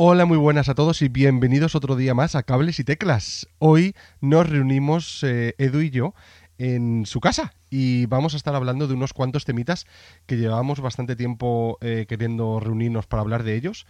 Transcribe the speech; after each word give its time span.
Hola, 0.00 0.26
muy 0.26 0.38
buenas 0.38 0.68
a 0.68 0.76
todos 0.76 1.02
y 1.02 1.08
bienvenidos 1.08 1.74
otro 1.74 1.96
día 1.96 2.14
más 2.14 2.36
a 2.36 2.44
Cables 2.44 2.78
y 2.78 2.84
Teclas. 2.84 3.48
Hoy 3.58 3.96
nos 4.20 4.48
reunimos 4.48 5.24
eh, 5.24 5.56
Edu 5.58 5.80
y 5.80 5.90
yo 5.90 6.14
en 6.56 7.04
su 7.04 7.18
casa 7.20 7.52
y 7.68 8.06
vamos 8.06 8.34
a 8.34 8.36
estar 8.36 8.54
hablando 8.54 8.86
de 8.86 8.94
unos 8.94 9.12
cuantos 9.12 9.44
temitas 9.44 9.86
que 10.26 10.36
llevamos 10.36 10.80
bastante 10.80 11.16
tiempo 11.16 11.78
eh, 11.80 12.06
queriendo 12.08 12.60
reunirnos 12.60 13.06
para 13.08 13.22
hablar 13.22 13.42
de 13.42 13.56
ellos. 13.56 13.86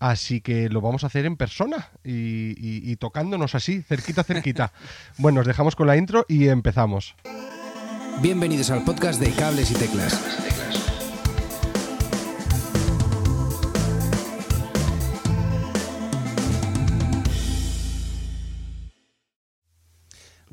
Así 0.00 0.40
que 0.40 0.68
lo 0.68 0.80
vamos 0.80 1.04
a 1.04 1.06
hacer 1.06 1.26
en 1.26 1.36
persona 1.36 1.90
y, 2.02 2.10
y- 2.58 2.90
y 2.90 2.96
tocándonos 2.96 3.54
así, 3.54 3.82
cerquita, 3.82 4.24
cerquita. 4.24 4.72
bueno, 5.18 5.42
os 5.42 5.46
dejamos 5.46 5.76
con 5.76 5.86
la 5.86 5.96
intro 5.96 6.26
y 6.28 6.48
empezamos. 6.48 7.14
Bienvenidos 8.20 8.70
al 8.72 8.82
podcast 8.82 9.20
de 9.20 9.30
Cables 9.30 9.70
y 9.70 9.74
Teclas. 9.74 10.20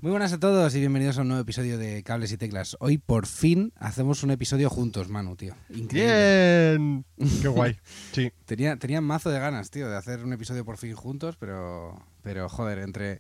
Muy 0.02 0.12
buenas 0.12 0.31
a 0.31 0.39
todos 0.39 0.73
y 0.76 0.80
bienvenidos 0.80 1.17
a 1.17 1.23
un 1.23 1.27
nuevo 1.27 1.41
episodio 1.41 1.77
de 1.77 2.03
Cables 2.03 2.31
y 2.31 2.38
Teclas. 2.38 2.77
Hoy 2.80 2.99
por 2.99 3.26
fin 3.26 3.73
hacemos 3.76 4.23
un 4.23 4.31
episodio 4.31 4.70
juntos, 4.70 5.09
Manu, 5.09 5.35
tío. 5.35 5.55
Increíble. 5.70 6.77
Bien, 6.77 7.05
qué 7.41 7.48
guay. 7.49 7.77
Sí, 8.13 8.31
Tenía, 8.45 8.77
tenía 8.77 9.02
mazo 9.02 9.30
de 9.30 9.39
ganas, 9.39 9.72
tío, 9.72 9.89
de 9.89 9.98
hacer 9.98 10.23
un 10.23 10.31
episodio 10.31 10.63
por 10.63 10.77
fin 10.77 10.94
juntos, 10.94 11.35
pero, 11.38 12.02
pero 12.22 12.48
joder, 12.48 12.80
entre 12.80 13.20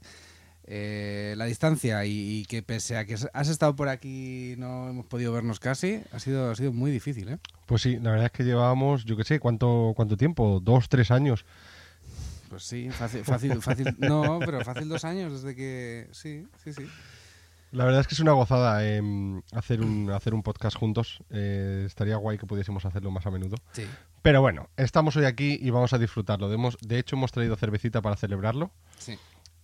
eh, 0.63 1.33
la 1.35 1.45
distancia 1.45 2.05
y, 2.05 2.39
y 2.39 2.45
que 2.45 2.63
pese 2.63 2.95
a 2.95 3.03
que 3.03 3.15
has 3.33 3.49
estado 3.49 3.75
por 3.75 3.89
aquí 3.89 4.55
no 4.57 4.89
hemos 4.89 5.05
podido 5.05 5.33
vernos 5.33 5.59
casi, 5.59 5.99
ha 6.13 6.19
sido, 6.19 6.49
ha 6.49 6.55
sido 6.55 6.71
muy 6.71 6.91
difícil, 6.91 7.27
¿eh? 7.27 7.39
pues 7.65 7.81
sí, 7.81 7.97
la 7.99 8.11
verdad 8.11 8.27
es 8.27 8.31
que 8.31 8.45
llevábamos, 8.45 9.03
yo 9.03 9.17
qué 9.17 9.25
sé, 9.25 9.41
¿cuánto, 9.41 9.91
cuánto 9.97 10.15
tiempo? 10.15 10.61
Dos, 10.63 10.87
tres 10.87 11.11
años. 11.11 11.45
Pues 12.49 12.63
sí, 12.63 12.89
fácil, 12.89 13.23
fácil, 13.23 13.61
fácil, 13.61 13.95
no, 13.99 14.39
pero 14.39 14.61
fácil 14.65 14.89
dos 14.89 15.05
años 15.05 15.31
desde 15.31 15.55
que, 15.55 16.07
sí, 16.11 16.45
sí, 16.63 16.73
sí. 16.73 16.85
La 17.71 17.85
verdad 17.85 18.01
es 18.01 18.07
que 18.07 18.15
es 18.15 18.19
una 18.19 18.31
gozada 18.31 18.83
em, 18.87 19.41
hacer, 19.53 19.81
un, 19.81 20.09
hacer 20.09 20.33
un 20.33 20.41
podcast 20.41 20.75
juntos. 20.75 21.19
Eh, 21.29 21.83
estaría 21.85 22.15
guay 22.15 22.39
que 22.39 22.47
pudiésemos 22.47 22.83
hacerlo 22.85 23.11
más 23.11 23.27
a 23.27 23.31
menudo. 23.31 23.57
Sí. 23.73 23.85
Pero 24.23 24.41
bueno, 24.41 24.69
estamos 24.75 25.15
hoy 25.17 25.25
aquí 25.25 25.59
y 25.61 25.69
vamos 25.69 25.93
a 25.93 25.99
disfrutarlo. 25.99 26.49
De, 26.49 26.55
hemos- 26.55 26.77
de 26.81 26.97
hecho, 26.97 27.15
hemos 27.15 27.31
traído 27.31 27.55
cervecita 27.55 28.01
para 28.01 28.15
celebrarlo. 28.15 28.71
Sí. 28.97 29.17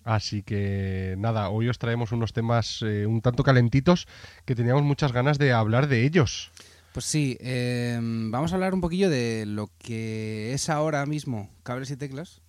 Así 0.03 0.44
que 0.44 1.16
nada, 1.17 1.50
hoy 1.50 1.67
os 1.67 1.80
traemos 1.80 2.11
unos 2.11 2.31
temas 2.31 2.83
eh, 2.83 3.08
un 3.08 3.22
tanto 3.22 3.44
calentitos 3.44 4.08
que 4.45 4.53
teníamos 4.53 4.83
muchas 4.83 5.11
ganas 5.11 5.39
de 5.39 5.52
hablar 5.52 5.88
de 5.88 6.06
ellos. 6.06 6.52
Pues 6.94 7.06
sí, 7.06 7.38
eh, 7.41 7.97
vamos 8.00 8.52
a 8.52 8.56
hablar 8.56 8.75
un 8.75 8.81
poquillo 8.81 9.09
de 9.09 9.45
lo 9.47 9.72
que 9.80 10.53
es 10.53 10.69
ahora 10.69 11.08
mismo 11.08 11.50
Cables 11.63 11.89
y 11.89 11.97
Teclas, 11.97 12.41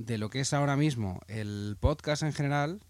de 0.00 0.16
lo 0.16 0.30
que 0.30 0.40
es 0.40 0.54
ahora 0.54 0.76
mismo 0.76 1.20
el 1.28 1.76
podcast 1.78 2.22
en 2.22 2.32
general. 2.32 2.80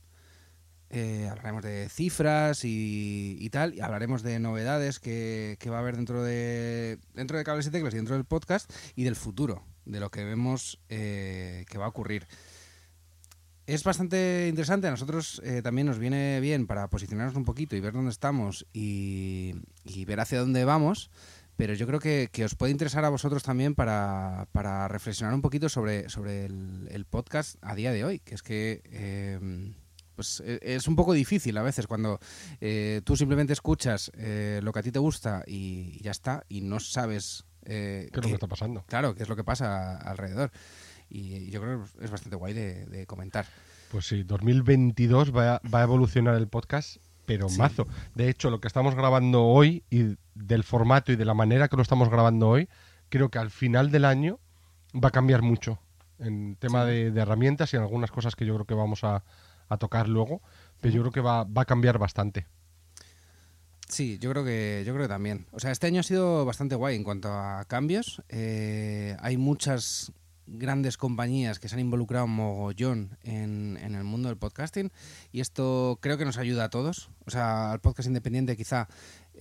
eh, 0.90 1.28
hablaremos 1.30 1.62
de 1.62 1.88
cifras 1.88 2.64
y, 2.64 3.36
y 3.40 3.50
tal, 3.50 3.74
y 3.74 3.80
hablaremos 3.80 4.22
de 4.22 4.38
novedades 4.40 4.98
que, 4.98 5.56
que 5.60 5.70
va 5.70 5.76
a 5.78 5.80
haber 5.80 5.96
dentro 5.96 6.22
de, 6.22 6.98
dentro 7.14 7.38
de 7.38 7.44
Cables 7.44 7.66
y 7.66 7.70
Teclas 7.70 7.94
y 7.94 7.96
dentro 7.96 8.16
del 8.16 8.24
podcast 8.24 8.70
y 8.96 9.04
del 9.04 9.16
futuro, 9.16 9.64
de 9.84 10.00
lo 10.00 10.10
que 10.10 10.24
vemos 10.24 10.80
eh, 10.88 11.64
que 11.68 11.78
va 11.78 11.86
a 11.86 11.88
ocurrir. 11.88 12.26
Es 13.66 13.84
bastante 13.84 14.48
interesante, 14.48 14.88
a 14.88 14.90
nosotros 14.90 15.40
eh, 15.44 15.62
también 15.62 15.86
nos 15.86 15.98
viene 16.00 16.40
bien 16.40 16.66
para 16.66 16.88
posicionarnos 16.90 17.36
un 17.36 17.44
poquito 17.44 17.76
y 17.76 17.80
ver 17.80 17.92
dónde 17.92 18.10
estamos 18.10 18.66
y, 18.72 19.54
y 19.84 20.04
ver 20.06 20.18
hacia 20.18 20.40
dónde 20.40 20.64
vamos, 20.64 21.10
pero 21.60 21.74
yo 21.74 21.86
creo 21.86 22.00
que, 22.00 22.28
que 22.32 22.44
os 22.44 22.54
puede 22.54 22.72
interesar 22.72 23.04
a 23.04 23.10
vosotros 23.10 23.42
también 23.42 23.74
para, 23.74 24.48
para 24.52 24.88
reflexionar 24.88 25.34
un 25.34 25.42
poquito 25.42 25.68
sobre, 25.68 26.08
sobre 26.08 26.46
el, 26.46 26.88
el 26.90 27.04
podcast 27.04 27.56
a 27.60 27.74
día 27.74 27.92
de 27.92 28.02
hoy, 28.04 28.18
que 28.20 28.34
es 28.34 28.42
que 28.42 28.80
eh, 28.86 29.38
pues 30.16 30.42
e- 30.44 30.58
es 30.62 30.88
un 30.88 30.96
poco 30.96 31.12
difícil 31.12 31.56
a 31.58 31.62
veces 31.62 31.86
cuando 31.86 32.18
eh, 32.62 33.02
tú 33.04 33.14
simplemente 33.14 33.52
escuchas 33.52 34.10
eh, 34.16 34.60
lo 34.62 34.72
que 34.72 34.78
a 34.78 34.82
ti 34.82 34.90
te 34.90 34.98
gusta 34.98 35.44
y, 35.46 35.98
y 35.98 36.02
ya 36.02 36.10
está, 36.12 36.44
y 36.48 36.62
no 36.62 36.80
sabes... 36.80 37.44
eh, 37.66 38.08
¿Qué 38.10 38.20
es 38.20 38.24
lo 38.24 38.28
que 38.28 38.34
está 38.34 38.48
pasando? 38.48 38.82
Claro, 38.86 39.14
qué 39.14 39.22
es 39.22 39.28
lo 39.28 39.36
que 39.36 39.44
pasa 39.44 39.96
alrededor. 39.98 40.50
Y 41.10 41.50
yo 41.50 41.60
creo 41.60 41.84
que 41.98 42.04
es 42.04 42.10
bastante 42.10 42.36
guay 42.36 42.54
de, 42.54 42.86
de 42.86 43.06
comentar. 43.06 43.44
Pues 43.90 44.06
sí, 44.06 44.22
2022 44.22 45.36
va 45.36 45.56
a, 45.56 45.60
va 45.68 45.80
a 45.80 45.82
evolucionar 45.82 46.36
el 46.36 46.46
podcast, 46.48 46.98
pero 47.30 47.48
Sí. 47.48 47.58
mazo. 47.58 47.86
De 48.16 48.28
hecho, 48.28 48.50
lo 48.50 48.60
que 48.60 48.66
estamos 48.66 48.96
grabando 48.96 49.44
hoy 49.44 49.84
y 49.88 50.16
del 50.34 50.64
formato 50.64 51.12
y 51.12 51.16
de 51.16 51.24
la 51.24 51.32
manera 51.34 51.68
que 51.68 51.76
lo 51.76 51.82
estamos 51.82 52.08
grabando 52.08 52.48
hoy, 52.48 52.68
creo 53.08 53.28
que 53.30 53.38
al 53.38 53.50
final 53.50 53.92
del 53.92 54.04
año 54.04 54.40
va 54.92 55.08
a 55.08 55.12
cambiar 55.12 55.40
mucho 55.42 55.78
en 56.18 56.56
tema 56.56 56.82
Sí. 56.84 56.90
de, 56.90 57.10
de 57.12 57.20
herramientas 57.20 57.72
y 57.72 57.76
en 57.76 57.82
algunas 57.82 58.10
cosas 58.10 58.34
que 58.34 58.44
yo 58.44 58.54
creo 58.54 58.66
que 58.66 58.74
vamos 58.74 59.04
a, 59.04 59.22
a 59.68 59.76
tocar 59.76 60.08
luego, 60.08 60.42
pero 60.80 60.92
yo 60.92 61.02
creo 61.02 61.12
que 61.12 61.20
va, 61.20 61.44
va 61.44 61.62
a 61.62 61.66
cambiar 61.66 61.98
bastante. 61.98 62.46
Sí, 63.88 64.18
yo 64.20 64.30
creo 64.30 64.44
que 64.44 64.82
yo 64.86 64.92
creo 64.92 65.04
que 65.04 65.12
también. 65.12 65.46
O 65.52 65.60
sea, 65.60 65.70
este 65.70 65.86
año 65.86 66.00
ha 66.00 66.04
sido 66.04 66.44
bastante 66.44 66.74
guay 66.74 66.96
en 66.96 67.04
cuanto 67.04 67.32
a 67.32 67.64
cambios. 67.66 68.22
Eh, 68.28 69.16
hay 69.20 69.36
muchas 69.36 70.12
grandes 70.50 70.96
compañías 70.96 71.58
que 71.58 71.68
se 71.68 71.76
han 71.76 71.80
involucrado 71.80 72.26
mogollón 72.26 73.16
en, 73.22 73.78
en 73.82 73.94
el 73.94 74.04
mundo 74.04 74.28
del 74.28 74.36
podcasting 74.36 74.90
y 75.32 75.40
esto 75.40 75.98
creo 76.00 76.18
que 76.18 76.24
nos 76.24 76.38
ayuda 76.38 76.64
a 76.64 76.70
todos. 76.70 77.10
O 77.26 77.30
sea, 77.30 77.72
al 77.72 77.80
podcast 77.80 78.08
independiente 78.08 78.56
quizá 78.56 78.88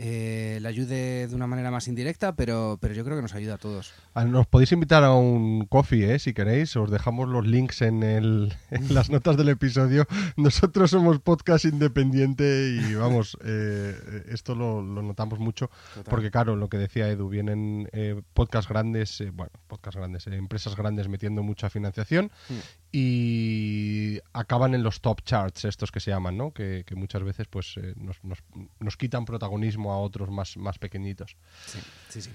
eh, 0.01 0.59
le 0.61 0.67
ayude 0.69 1.27
de 1.27 1.35
una 1.35 1.45
manera 1.45 1.71
más 1.71 1.89
indirecta, 1.89 2.33
pero, 2.33 2.77
pero 2.79 2.93
yo 2.93 3.03
creo 3.03 3.17
que 3.17 3.21
nos 3.21 3.35
ayuda 3.35 3.55
a 3.55 3.57
todos. 3.57 3.93
Ah, 4.13 4.23
Nos 4.23 4.47
podéis 4.47 4.71
invitar 4.71 5.03
a 5.03 5.13
un 5.13 5.65
coffee, 5.65 6.13
¿eh? 6.15 6.19
si 6.19 6.33
queréis. 6.33 6.73
Os 6.77 6.89
dejamos 6.89 7.27
los 7.27 7.45
links 7.45 7.81
en, 7.81 8.01
el, 8.03 8.53
en 8.71 8.93
las 8.93 9.09
notas 9.09 9.35
del 9.35 9.49
episodio. 9.49 10.05
Nosotros 10.37 10.91
somos 10.91 11.19
podcast 11.19 11.65
independiente 11.65 12.69
y 12.69 12.95
vamos, 12.95 13.37
eh, 13.43 13.93
esto 14.29 14.55
lo, 14.55 14.81
lo 14.81 15.01
notamos 15.01 15.37
mucho. 15.39 15.69
Porque 16.05 16.31
claro, 16.31 16.55
lo 16.55 16.69
que 16.69 16.77
decía 16.77 17.09
Edu, 17.09 17.27
vienen 17.27 17.89
eh, 17.91 18.21
podcasts 18.33 18.69
grandes, 18.69 19.19
eh, 19.19 19.31
bueno, 19.33 19.51
podcasts 19.67 19.97
grandes, 19.97 20.27
eh, 20.27 20.35
empresas 20.35 20.77
grandes 20.77 21.09
metiendo 21.09 21.43
mucha 21.43 21.69
financiación 21.69 22.31
Mm. 22.49 22.53
y 22.91 24.19
acaban 24.33 24.73
en 24.75 24.83
los 24.83 25.01
top 25.01 25.21
charts, 25.23 25.65
estos 25.65 25.91
que 25.91 25.99
se 25.99 26.11
llaman, 26.11 26.37
¿no? 26.37 26.51
Que, 26.53 26.83
que 26.85 26.95
muchas 26.95 27.23
veces 27.23 27.47
pues 27.47 27.75
eh, 27.77 27.93
nos, 27.97 28.23
nos- 28.23 28.43
nos 28.79 28.97
quitan 28.97 29.25
protagonismo 29.25 29.88
a 29.91 29.97
otros 29.99 30.29
más, 30.29 30.57
más 30.57 30.77
pequeñitos. 30.79 31.35
Sí, 31.65 31.79
sí, 32.09 32.21
sí. 32.23 32.31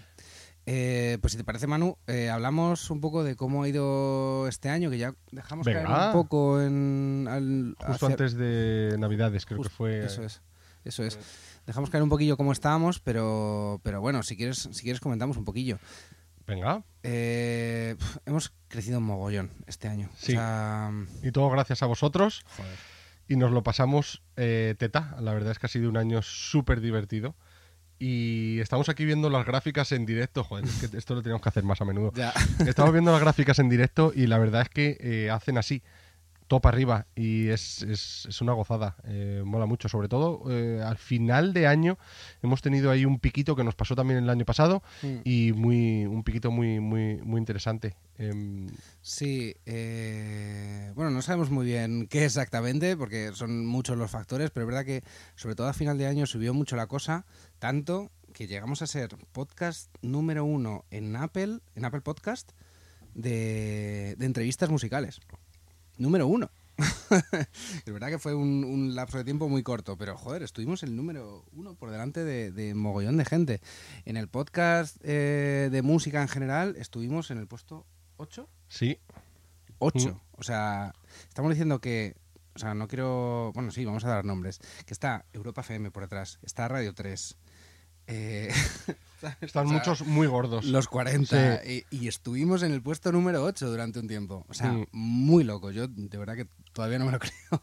Eh, 0.66 1.18
pues 1.20 1.32
si 1.32 1.36
te 1.36 1.44
parece, 1.44 1.66
Manu, 1.66 1.98
eh, 2.06 2.30
hablamos 2.30 2.88
un 2.90 3.00
poco 3.00 3.22
de 3.22 3.36
cómo 3.36 3.62
ha 3.64 3.68
ido 3.68 4.48
este 4.48 4.70
año, 4.70 4.88
que 4.88 4.96
ya 4.96 5.14
dejamos 5.30 5.66
caer 5.66 5.86
un 5.86 6.12
poco 6.12 6.60
en... 6.62 7.26
al- 7.28 7.74
Justo 7.78 8.06
hacia- 8.06 8.08
antes 8.08 8.34
de 8.34 8.96
Navidades, 8.98 9.44
creo 9.44 9.58
Justo, 9.58 9.68
que 9.70 9.76
fue. 9.76 10.04
Eso 10.06 10.22
es, 10.24 10.40
eso 10.84 11.02
es. 11.04 11.18
Dejamos 11.66 11.90
caer 11.90 12.02
un 12.02 12.08
poquillo 12.08 12.36
cómo 12.38 12.52
estábamos, 12.52 12.98
pero, 13.00 13.78
pero 13.82 14.00
bueno, 14.00 14.22
si 14.22 14.36
quieres, 14.38 14.68
si 14.72 14.82
quieres 14.82 15.00
comentamos 15.00 15.36
un 15.36 15.44
poquillo. 15.44 15.78
Venga. 16.46 16.82
Eh, 17.02 17.96
hemos 18.26 18.52
crecido 18.68 18.98
un 18.98 19.04
mogollón 19.04 19.50
este 19.66 19.88
año. 19.88 20.08
Sí. 20.16 20.32
O 20.32 20.36
sea, 20.36 20.90
Y 21.22 21.30
todo 21.30 21.48
gracias 21.50 21.82
a 21.82 21.86
vosotros. 21.86 22.42
joder. 22.56 22.93
Y 23.28 23.36
nos 23.36 23.52
lo 23.52 23.62
pasamos 23.62 24.22
eh, 24.36 24.74
teta. 24.78 25.16
La 25.20 25.32
verdad 25.32 25.52
es 25.52 25.58
que 25.58 25.66
ha 25.66 25.68
sido 25.68 25.88
un 25.88 25.96
año 25.96 26.22
súper 26.22 26.80
divertido. 26.80 27.34
Y 27.98 28.58
estamos 28.60 28.88
aquí 28.88 29.04
viendo 29.04 29.30
las 29.30 29.46
gráficas 29.46 29.92
en 29.92 30.04
directo. 30.04 30.44
Joder, 30.44 30.64
es 30.64 30.90
que 30.90 30.96
esto 30.96 31.14
lo 31.14 31.22
tenemos 31.22 31.40
que 31.40 31.48
hacer 31.48 31.62
más 31.62 31.80
a 31.80 31.84
menudo. 31.84 32.12
Ya. 32.14 32.32
Estamos 32.66 32.92
viendo 32.92 33.12
las 33.12 33.20
gráficas 33.20 33.58
en 33.58 33.68
directo 33.68 34.12
y 34.14 34.26
la 34.26 34.38
verdad 34.38 34.62
es 34.62 34.68
que 34.68 34.96
eh, 35.00 35.30
hacen 35.30 35.58
así, 35.58 35.82
top 36.54 36.66
arriba, 36.66 37.06
y 37.16 37.48
es, 37.48 37.82
es- 37.82 38.26
es 38.28 38.40
una 38.40 38.52
gozada, 38.52 38.96
eh, 39.04 39.42
mola 39.44 39.66
mucho. 39.66 39.88
Sobre 39.88 40.08
todo 40.08 40.42
eh, 40.50 40.80
al 40.82 40.96
final 40.98 41.52
de 41.52 41.66
año 41.66 41.98
hemos 42.42 42.62
tenido 42.62 42.90
ahí 42.90 43.04
un 43.04 43.18
piquito 43.18 43.56
que 43.56 43.64
nos 43.64 43.74
pasó 43.74 43.94
también 43.96 44.22
el 44.22 44.30
año 44.30 44.44
pasado 44.44 44.82
Mm. 45.02 45.16
y 45.24 45.52
muy 45.52 46.06
un 46.06 46.22
piquito 46.22 46.50
muy 46.50 46.78
muy 46.80 47.16
muy 47.22 47.38
interesante. 47.40 47.96
Em, 48.18 48.68
Sí, 49.02 49.54
eh, 49.66 50.92
bueno, 50.94 51.10
no 51.10 51.20
sabemos 51.22 51.50
muy 51.50 51.66
bien 51.66 52.06
qué 52.08 52.24
exactamente, 52.24 52.96
porque 52.96 53.30
son 53.34 53.66
muchos 53.66 53.96
los 53.98 54.10
factores, 54.10 54.50
pero 54.50 54.64
es 54.64 54.68
verdad 54.68 54.84
que 54.84 55.02
sobre 55.34 55.54
todo 55.56 55.68
a 55.68 55.72
final 55.72 55.98
de 55.98 56.06
año 56.06 56.24
subió 56.26 56.54
mucho 56.54 56.76
la 56.76 56.86
cosa, 56.86 57.26
tanto 57.58 58.10
que 58.32 58.46
llegamos 58.46 58.82
a 58.82 58.86
ser 58.86 59.16
podcast 59.32 59.94
número 60.02 60.44
uno 60.44 60.84
en 60.90 61.16
Apple, 61.16 61.58
en 61.74 61.84
Apple 61.84 62.00
Podcast, 62.02 62.52
de, 63.14 64.14
de 64.18 64.26
entrevistas 64.26 64.70
musicales. 64.70 65.20
Número 65.98 66.26
uno. 66.26 66.50
es 67.86 67.92
verdad 67.92 68.08
que 68.08 68.18
fue 68.18 68.34
un, 68.34 68.64
un 68.64 68.94
lapso 68.96 69.18
de 69.18 69.24
tiempo 69.24 69.48
muy 69.48 69.62
corto, 69.62 69.96
pero 69.96 70.16
joder, 70.16 70.42
estuvimos 70.42 70.82
el 70.82 70.96
número 70.96 71.44
uno 71.52 71.74
por 71.76 71.90
delante 71.90 72.24
de, 72.24 72.50
de 72.50 72.74
mogollón 72.74 73.16
de 73.16 73.24
gente. 73.24 73.60
En 74.04 74.16
el 74.16 74.28
podcast 74.28 74.96
eh, 75.04 75.68
de 75.70 75.82
música 75.82 76.20
en 76.20 76.28
general 76.28 76.74
estuvimos 76.76 77.30
en 77.30 77.38
el 77.38 77.46
puesto 77.46 77.86
8. 78.16 78.48
sí, 78.68 78.98
8. 79.78 80.08
Mm. 80.08 80.20
O 80.38 80.42
sea, 80.42 80.94
estamos 81.28 81.50
diciendo 81.50 81.80
que. 81.80 82.16
O 82.54 82.58
sea, 82.58 82.74
no 82.74 82.86
quiero. 82.88 83.52
Bueno, 83.54 83.70
sí, 83.70 83.84
vamos 83.84 84.04
a 84.04 84.08
dar 84.08 84.24
nombres. 84.24 84.60
Que 84.86 84.94
está 84.94 85.24
Europa 85.32 85.60
FM 85.62 85.90
por 85.90 86.04
detrás. 86.04 86.38
Está 86.42 86.68
Radio 86.68 86.94
3. 86.94 87.36
eh, 88.06 88.52
Están 89.40 89.66
O 89.66 89.68
sea, 89.68 89.78
muchos 89.78 90.06
muy 90.06 90.26
gordos. 90.26 90.64
Los 90.64 90.88
40. 90.88 91.62
Y, 91.66 91.84
y 91.90 92.08
estuvimos 92.08 92.62
en 92.62 92.72
el 92.72 92.82
puesto 92.82 93.12
número 93.12 93.42
8 93.44 93.68
durante 93.70 93.98
un 94.00 94.08
tiempo. 94.08 94.44
O 94.48 94.54
sea, 94.54 94.72
Mm. 94.72 94.86
muy 94.92 95.44
loco. 95.44 95.70
Yo 95.70 95.86
de 95.88 96.18
verdad 96.18 96.36
que 96.36 96.46
todavía 96.72 96.98
no 96.98 97.06
me 97.06 97.12
lo 97.12 97.18
creo. 97.20 97.62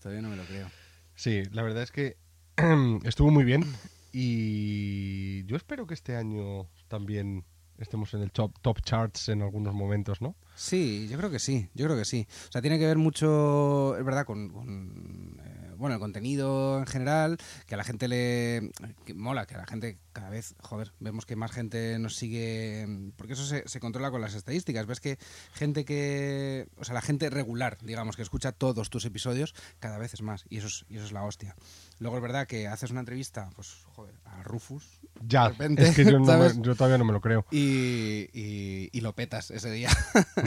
todavía 0.00 0.22
no 0.22 0.28
me 0.30 0.36
lo 0.36 0.44
creo. 0.44 0.68
Sí, 1.14 1.42
la 1.52 1.62
verdad 1.62 1.82
es 1.82 1.90
que 1.92 2.16
estuvo 3.04 3.30
muy 3.30 3.44
bien 3.44 3.64
y 4.12 5.44
yo 5.46 5.56
espero 5.56 5.86
que 5.86 5.94
este 5.94 6.16
año 6.16 6.68
también 6.88 7.44
estemos 7.78 8.12
en 8.14 8.20
el 8.22 8.30
top, 8.30 8.52
top 8.60 8.80
charts 8.82 9.28
en 9.30 9.40
algunos 9.42 9.74
momentos, 9.74 10.20
¿no? 10.20 10.36
Sí, 10.54 11.08
yo 11.10 11.16
creo 11.16 11.30
que 11.30 11.38
sí, 11.38 11.68
yo 11.74 11.86
creo 11.86 11.96
que 11.96 12.04
sí. 12.04 12.26
O 12.48 12.52
sea, 12.52 12.60
tiene 12.60 12.78
que 12.78 12.86
ver 12.86 12.98
mucho, 12.98 13.96
es 13.96 14.04
verdad, 14.04 14.26
con, 14.26 14.50
con, 14.50 15.39
eh, 15.39 15.39
bueno, 15.80 15.94
el 15.94 16.00
contenido 16.00 16.78
en 16.78 16.86
general, 16.86 17.38
que 17.66 17.74
a 17.74 17.78
la 17.78 17.84
gente 17.84 18.06
le 18.06 18.70
que 19.04 19.14
mola, 19.14 19.46
que 19.46 19.54
a 19.54 19.58
la 19.58 19.66
gente 19.66 19.98
cada 20.12 20.30
vez, 20.30 20.54
joder, 20.60 20.92
vemos 21.00 21.26
que 21.26 21.36
más 21.36 21.50
gente 21.52 21.98
nos 21.98 22.16
sigue, 22.16 22.86
porque 23.16 23.32
eso 23.32 23.44
se, 23.46 23.66
se 23.68 23.80
controla 23.80 24.10
con 24.10 24.20
las 24.20 24.34
estadísticas. 24.34 24.86
Ves 24.86 25.00
que 25.00 25.18
gente 25.52 25.84
que, 25.84 26.68
o 26.76 26.84
sea, 26.84 26.94
la 26.94 27.00
gente 27.02 27.30
regular, 27.30 27.78
digamos, 27.82 28.16
que 28.16 28.22
escucha 28.22 28.52
todos 28.52 28.90
tus 28.90 29.04
episodios, 29.04 29.54
cada 29.78 29.98
vez 29.98 30.14
es 30.14 30.22
más, 30.22 30.44
y 30.48 30.58
eso 30.58 30.66
es, 30.68 30.84
y 30.88 30.96
eso 30.96 31.06
es 31.06 31.12
la 31.12 31.24
hostia. 31.24 31.54
Luego 31.98 32.16
es 32.16 32.22
verdad 32.22 32.46
que 32.46 32.66
haces 32.68 32.90
una 32.90 33.00
entrevista, 33.00 33.50
pues, 33.56 33.84
joder, 33.94 34.14
a 34.24 34.42
Rufus, 34.42 35.00
Ya, 35.26 35.44
De 35.44 35.48
repente, 35.50 35.88
es 35.88 35.94
que 35.96 36.04
yo, 36.04 36.12
no 36.12 36.20
me- 36.20 36.26
¿sabes? 36.26 36.58
yo 36.60 36.74
todavía 36.74 36.98
no 36.98 37.04
me 37.04 37.12
lo 37.12 37.20
creo. 37.20 37.44
y, 37.50 38.28
y, 38.32 38.88
y 38.92 39.00
lo 39.00 39.14
petas 39.14 39.50
ese 39.50 39.70
día. 39.70 39.90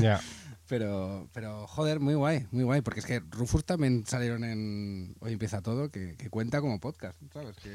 Ya. 0.01 0.19
Pero, 0.73 1.29
pero, 1.33 1.67
joder, 1.67 1.99
muy 1.99 2.15
guay, 2.15 2.47
muy 2.49 2.63
guay, 2.63 2.81
porque 2.81 2.99
es 2.99 3.05
que 3.05 3.19
Rufus 3.29 3.63
también 3.63 4.07
salieron 4.07 4.43
en 4.43 5.13
Hoy 5.19 5.33
empieza 5.33 5.61
todo, 5.61 5.91
que, 5.91 6.15
que 6.15 6.31
cuenta 6.31 6.61
como 6.61 6.79
podcast, 6.79 7.15
¿sabes? 7.31 7.55
Que, 7.57 7.69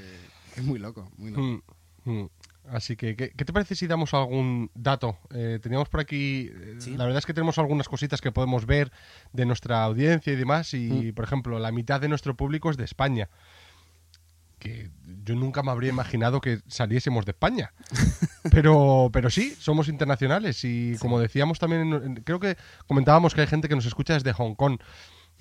que 0.53 0.61
es 0.62 0.67
muy 0.67 0.81
loco, 0.81 1.09
muy 1.17 1.31
loco. 1.31 1.62
Mm, 2.05 2.11
mm. 2.11 2.31
Así 2.73 2.97
que, 2.97 3.15
¿qué, 3.15 3.31
qué 3.31 3.45
te 3.45 3.53
parece 3.53 3.77
si 3.77 3.87
damos 3.87 4.15
algún 4.15 4.73
dato? 4.75 5.17
Eh, 5.33 5.61
teníamos 5.62 5.89
por 5.89 6.00
aquí, 6.00 6.50
eh, 6.53 6.75
Sí. 6.81 6.97
la 6.97 7.05
verdad 7.05 7.21
es 7.21 7.27
que 7.27 7.35
tenemos 7.35 7.56
algunas 7.59 7.89
cositas 7.89 8.21
que 8.21 8.33
podemos 8.33 8.67
ver 8.67 8.91
de 9.33 9.47
nuestra 9.47 9.85
audiencia 9.85 10.33
y 10.33 10.37
demás, 10.37 10.75
y 10.75 11.12
por 11.12 11.25
ejemplo, 11.25 11.61
la 11.61 11.71
mitad 11.71 12.01
de 12.01 12.09
nuestro 12.09 12.37
público 12.37 12.69
es 12.69 12.77
de 12.77 12.85
España. 12.85 13.29
Que 14.59 14.91
yo 15.29 15.35
nunca 15.37 15.63
me 15.63 15.71
habría 15.71 15.91
imaginado 15.91 16.41
que 16.41 16.61
saliésemos 16.67 17.25
de 17.25 17.31
España. 17.33 17.73
Pero, 18.51 19.11
pero 19.13 19.29
sí, 19.29 19.55
somos 19.59 19.89
internacionales 19.89 20.65
y 20.65 20.97
como 21.01 21.21
decíamos 21.21 21.59
también, 21.59 21.83
en- 21.83 22.03
en- 22.03 22.15
creo 22.23 22.41
que 22.41 22.57
comentábamos 22.87 23.35
que 23.35 23.43
hay 23.43 23.47
gente 23.47 23.69
que 23.69 23.75
nos 23.75 23.85
escucha 23.85 24.15
desde 24.15 24.33
Hong 24.33 24.55
Kong. 24.55 24.79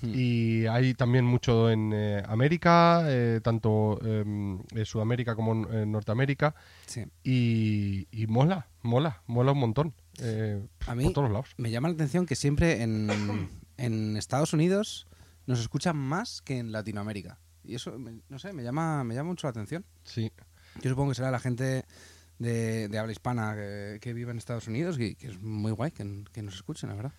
Hmm. 0.02 0.12
Y 0.14 0.66
hay 0.68 0.94
también 0.94 1.24
mucho 1.26 1.70
en 1.72 1.92
eh, 1.94 2.22
América, 2.28 3.04
eh, 3.08 3.40
tanto 3.42 3.98
em, 4.04 4.60
en 4.72 4.86
Sudamérica 4.86 5.36
como 5.36 5.54
en, 5.54 5.74
en 5.74 5.92
Norteamérica. 5.92 6.54
Sí. 6.86 7.06
Y, 7.24 8.08
y 8.12 8.28
mola, 8.28 8.68
mola, 8.84 9.22
mola 9.26 9.54
un 9.54 9.60
montón. 9.60 9.94
eh, 10.20 10.62
A 10.86 10.94
mí- 10.94 11.06
por 11.06 11.14
todos 11.14 11.32
lados. 11.32 11.50
Me 11.58 11.72
llama 11.72 11.88
la 11.88 11.94
atención 11.96 12.26
que 12.26 12.36
siempre 12.36 12.84
en, 12.84 13.48
en 13.78 14.18
Estados 14.18 14.52
Unidos 14.54 15.08
nos 15.46 15.60
escuchan 15.62 15.96
más 15.98 16.42
que 16.42 16.58
en 16.60 16.72
Latinoamérica. 16.74 17.40
Y 17.68 17.76
eso, 17.76 17.98
me- 18.00 18.20
no 18.30 18.40
sé, 18.40 18.54
me 18.54 18.64
llama, 18.64 19.04
me 19.04 19.14
llama 19.16 19.30
mucho 19.30 19.48
la 19.48 19.52
atención. 19.52 19.86
Sí. 20.04 20.32
Yo 20.82 20.90
supongo 20.90 21.10
que 21.12 21.16
será 21.16 21.32
la 21.32 21.40
gente 21.40 21.86
de, 22.40 22.88
de 22.88 22.98
habla 23.00 23.12
hispana 23.12 23.56
que, 23.56 23.98
que 24.02 24.14
vive 24.14 24.32
en 24.32 24.38
Estados 24.38 24.68
Unidos 24.68 25.00
y 25.00 25.16
que 25.16 25.28
es 25.28 25.40
muy 25.42 25.72
guay 25.72 25.92
que, 25.92 26.24
que 26.32 26.42
nos 26.44 26.56
escuchen, 26.56 26.90
la 26.90 26.96
verdad. 26.96 27.12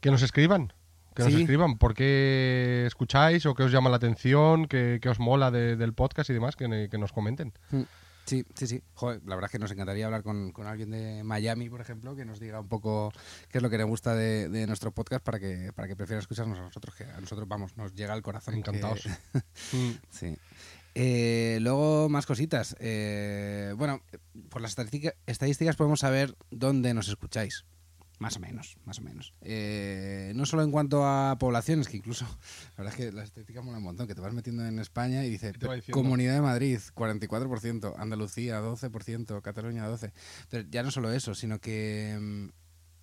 Que 0.00 0.10
nos 0.10 0.22
escriban. 0.22 0.72
Que 1.14 1.22
nos 1.22 1.32
escriban 1.32 1.78
por 1.78 1.94
qué 1.94 2.84
escucháis 2.86 3.46
o 3.46 3.54
qué 3.54 3.62
os 3.62 3.72
llama 3.72 3.88
la 3.88 3.96
atención, 3.96 4.66
qué, 4.66 4.98
qué 5.00 5.08
os 5.08 5.18
mola 5.18 5.50
de- 5.50 5.76
del 5.76 5.94
podcast 5.94 6.28
y 6.28 6.34
demás, 6.34 6.56
que, 6.56 6.88
que 6.90 6.98
nos 6.98 7.12
comenten. 7.12 7.54
Sí, 8.26 8.44
sí, 8.56 8.66
sí. 8.66 8.82
Joder, 8.94 9.22
la 9.24 9.36
verdad 9.36 9.48
es 9.48 9.52
que 9.52 9.58
nos 9.60 9.70
encantaría 9.70 10.04
hablar 10.06 10.22
con, 10.24 10.50
con 10.52 10.66
alguien 10.66 10.90
de 10.90 11.22
Miami, 11.22 11.70
por 11.70 11.80
ejemplo, 11.80 12.16
que 12.16 12.24
nos 12.24 12.40
diga 12.40 12.60
un 12.60 12.68
poco 12.68 13.12
qué 13.48 13.58
es 13.58 13.62
lo 13.62 13.70
que 13.70 13.78
le 13.78 13.84
gusta 13.84 14.14
de, 14.16 14.48
de 14.48 14.66
nuestro 14.66 14.90
podcast 14.92 15.24
para 15.24 15.38
que, 15.38 15.70
para 15.74 15.86
que 15.86 15.94
prefiera 15.96 16.18
escucharnos 16.20 16.58
a 16.58 16.62
nosotros, 16.62 16.94
que 16.96 17.04
a 17.04 17.20
nosotros, 17.20 17.46
vamos, 17.46 17.76
nos 17.76 17.94
llega 17.94 18.12
al 18.12 18.22
corazón. 18.22 18.54
Encantados. 18.54 19.06
Mm. 19.72 19.90
sí. 20.10 20.36
Eh, 20.94 21.58
luego, 21.60 22.08
más 22.08 22.24
cositas. 22.26 22.74
Eh, 22.80 23.74
bueno, 23.76 24.02
por 24.48 24.60
las 24.62 24.70
estadística- 24.76 25.14
estadísticas 25.26 25.76
podemos 25.76 26.00
saber 26.00 26.34
dónde 26.50 26.94
nos 26.94 27.08
escucháis. 27.08 27.64
Más 28.18 28.36
o 28.36 28.40
menos, 28.40 28.78
más 28.86 28.98
o 28.98 29.02
menos. 29.02 29.34
Eh, 29.42 30.32
no 30.34 30.46
solo 30.46 30.62
en 30.62 30.70
cuanto 30.70 31.04
a 31.06 31.36
poblaciones, 31.38 31.86
que 31.86 31.98
incluso, 31.98 32.24
la 32.78 32.84
verdad 32.84 32.94
es 32.94 32.96
que 33.06 33.12
las 33.12 33.24
estadísticas 33.26 33.62
mola 33.62 33.76
un 33.76 33.84
montón, 33.84 34.06
que 34.06 34.14
te 34.14 34.22
vas 34.22 34.32
metiendo 34.32 34.64
en 34.64 34.78
España 34.78 35.22
y 35.24 35.28
dice, 35.30 35.50
Y 35.54 35.58
te 35.58 35.66
va 35.66 35.74
diciendo. 35.74 36.00
Comunidad 36.00 36.32
de 36.34 36.40
Madrid, 36.40 36.78
44%, 36.94 37.94
Andalucía, 37.98 38.60
12%, 38.62 39.42
Cataluña, 39.42 39.86
12%. 39.88 40.12
Pero 40.48 40.68
ya 40.70 40.82
no 40.82 40.90
solo 40.90 41.12
eso, 41.12 41.34
sino 41.34 41.58
que 41.60 42.16
mm, 42.18 42.48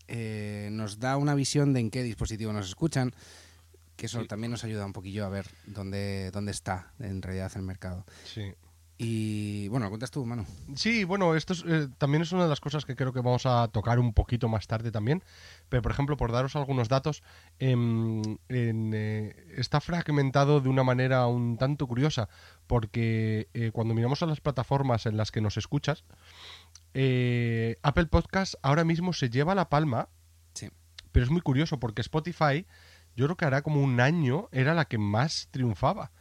eh, 0.07 0.69
nos 0.71 0.97
da 0.99 1.17
una 1.17 1.35
visión 1.35 1.73
de 1.73 1.79
en 1.81 1.91
qué 1.91 2.01
dispositivo 2.01 2.51
nos 2.51 2.67
escuchan, 2.67 3.13
que 3.95 4.07
eso 4.07 4.19
Sí. 4.21 4.27
también 4.27 4.49
nos 4.49 4.63
ayuda 4.63 4.83
un 4.85 4.93
poquillo 4.93 5.25
a 5.25 5.29
ver 5.29 5.47
dónde, 5.67 6.31
dónde 6.31 6.51
está 6.51 6.91
en 6.99 7.21
realidad 7.21 7.51
el 7.55 7.61
mercado. 7.61 8.03
Sí. 8.25 8.51
Y 9.05 9.67
bueno, 9.67 9.85
lo 9.87 9.89
cuentas 9.89 10.11
tú, 10.11 10.25
Manu. 10.25 10.45
Sí, 10.75 11.03
bueno, 11.03 11.35
esto 11.35 11.51
es, 11.53 11.63
eh, 11.67 11.89
también 11.97 12.21
es 12.21 12.31
una 12.31 12.43
de 12.43 12.49
las 12.49 12.61
cosas 12.61 12.85
que 12.85 12.95
creo 12.95 13.11
que 13.11 13.19
vamos 13.19 13.45
a 13.45 13.67
tocar 13.67 13.99
un 13.99 14.13
poquito 14.13 14.47
más 14.47 14.65
tarde 14.65 14.91
también. 14.91 15.21
Pero, 15.67 15.81
por 15.81 15.91
ejemplo, 15.91 16.15
por 16.15 16.31
daros 16.31 16.55
algunos 16.55 16.87
datos, 16.87 17.21
em, 17.59 18.21
en, 18.47 18.91
eh, 18.93 19.35
está 19.57 19.81
fragmentado 19.81 20.61
de 20.61 20.69
una 20.69 20.83
manera 20.83 21.27
un 21.27 21.57
tanto 21.57 21.85
curiosa, 21.85 22.29
porque 22.65 23.49
eh, 23.53 23.71
cuando 23.73 23.93
miramos 23.93 24.23
a 24.23 24.25
las 24.25 24.39
plataformas 24.39 25.05
en 25.05 25.17
las 25.17 25.31
que 25.31 25.41
nos 25.41 25.57
escuchas, 25.57 26.05
eh, 26.93 27.77
Apple 27.83 28.05
Podcast 28.05 28.55
ahora 28.61 28.83
mismo 28.85 29.11
se 29.13 29.29
lleva 29.29 29.53
la 29.55 29.67
palma, 29.69 30.07
Sí. 30.53 30.69
pero 31.11 31.25
es 31.25 31.31
muy 31.31 31.41
curioso 31.41 31.79
porque 31.79 32.01
Spotify, 32.01 32.65
yo 33.15 33.25
creo 33.25 33.35
que 33.37 33.45
hará 33.45 33.63
como 33.63 33.81
un 33.81 33.99
año, 33.99 34.47
era 34.51 34.73
la 34.73 34.85
que 34.85 34.97
más 34.97 35.49
triunfaba. 35.51 36.11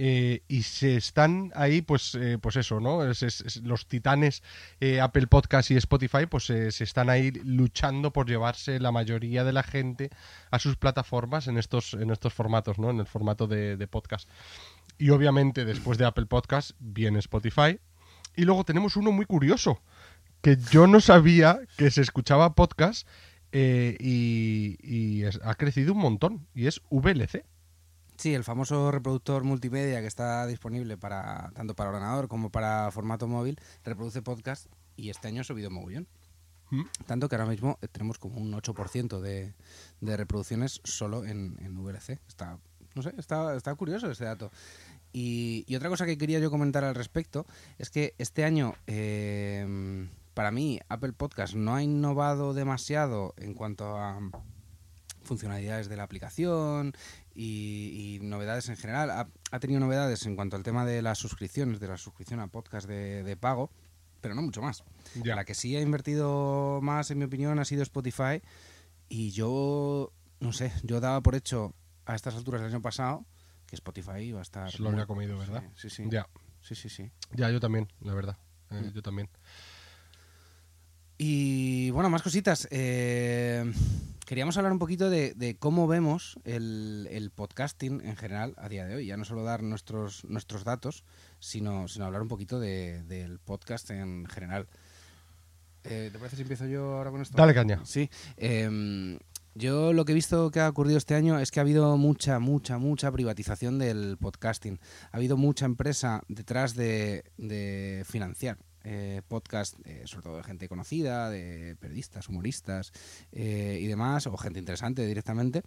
Eh, 0.00 0.42
y 0.46 0.62
se 0.62 0.94
están 0.96 1.50
ahí, 1.56 1.82
pues, 1.82 2.14
eh, 2.14 2.38
pues 2.40 2.54
eso, 2.54 2.78
¿no? 2.78 3.02
Es- 3.10 3.24
es- 3.24 3.56
los 3.64 3.88
titanes 3.88 4.44
eh, 4.80 5.00
Apple 5.00 5.26
Podcast 5.26 5.72
y 5.72 5.76
Spotify, 5.76 6.26
pues 6.30 6.44
se 6.44 6.68
están 6.68 7.10
ahí 7.10 7.32
luchando 7.42 8.12
por 8.12 8.28
llevarse 8.28 8.78
la 8.78 8.92
mayoría 8.92 9.42
de 9.42 9.52
la 9.52 9.64
gente 9.64 10.10
a 10.52 10.60
sus 10.60 10.76
plataformas 10.76 11.48
en 11.48 11.58
estos, 11.58 11.94
en 11.94 12.10
estos 12.12 12.32
formatos, 12.32 12.78
¿no? 12.78 12.90
En 12.90 13.00
el 13.00 13.06
formato 13.06 13.48
de, 13.48 13.76
de 13.76 13.88
podcast. 13.88 14.28
Y 14.98 15.10
obviamente 15.10 15.64
después 15.64 15.98
de 15.98 16.04
Apple 16.06 16.26
Podcast 16.26 16.70
viene 16.78 17.18
Spotify. 17.18 17.80
Y 18.36 18.44
luego 18.44 18.62
tenemos 18.64 18.94
uno 18.94 19.10
muy 19.10 19.26
curioso, 19.26 19.82
que 20.42 20.56
yo 20.70 20.86
no 20.86 21.00
sabía 21.00 21.58
que 21.76 21.90
se 21.90 22.02
escuchaba 22.02 22.54
podcast 22.54 23.08
y, 23.52 25.24
ha 25.42 25.54
crecido 25.56 25.92
un 25.92 25.98
montón, 26.00 26.46
y 26.54 26.68
es 26.68 26.80
VLC. 26.88 27.44
Sí, 28.18 28.34
el 28.34 28.42
famoso 28.42 28.90
reproductor 28.90 29.44
multimedia 29.44 30.00
que 30.00 30.08
está 30.08 30.44
disponible 30.48 30.96
para 30.96 31.52
tanto 31.54 31.76
para 31.76 31.90
ordenador 31.90 32.26
como 32.26 32.50
para 32.50 32.90
formato 32.90 33.28
móvil, 33.28 33.60
reproduce 33.84 34.22
podcast 34.22 34.66
y 34.96 35.10
este 35.10 35.28
año 35.28 35.42
ha 35.42 35.44
subido 35.44 35.70
mogollón. 35.70 36.08
¿Mm? 36.70 36.82
Tanto 37.06 37.28
que 37.28 37.36
ahora 37.36 37.48
mismo 37.48 37.78
tenemos 37.92 38.18
como 38.18 38.40
un 38.40 38.52
8% 38.52 39.20
de, 39.20 39.54
de 40.00 40.16
reproducciones 40.16 40.80
solo 40.82 41.24
en, 41.24 41.58
en 41.60 41.76
VLC. 41.76 42.18
Está, 42.26 42.58
no 42.96 43.02
sé, 43.02 43.14
está, 43.18 43.54
está 43.54 43.72
curioso 43.76 44.10
este 44.10 44.24
dato. 44.24 44.50
Y, 45.12 45.64
y 45.68 45.76
otra 45.76 45.88
cosa 45.88 46.04
que 46.04 46.18
quería 46.18 46.40
yo 46.40 46.50
comentar 46.50 46.82
al 46.82 46.96
respecto 46.96 47.46
es 47.78 47.88
que 47.88 48.16
este 48.18 48.42
año, 48.42 48.74
eh, 48.88 50.08
para 50.34 50.50
mí, 50.50 50.80
Apple 50.88 51.12
Podcast 51.12 51.54
no 51.54 51.72
ha 51.76 51.84
innovado 51.84 52.52
demasiado 52.52 53.34
en 53.36 53.54
cuanto 53.54 53.96
a 53.96 54.18
funcionalidades 55.22 55.88
de 55.88 55.96
la 55.96 56.02
aplicación 56.02 56.94
y, 57.40 58.16
y 58.16 58.26
novedades 58.26 58.68
en 58.68 58.76
general. 58.76 59.10
Ha, 59.10 59.28
ha 59.52 59.60
tenido 59.60 59.78
novedades 59.78 60.26
en 60.26 60.34
cuanto 60.34 60.56
al 60.56 60.64
tema 60.64 60.84
de 60.84 61.02
las 61.02 61.18
suscripciones, 61.18 61.78
de 61.78 61.86
la 61.86 61.96
suscripción 61.96 62.40
a 62.40 62.48
podcast 62.48 62.88
de, 62.88 63.22
de 63.22 63.36
pago, 63.36 63.70
pero 64.20 64.34
no 64.34 64.42
mucho 64.42 64.60
más. 64.60 64.82
Ya. 65.22 65.36
La 65.36 65.44
que 65.44 65.54
sí 65.54 65.76
ha 65.76 65.80
invertido 65.80 66.80
más, 66.82 67.10
en 67.12 67.18
mi 67.18 67.24
opinión, 67.26 67.58
ha 67.60 67.64
sido 67.64 67.82
Spotify. 67.84 68.42
Y 69.08 69.30
yo, 69.30 70.12
no 70.40 70.52
sé, 70.52 70.72
yo 70.82 71.00
daba 71.00 71.20
por 71.22 71.36
hecho 71.36 71.74
a 72.06 72.14
estas 72.16 72.34
alturas 72.34 72.60
del 72.60 72.72
año 72.72 72.82
pasado 72.82 73.24
que 73.66 73.76
Spotify 73.76 74.20
iba 74.22 74.40
a 74.40 74.42
estar. 74.42 74.70
Se 74.72 74.82
lo 74.82 74.88
habría 74.88 75.06
comido, 75.06 75.38
¿verdad? 75.38 75.62
Sí, 75.76 75.88
sí. 75.90 76.04
Ya, 76.10 76.26
Sí, 76.60 76.74
sí, 76.74 76.88
sí. 76.88 77.10
ya, 77.34 77.50
yo 77.50 77.60
también, 77.60 77.86
la 78.00 78.14
verdad. 78.14 78.36
Eh, 78.70 78.80
Mm. 78.90 78.92
Yo 78.92 79.00
también. 79.02 79.28
Y 81.16 81.90
bueno, 81.90 82.10
más 82.10 82.22
cositas. 82.22 82.68
Eh, 82.70 83.64
queríamos 84.28 84.58
hablar 84.58 84.72
un 84.74 84.78
poquito 84.78 85.08
de, 85.08 85.32
de 85.32 85.56
cómo 85.56 85.86
vemos 85.86 86.38
el, 86.44 87.08
el 87.10 87.30
podcasting 87.30 88.02
en 88.04 88.14
general 88.14 88.52
a 88.58 88.68
día 88.68 88.84
de 88.84 88.96
hoy. 88.96 89.06
Ya 89.06 89.16
no 89.16 89.24
solo 89.24 89.42
dar 89.42 89.62
nuestros, 89.62 90.22
nuestros 90.26 90.64
datos, 90.64 91.02
sino, 91.40 91.88
sino 91.88 92.04
hablar 92.04 92.20
un 92.20 92.28
poquito 92.28 92.60
de- 92.60 93.02
del 93.04 93.38
podcast 93.38 93.88
en 93.90 94.26
general. 94.26 94.68
Eh, 95.84 96.10
¿Te 96.12 96.18
parece 96.18 96.36
si 96.36 96.42
empiezo 96.42 96.66
yo 96.66 96.98
ahora 96.98 97.10
con 97.10 97.22
esto? 97.22 97.38
Dale 97.38 97.54
caña. 97.54 97.80
Sí. 97.86 98.10
em, 98.36 99.18
yo 99.54 99.94
lo 99.94 100.04
que 100.04 100.12
he 100.12 100.14
visto 100.14 100.50
que 100.50 100.60
ha 100.60 100.68
ocurrido 100.68 100.98
este 100.98 101.14
año 101.14 101.38
es 101.38 101.50
que 101.50 101.60
ha 101.60 101.62
habido 101.62 101.96
mucha, 101.96 102.38
mucha, 102.38 102.76
mucha 102.76 103.10
privatización 103.10 103.78
del 103.78 104.18
podcasting. 104.20 104.78
Ha 105.10 105.16
habido 105.16 105.38
mucha 105.38 105.64
empresa 105.64 106.22
detrás 106.28 106.74
de, 106.74 107.24
de 107.38 108.04
financiar 108.06 108.58
eh, 108.90 109.20
podcast, 109.28 109.76
eh, 109.84 110.02
sobre 110.06 110.22
todo 110.24 110.36
de 110.38 110.44
gente 110.44 110.68
conocida, 110.68 111.28
de 111.28 111.76
periodistas, 111.78 112.28
humoristas 112.28 112.92
eh, 113.32 113.78
y 113.80 113.86
demás, 113.86 114.26
o 114.26 114.36
gente 114.36 114.58
interesante 114.58 115.06
directamente, 115.06 115.62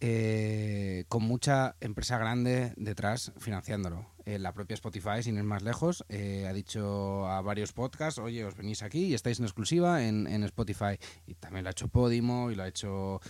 eh, 0.00 1.04
con 1.08 1.22
mucha 1.22 1.76
empresa 1.80 2.18
grande 2.18 2.74
detrás 2.76 3.32
financiándolo. 3.38 4.12
La 4.26 4.52
propia 4.52 4.74
Spotify, 4.74 5.22
sin 5.22 5.36
ir 5.36 5.44
más 5.44 5.62
lejos, 5.62 6.02
ha 6.08 6.52
dicho 6.54 7.26
a 7.26 7.42
varios 7.42 7.72
podcasts, 7.72 8.18
oye, 8.18 8.42
os 8.44 8.56
venís 8.56 8.82
aquí 8.82 9.04
y 9.06 9.14
estáis 9.14 9.38
en 9.38 9.44
exclusiva 9.44 10.02
en, 10.02 10.26
en 10.26 10.44
Spotify. 10.44 10.96
Y 11.26 11.34
también 11.34 11.64
lo 11.64 11.68
ha 11.68 11.72
hecho 11.72 11.88
Podimo 11.88 12.50
y 12.50 12.54
lo 12.54 12.62
ha 12.62 12.68
hecho... 12.68 13.20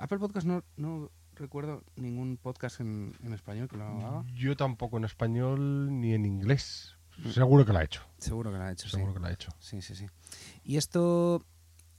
Apple 0.00 0.18
Podcast 0.18 0.46
no, 0.46 0.64
no 0.76 1.10
recuerdo 1.34 1.84
ningún 1.96 2.38
podcast 2.38 2.80
en, 2.80 3.12
en 3.22 3.34
español 3.34 3.68
que 3.68 3.76
lo 3.76 3.84
haga. 3.84 4.24
Yo 4.32 4.56
tampoco 4.56 4.96
en 4.96 5.04
español 5.04 6.00
ni 6.00 6.14
en 6.14 6.24
inglés. 6.24 6.96
Seguro 7.32 7.64
que 7.64 7.72
lo 7.72 7.78
ha 7.78 7.84
hecho. 7.84 8.02
Seguro 8.18 8.50
que 8.52 8.58
lo 8.58 8.64
ha 8.64 8.72
hecho, 8.72 8.88
sí. 8.88 8.96
Seguro 8.96 9.14
que 9.14 9.20
lo 9.20 9.26
ha 9.26 9.32
hecho. 9.32 9.50
Sí, 9.60 9.82
sí, 9.82 9.94
sí. 9.94 10.06
Y 10.64 10.76
esto 10.76 11.44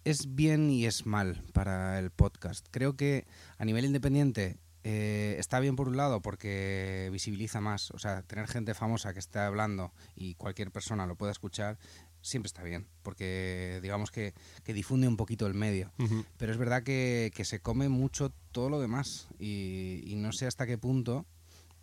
es 0.04 0.36
bien 0.36 0.70
y 0.70 0.86
es 0.86 1.06
mal 1.06 1.44
para 1.54 2.00
el 2.00 2.12
podcast. 2.12 2.66
Creo 2.72 2.96
que 2.96 3.28
a 3.58 3.66
nivel 3.66 3.86
independiente 3.86 4.58
eh, 4.84 5.36
está 5.38 5.60
bien 5.60 5.76
por 5.76 5.88
un 5.88 5.98
lado 5.98 6.22
porque 6.22 7.10
visibiliza 7.12 7.62
más. 7.62 7.92
O 7.92 8.00
sea, 8.00 8.24
tener 8.24 8.48
gente 8.48 8.74
famosa 8.74 9.14
que 9.14 9.20
esté 9.20 9.40
hablando 9.40 9.94
y 10.16 10.36
cualquier 10.36 10.72
persona 10.72 11.06
lo 11.06 11.16
pueda 11.16 11.32
escuchar 11.32 11.78
siempre 12.22 12.48
está 12.48 12.64
bien. 12.64 12.88
Porque 13.04 13.80
digamos 13.82 14.12
que, 14.12 14.34
que 14.64 14.74
difunde 14.74 15.08
un 15.08 15.18
poquito 15.18 15.48
el 15.48 15.54
medio. 15.54 15.92
Pero 16.38 16.52
es 16.52 16.58
verdad 16.58 16.84
que, 16.84 17.32
que 17.36 17.46
se 17.46 17.60
come 17.62 17.90
mucho 17.90 18.32
todo 18.52 18.70
lo 18.70 18.80
demás 18.80 19.28
y, 19.40 20.04
y 20.06 20.16
no 20.16 20.32
sé 20.32 20.48
hasta 20.48 20.66
qué 20.66 20.78
punto 20.78 21.26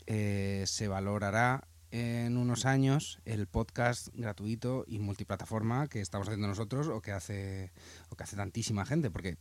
eh, 0.07 0.64
se 0.66 0.88
valorará 0.88 1.68
en 1.90 2.37
unos 2.37 2.66
años 2.66 3.21
el 3.25 3.47
podcast 3.47 4.09
gratuito 4.14 4.85
y 4.87 4.99
multiplataforma 4.99 5.88
que 5.88 6.00
estamos 6.00 6.28
haciendo 6.28 6.49
nosotros 6.49 6.88
o 6.88 7.00
que 7.00 7.12
hace, 7.12 7.73
o 8.11 8.16
que 8.16 8.25
hace 8.25 8.37
tantísima 8.37 8.85
gente, 8.85 9.11
porque 9.11 9.37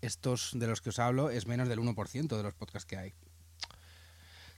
estos 0.00 0.52
de 0.54 0.66
los 0.66 0.80
que 0.80 0.90
os 0.90 0.98
hablo 0.98 1.30
es 1.30 1.46
menos 1.46 1.68
del 1.68 1.80
1% 1.80 2.36
de 2.36 2.42
los 2.42 2.54
podcasts 2.54 2.86
que 2.86 2.96
hay. 2.96 3.14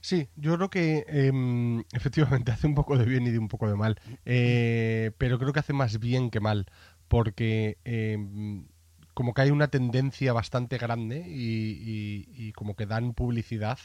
Sí, 0.01 0.29
yo 0.35 0.55
creo 0.55 0.69
que 0.69 1.05
em, 1.07 1.83
efectivamente 1.93 2.51
hace 2.51 2.67
un 2.67 2.75
poco 2.75 2.97
de 2.97 3.05
bien 3.05 3.25
y 3.27 3.31
de 3.31 3.39
un 3.39 3.47
poco 3.47 3.67
de 3.67 3.75
mal. 3.75 3.99
Eh, 4.25 5.11
pero 5.17 5.39
creo 5.39 5.53
que 5.53 5.59
hace 5.59 5.73
más 5.73 5.99
bien 5.99 6.29
que 6.29 6.39
mal. 6.39 6.65
Porque 7.07 7.77
em, 7.83 8.65
como 9.13 9.33
que 9.33 9.41
hay 9.41 9.51
una 9.51 9.67
tendencia 9.67 10.33
bastante 10.33 10.77
grande 10.77 11.23
y, 11.27 12.51
como 12.53 12.75
que 12.75 12.85
dan 12.85 13.13
publicidad 13.13 13.79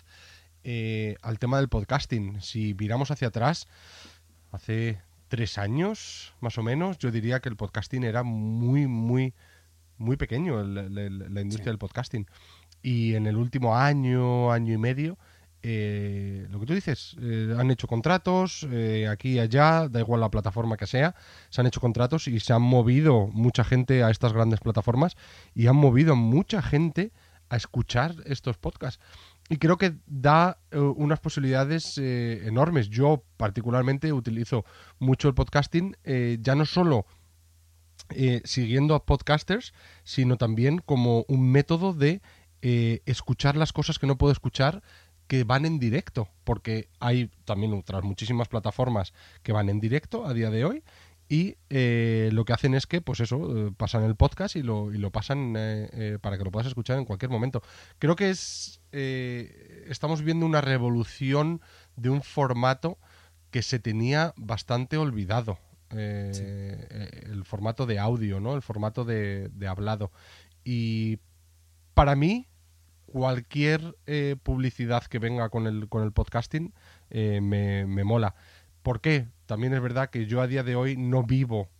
eh, 0.68 1.16
al 1.22 1.38
tema 1.38 1.58
del 1.58 1.68
podcasting. 1.68 2.40
Si 2.42 2.74
miramos 2.74 3.12
hacia 3.12 3.28
atrás, 3.28 3.68
hace 4.50 5.00
tres 5.28 5.58
años 5.58 6.34
más 6.40 6.58
o 6.58 6.62
menos, 6.64 6.98
yo 6.98 7.12
diría 7.12 7.38
que 7.40 7.48
el 7.48 7.54
podcasting 7.56 8.02
era 8.02 8.24
muy, 8.24 8.88
muy, 8.88 9.32
muy 9.96 10.16
pequeño, 10.16 10.60
el- 10.60 10.76
el- 10.98 11.32
la 11.34 11.40
industria 11.40 11.66
Sí. 11.66 11.70
del 11.70 11.78
podcasting. 11.78 12.26
Y 12.82 13.14
en 13.14 13.26
el 13.28 13.36
último 13.36 13.76
año, 13.76 14.50
año 14.50 14.74
y 14.74 14.78
medio, 14.78 15.18
eh, 15.62 16.46
lo 16.50 16.58
que 16.60 16.66
tú 16.66 16.74
dices, 16.74 17.16
eh, 17.20 17.54
han 17.58 17.70
hecho 17.70 17.86
contratos 17.86 18.66
eh, 18.70 19.06
aquí 19.08 19.34
y 19.34 19.38
allá, 19.38 19.88
da 19.88 20.00
igual 20.00 20.20
la 20.20 20.30
plataforma 20.30 20.76
que 20.76 20.86
sea, 20.88 21.14
se 21.48 21.60
han 21.60 21.66
hecho 21.68 21.80
contratos 21.80 22.26
y 22.28 22.40
se 22.40 22.52
han 22.52 22.62
movido 22.62 23.28
mucha 23.28 23.62
gente 23.64 24.02
a 24.02 24.10
estas 24.10 24.32
grandes 24.32 24.60
plataformas 24.60 25.16
y 25.54 25.66
han 25.68 25.76
movido 25.76 26.14
mucha 26.16 26.60
gente 26.60 27.12
a 27.50 27.56
escuchar 27.56 28.14
estos 28.26 28.58
podcasts. 28.58 29.00
Y 29.48 29.58
creo 29.58 29.76
que 29.78 29.94
da 30.06 30.58
eh, 30.70 30.78
unas 30.78 31.20
posibilidades 31.20 31.98
eh, 31.98 32.42
enormes. 32.46 32.88
Yo 32.88 33.22
particularmente 33.36 34.12
utilizo 34.12 34.64
mucho 34.98 35.28
el 35.28 35.34
podcasting, 35.34 35.96
eh, 36.04 36.38
ya 36.40 36.54
no 36.54 36.64
solo 36.64 37.06
eh, 38.10 38.40
siguiendo 38.44 38.94
a 38.94 39.04
podcasters, 39.04 39.72
sino 40.04 40.36
también 40.36 40.78
como 40.78 41.24
un 41.28 41.50
método 41.50 41.92
de 41.92 42.22
eh, 42.62 43.02
escuchar 43.06 43.56
las 43.56 43.72
cosas 43.72 43.98
que 43.98 44.06
no 44.06 44.16
puedo 44.16 44.32
escuchar 44.32 44.82
que 45.26 45.42
van 45.42 45.64
en 45.64 45.80
directo, 45.80 46.28
porque 46.44 46.88
hay 47.00 47.30
también 47.44 47.72
otras 47.74 48.04
muchísimas 48.04 48.46
plataformas 48.46 49.12
que 49.42 49.52
van 49.52 49.68
en 49.68 49.80
directo 49.80 50.24
a 50.24 50.32
día 50.34 50.50
de 50.50 50.64
hoy 50.64 50.84
y 51.28 51.56
eh, 51.70 52.30
lo 52.32 52.44
que 52.44 52.52
hacen 52.52 52.74
es 52.74 52.86
que, 52.86 53.00
pues 53.00 53.18
eso, 53.20 53.68
eh, 53.68 53.72
pasan 53.76 54.04
el 54.04 54.14
podcast 54.14 54.54
y 54.54 54.62
lo, 54.62 54.92
y 54.92 54.98
lo 54.98 55.10
pasan 55.10 55.54
eh, 55.56 56.18
para 56.20 56.38
que 56.38 56.44
lo 56.44 56.52
puedas 56.52 56.68
escuchar 56.68 56.98
en 56.98 57.04
cualquier 57.04 57.30
momento. 57.30 57.62
Creo 57.98 58.16
que 58.16 58.30
es 58.30 58.80
estamos 58.92 60.22
viendo 60.22 60.46
una 60.46 60.62
revolución 60.62 61.60
de 61.96 62.08
un 62.08 62.22
formato 62.22 62.98
que 63.50 63.60
se 63.60 63.78
tenía 63.78 64.32
bastante 64.38 64.96
olvidado. 64.96 65.58
Sí. 65.90 66.42
El 66.42 67.44
formato 67.44 67.84
de 67.84 67.98
audio, 67.98 68.40
¿no? 68.40 68.54
El 68.54 68.62
formato 68.62 69.04
de, 69.04 69.50
de 69.50 69.68
hablado. 69.68 70.12
Y 70.64 71.18
para 71.92 72.16
mí, 72.16 72.46
cualquier 73.04 73.96
publicidad 74.42 75.04
que 75.04 75.18
venga 75.18 75.50
con 75.50 75.66
el, 75.66 75.90
con 75.90 76.04
el 76.04 76.12
podcasting 76.12 76.72
me, 77.10 77.84
me 77.84 78.04
mola. 78.04 78.34
¿Por 78.82 79.02
qué? 79.02 79.28
También 79.46 79.72
es 79.74 79.80
verdad 79.80 80.10
que 80.10 80.26
yo 80.26 80.40
a 80.40 80.48
día 80.48 80.64
de 80.64 80.74
hoy 80.74 80.96
no 80.96 81.22
vivo 81.22 81.70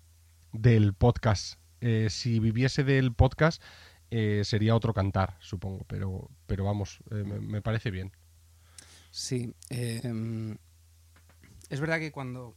del 0.53 0.95
podcast. 0.95 1.59
Eh, 1.81 2.09
si 2.11 2.39
viviese 2.39 2.85
del 2.85 3.13
podcast 3.13 3.63
eh, 4.11 4.43
sería 4.45 4.77
otro 4.77 4.95
cantar, 4.95 5.37
supongo. 5.41 5.85
Pero, 5.89 6.31
pero 6.47 6.65
vamos, 6.65 7.01
eh, 7.11 7.25
me, 7.25 7.61
parece 7.63 7.91
bien. 7.91 8.13
Sí. 9.11 9.53
em, 9.69 10.57
es 11.69 11.81
verdad 11.81 11.99
que 11.99 12.13
cuando. 12.13 12.57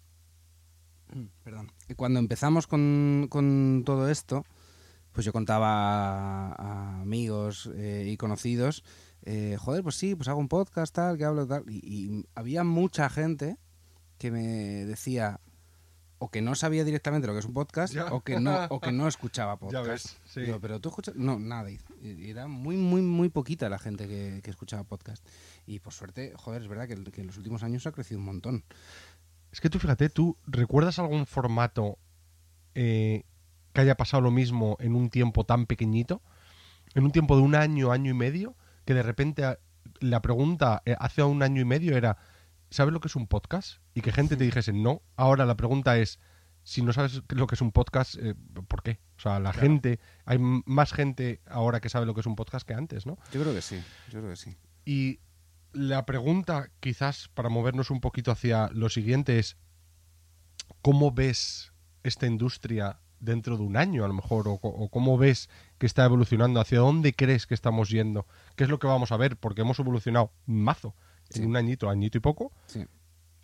Cuando 1.95 2.19
empezamos 2.19 2.67
con, 2.67 3.25
con 3.31 3.81
todo 3.83 4.11
esto, 4.11 4.45
pues 5.11 5.25
yo 5.25 5.33
contaba 5.33 6.51
a, 6.53 7.01
amigos 7.01 7.67
y 7.75 8.15
conocidos, 8.17 8.83
joder, 9.57 9.81
pues 9.81 9.95
sí, 9.95 10.13
pues 10.13 10.27
hago 10.27 10.39
un 10.39 10.49
podcast, 10.49 10.93
tal, 10.93 11.17
que 11.17 11.25
hablo, 11.25 11.47
tal. 11.47 11.63
Y 11.67 12.27
había 12.35 12.63
mucha 12.63 13.09
gente 13.09 13.57
que 14.19 14.29
me 14.31 14.43
decía 14.85 15.39
o 16.19 16.29
que 16.29 16.41
no 16.41 16.53
sabía 16.53 16.83
directamente 16.83 17.27
lo 17.27 17.33
que 17.33 17.39
es 17.39 17.45
un 17.45 17.53
podcast 17.53 17.93
Ya. 17.93 18.07
o 18.07 18.21
que 18.21 18.39
no 18.41 18.65
o 18.69 18.81
que 18.81 18.91
no 18.91 19.07
escuchaba 19.07 19.57
podcast. 19.59 19.85
Ya 19.85 19.91
ves, 19.91 20.17
sí. 20.25 20.41
Digo, 20.41 20.59
pero 20.59 20.79
tú 20.81 20.89
escuchas. 20.89 21.15
No, 21.15 21.39
nada. 21.39 21.69
Era 22.03 22.47
muy, 22.47 22.75
muy, 22.75 23.01
muy 23.01 23.29
poquita 23.29 23.69
la 23.69 23.79
gente 23.79 24.07
que, 24.07 24.41
que 24.43 24.51
escuchaba 24.51 24.83
podcast. 24.83 25.25
Y 25.65 25.79
por 25.79 25.93
suerte, 25.93 26.33
joder, 26.35 26.61
es 26.61 26.67
verdad 26.67 26.87
que, 26.87 27.01
que 27.11 27.21
en 27.21 27.27
los 27.27 27.37
últimos 27.37 27.63
años 27.63 27.87
ha 27.87 27.91
crecido 27.93 28.19
un 28.19 28.25
montón. 28.25 28.63
Es 29.51 29.61
que 29.61 29.69
tú 29.69 29.79
fíjate, 29.79 30.09
¿tú 30.09 30.37
recuerdas 30.45 30.99
algún 30.99 31.25
formato 31.25 31.97
eh, 32.75 33.23
que 33.73 33.81
haya 33.81 33.95
pasado 33.95 34.21
lo 34.21 34.29
mismo 34.31 34.75
en 34.79 34.95
un 34.95 35.09
tiempo 35.09 35.45
tan 35.45 35.65
pequeñito? 35.65 36.21
En 36.95 37.05
un 37.05 37.11
tiempo 37.11 37.37
de 37.37 37.43
un 37.43 37.55
año, 37.55 37.91
año 37.91 38.11
y 38.11 38.13
medio, 38.13 38.55
que 38.85 38.93
de 38.93 39.03
repente 39.03 39.43
la 40.01 40.21
pregunta 40.21 40.81
eh, 40.85 40.95
hace 40.99 41.23
un 41.23 41.43
año 41.43 41.61
y 41.61 41.65
medio 41.65 41.95
era, 41.95 42.17
¿sabes 42.69 42.93
lo 42.93 42.99
que 42.99 43.07
es 43.07 43.15
un 43.15 43.27
podcast? 43.27 43.81
Y 43.93 44.01
que 44.01 44.11
gente 44.11 44.35
te 44.37 44.43
dijese 44.43 44.73
no. 44.73 45.01
Ahora 45.15 45.45
la 45.45 45.55
pregunta 45.55 45.97
es, 45.97 46.19
si 46.63 46.81
no 46.81 46.93
sabes 46.93 47.21
lo 47.29 47.47
que 47.47 47.55
es 47.55 47.61
un 47.61 47.71
podcast, 47.71 48.15
eh, 48.19 48.35
¿por 48.67 48.83
qué? 48.83 48.99
O 49.17 49.21
sea, 49.21 49.39
la 49.39 49.51
Claro. 49.51 49.67
gente, 49.67 49.99
hay 50.25 50.37
más 50.39 50.93
gente 50.93 51.41
ahora 51.47 51.79
que 51.79 51.89
sabe 51.89 52.05
lo 52.05 52.13
que 52.13 52.19
es 52.21 52.25
un 52.27 52.35
podcast 52.35 52.67
que 52.67 52.73
antes, 52.73 53.05
¿no? 53.05 53.17
Yo 53.33 53.41
creo 53.41 53.53
que 53.53 53.61
sí, 53.61 53.81
yo 54.09 54.19
creo 54.19 54.29
que 54.31 54.35
sí. 54.35 54.55
Y 54.85 55.19
la 55.73 56.05
pregunta, 56.05 56.69
quizás 56.79 57.29
para 57.33 57.49
movernos 57.49 57.89
un 57.91 58.01
poquito 58.01 58.31
hacia 58.31 58.69
lo 58.73 58.89
siguiente, 58.89 59.39
es 59.39 59.57
¿cómo 60.81 61.11
ves 61.11 61.73
esta 62.03 62.27
industria 62.27 62.99
dentro 63.19 63.57
de 63.57 63.63
un 63.63 63.75
año 63.77 64.05
a 64.05 64.07
lo 64.07 64.13
mejor? 64.13 64.45
O 64.47 64.89
cómo 64.89 65.17
ves 65.17 65.49
que 65.77 65.85
está 65.85 66.05
evolucionando? 66.05 66.59
¿Hacia 66.59 66.79
dónde 66.79 67.13
crees 67.13 67.45
que 67.47 67.53
estamos 67.53 67.89
yendo? 67.89 68.25
¿Qué 68.55 68.63
es 68.63 68.69
lo 68.69 68.79
que 68.79 68.87
vamos 68.87 69.11
a 69.11 69.17
ver? 69.17 69.37
Porque 69.37 69.61
hemos 69.61 69.79
evolucionado 69.79 70.31
mazo 70.45 70.95
Sí. 71.29 71.41
en 71.41 71.47
un 71.49 71.55
añito, 71.57 71.89
añito 71.89 72.17
y 72.17 72.21
poco. 72.21 72.51
Sí. 72.67 72.85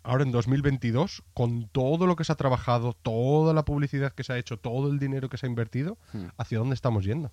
Ahora 0.02 0.22
en 0.22 0.30
2022, 0.30 1.22
con 1.34 1.68
todo 1.68 2.06
lo 2.06 2.14
que 2.16 2.22
se 2.24 2.32
ha 2.32 2.36
trabajado, 2.36 2.92
toda 2.92 3.52
la 3.54 3.64
publicidad 3.64 4.12
que 4.12 4.22
se 4.24 4.32
ha 4.32 4.38
hecho, 4.38 4.56
todo 4.58 4.88
el 4.90 4.98
dinero 5.00 5.28
que 5.28 5.36
se 5.36 5.46
ha 5.46 5.48
invertido, 5.48 5.98
Hmm. 6.12 6.26
¿hacia 6.36 6.58
dónde 6.58 6.74
estamos 6.74 7.04
yendo? 7.04 7.32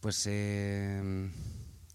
Pues 0.00 0.24
eh, 0.30 1.30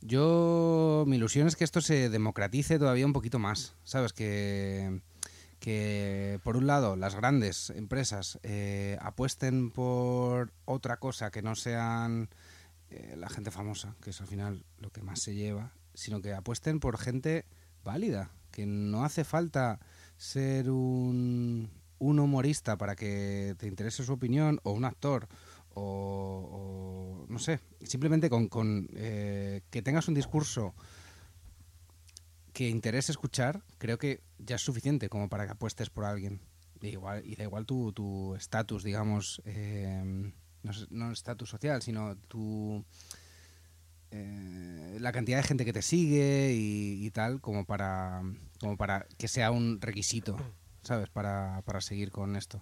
yo, 0.02 1.06
mi 1.08 1.16
ilusión 1.16 1.48
es 1.48 1.56
que 1.56 1.64
esto 1.64 1.82
se 1.82 2.10
democratice 2.10 2.78
todavía 2.78 3.06
un 3.06 3.14
poquito 3.14 3.40
más, 3.40 3.74
¿sabes? 3.84 4.14
Que, 4.14 5.02
que 5.60 6.40
por 6.44 6.58
un 6.58 6.68
lado 6.68 6.96
las 6.96 7.16
grandes 7.16 7.72
empresas 7.72 8.38
eh, 8.44 8.98
apuesten 9.02 9.72
por 9.72 10.52
otra 10.66 10.98
cosa 10.98 11.32
que 11.32 11.42
no 11.42 11.56
sean 11.56 12.30
eh, 12.92 13.16
la 13.18 13.30
gente 13.30 13.50
famosa, 13.50 13.96
que 14.02 14.12
es 14.12 14.22
al 14.22 14.28
final 14.28 14.64
lo 14.80 14.92
que 14.92 15.02
más 15.02 15.22
se 15.22 15.34
lleva, 15.34 15.72
sino 15.96 16.22
que 16.22 16.34
apuesten 16.34 16.80
por 16.80 16.98
gente 16.98 17.46
válida, 17.84 18.32
que 18.52 18.66
no 18.66 19.04
hace 19.04 19.24
falta 19.24 19.80
ser 20.18 20.70
un, 20.70 21.70
un 22.00 22.20
humorista 22.20 22.78
para 22.78 22.96
que 22.96 23.56
te 23.58 23.68
interese 23.68 24.04
su 24.04 24.14
opinión 24.14 24.60
o 24.64 24.72
un 24.72 24.86
actor 24.86 25.28
o, 25.74 27.25
o, 27.25 27.25
no 27.28 27.40
sé, 27.40 27.60
simplemente 27.84 28.30
con, 28.30 28.48
con, 28.48 28.88
eh, 28.96 29.62
que 29.70 29.82
tengas 29.82 30.08
un 30.08 30.14
discurso 30.14 30.74
que 32.54 32.70
interese 32.70 33.12
escuchar, 33.12 33.62
creo 33.78 33.98
que 33.98 34.22
ya 34.40 34.56
es 34.56 34.62
suficiente 34.62 35.10
como 35.10 35.28
para 35.28 35.46
que 35.46 35.52
apuestes 35.52 35.90
por 35.90 36.06
alguien. 36.06 36.40
Y, 36.82 36.88
igual, 36.88 37.24
y 37.25 37.36
da 37.36 37.44
igual 37.44 37.66
tu 37.66 37.92
tu 37.92 38.36
estatus, 38.36 38.84
digamos, 38.84 39.42
eh, 39.46 40.32
no 40.90 41.12
estatus 41.12 41.50
social, 41.50 41.82
sino 41.82 42.16
tu 42.28 42.86
eh, 44.12 44.97
la 45.00 45.12
cantidad 45.12 45.38
de 45.38 45.43
gente 45.43 45.65
que 45.65 45.74
te 45.74 45.81
sigue 45.81 46.53
y, 46.53 47.05
y 47.05 47.12
tal, 47.12 47.41
como 47.41 47.65
para, 47.65 48.21
como 48.59 48.77
para 48.77 49.05
que 49.17 49.27
sea 49.27 49.51
un 49.51 49.79
requisito, 49.81 50.38
¿sabes? 50.83 51.09
Para, 51.09 51.62
para 51.65 51.81
seguir 51.81 52.12
con 52.12 52.35
esto. 52.35 52.62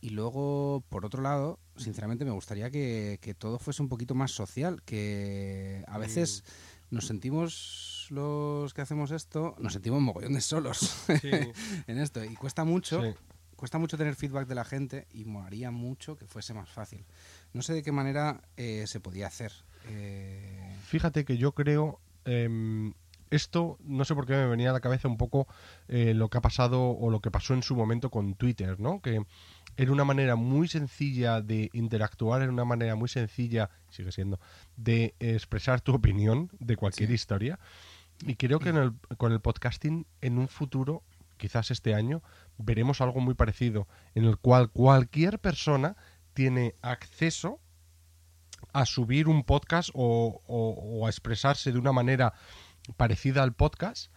Y 0.00 0.10
luego, 0.10 0.82
por 0.88 1.04
otro 1.04 1.22
lado, 1.22 1.58
sinceramente 1.76 2.24
me 2.24 2.30
gustaría 2.30 2.70
que, 2.70 3.18
que 3.20 3.34
todo 3.34 3.58
fuese 3.58 3.82
un 3.82 3.88
poquito 3.90 4.14
más 4.14 4.30
social, 4.30 4.82
que 4.82 5.84
a 5.86 5.98
veces 5.98 6.42
nos 6.90 7.06
sentimos 7.06 8.06
los 8.10 8.72
que 8.72 8.80
hacemos 8.80 9.10
esto, 9.10 9.54
nos 9.60 9.74
sentimos 9.74 10.00
mogollón 10.00 10.32
de 10.32 10.40
solos 10.40 11.04
en 11.86 11.98
esto 11.98 12.24
y 12.24 12.34
cuesta 12.34 12.64
mucho 12.64 13.02
Sí. 13.02 13.14
cuesta 13.56 13.78
mucho 13.78 13.98
tener 13.98 14.16
feedback 14.16 14.48
de 14.48 14.54
la 14.54 14.64
gente 14.64 15.06
y 15.12 15.26
molaría 15.26 15.70
mucho 15.70 16.16
que 16.16 16.26
fuese 16.26 16.54
más 16.54 16.70
fácil. 16.70 17.04
No 17.52 17.60
sé 17.60 17.74
de 17.74 17.82
qué 17.82 17.92
manera 17.92 18.40
eh, 18.56 18.84
se 18.86 19.00
podía 19.00 19.26
hacer. 19.26 19.52
Eh, 19.88 20.76
Fíjate 20.84 21.24
que 21.24 21.36
yo 21.36 21.52
creo. 21.52 22.00
em, 22.24 22.92
esto, 23.30 23.78
no 23.84 24.04
sé 24.04 24.14
por 24.16 24.26
qué 24.26 24.32
me 24.34 24.46
venía 24.46 24.70
a 24.70 24.72
la 24.72 24.80
cabeza 24.80 25.06
un 25.06 25.16
poco 25.16 25.46
eh, 25.88 26.14
lo 26.14 26.28
que 26.28 26.38
ha 26.38 26.40
pasado 26.40 26.90
o 26.90 27.10
lo 27.10 27.20
que 27.20 27.30
pasó 27.30 27.54
en 27.54 27.62
su 27.62 27.76
momento 27.76 28.10
con 28.10 28.34
Twitter, 28.34 28.80
¿no? 28.80 29.00
Que 29.00 29.22
era 29.76 29.92
una 29.92 30.02
manera 30.04 30.34
muy 30.34 30.66
sencilla 30.66 31.40
de 31.40 31.70
interactuar, 31.72 32.42
era 32.42 32.50
una 32.50 32.64
manera 32.64 32.96
muy 32.96 33.08
sencilla, 33.08 33.70
sigue 33.88 34.10
siendo, 34.10 34.40
de 34.76 35.14
expresar 35.20 35.80
tu 35.80 35.94
opinión 35.94 36.50
de 36.58 36.76
cualquier 36.76 37.08
Sí. 37.08 37.14
historia. 37.14 37.58
Y 38.26 38.34
creo 38.34 38.58
que 38.58 38.70
en 38.70 38.76
el- 38.76 38.92
con 39.16 39.30
el 39.32 39.40
podcasting, 39.40 40.06
en 40.20 40.38
un 40.38 40.48
futuro, 40.48 41.02
quizás 41.36 41.70
este 41.70 41.94
año, 41.94 42.22
veremos 42.58 43.00
algo 43.00 43.20
muy 43.20 43.34
parecido, 43.34 43.86
en 44.16 44.24
el 44.24 44.36
cual 44.38 44.70
cualquier 44.70 45.38
persona 45.38 45.96
tiene 46.34 46.74
acceso 46.82 47.60
a 48.72 48.86
subir 48.86 49.28
un 49.28 49.44
podcast 49.44 49.90
o, 49.94 51.02
a 51.06 51.08
expresarse 51.08 51.72
de 51.72 51.78
una 51.78 51.92
manera 51.92 52.32
parecida 52.96 53.42
al 53.42 53.54
podcast 53.54 54.12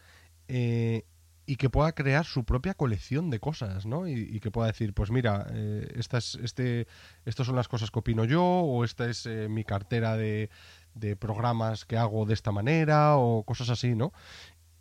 eh, 0.47 1.05
y 1.45 1.57
que 1.57 1.69
pueda 1.69 1.91
crear 1.91 2.25
su 2.25 2.45
propia 2.45 2.73
colección 2.73 3.29
de 3.29 3.39
cosas, 3.39 3.85
¿no? 3.85 4.07
Y, 4.07 4.39
que 4.39 4.49
pueda 4.49 4.67
decir, 4.67 4.93
pues 4.93 5.11
mira, 5.11 5.45
eh, 5.51 5.91
estas, 5.95 6.35
este, 6.35 6.87
estas 7.25 7.45
son 7.45 7.55
las 7.55 7.67
cosas 7.67 7.91
que 7.91 7.99
opino 7.99 8.23
yo 8.23 8.43
o 8.43 8.83
esta 8.85 9.09
es 9.09 9.25
eh, 9.25 9.49
mi 9.49 9.65
cartera 9.65 10.15
de, 10.15 10.49
de 10.95 11.17
programas 11.17 11.83
que 11.85 11.97
hago 11.97 12.25
de 12.25 12.33
esta 12.33 12.51
manera 12.51 13.17
o 13.17 13.43
cosas 13.43 13.69
así, 13.69 13.93
¿no? 13.95 14.13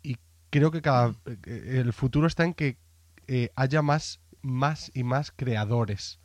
Y 0.01 0.17
creo 0.49 0.71
que 0.71 0.81
cada 0.81 1.15
el 1.45 1.91
futuro 1.91 2.27
está 2.27 2.45
en 2.45 2.53
que 2.53 2.77
haya 3.55 3.81
más, 3.81 4.21
más 4.41 4.91
y 4.93 5.03
más 5.03 5.31
creadores. 5.31 6.19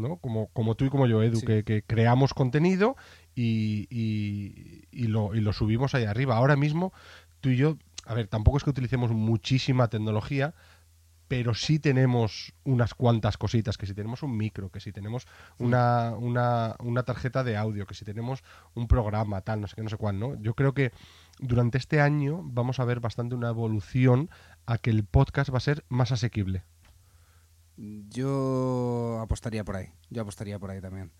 ¿No? 0.00 0.16
Como, 0.16 0.48
como 0.48 0.74
tú 0.74 0.84
y 0.86 0.90
como 0.90 1.06
yo, 1.06 1.22
Edu, 1.22 1.36
Sí. 1.40 1.46
que, 1.46 1.62
que 1.64 1.82
creamos 1.82 2.34
contenido 2.34 2.96
y, 3.34 3.86
y- 3.90 4.84
y 4.90 5.06
lo, 5.06 5.34
y 5.34 5.40
lo 5.40 5.52
subimos 5.52 5.94
ahí 5.94 6.04
arriba. 6.04 6.36
Ahora 6.36 6.56
mismo, 6.56 6.92
tú 7.40 7.50
y 7.50 7.56
yo, 7.56 7.76
a 8.06 8.14
ver, 8.14 8.26
tampoco 8.26 8.56
es 8.58 8.64
que 8.64 8.70
utilicemos 8.70 9.10
muchísima 9.12 9.88
tecnología, 9.88 10.54
pero 11.28 11.54
sí 11.54 11.78
tenemos 11.78 12.52
unas 12.64 12.92
cuantas 12.94 13.36
cositas, 13.36 13.78
que 13.78 13.86
si 13.86 13.94
tenemos 13.94 14.24
un 14.24 14.36
micro, 14.36 14.70
que 14.70 14.80
si 14.80 14.90
tenemos 14.90 15.28
una, 15.58 16.12
una, 16.18 16.74
una 16.80 17.04
tarjeta 17.04 17.44
de 17.44 17.56
audio, 17.56 17.86
que 17.86 17.94
si 17.94 18.04
tenemos 18.04 18.42
un 18.74 18.88
programa, 18.88 19.40
tal, 19.42 19.60
no 19.60 19.68
sé 19.68 19.76
qué, 19.76 19.82
no 19.84 19.90
sé 19.90 19.96
cuál, 19.96 20.18
¿no? 20.18 20.34
Yo 20.42 20.54
creo 20.54 20.74
que 20.74 20.90
durante 21.38 21.78
este 21.78 22.00
año 22.00 22.40
vamos 22.42 22.80
a 22.80 22.84
ver 22.84 22.98
bastante 22.98 23.36
una 23.36 23.48
evolución 23.50 24.28
a 24.66 24.78
que 24.78 24.90
el 24.90 25.04
podcast 25.04 25.52
va 25.54 25.58
a 25.58 25.60
ser 25.60 25.84
más 25.88 26.10
asequible. 26.10 26.64
Yo 28.08 29.18
apostaría 29.20 29.64
por 29.64 29.76
ahí. 29.76 29.92
Yo 30.10 30.22
apostaría 30.22 30.58
por 30.58 30.70
ahí 30.70 30.80
también. 30.80 31.12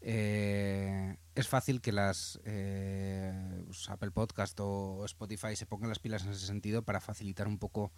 Eh, 0.00 1.16
es 1.34 1.48
fácil 1.48 1.80
que 1.80 1.92
las 1.92 2.40
eh, 2.44 3.62
pues, 3.66 3.88
Apple 3.88 4.10
Podcast 4.10 4.58
o 4.60 5.04
Spotify 5.04 5.56
se 5.56 5.66
pongan 5.66 5.88
las 5.88 5.98
pilas 5.98 6.24
en 6.24 6.30
ese 6.30 6.46
sentido 6.46 6.82
para 6.82 7.00
facilitar 7.00 7.48
un 7.48 7.58
poco 7.58 7.92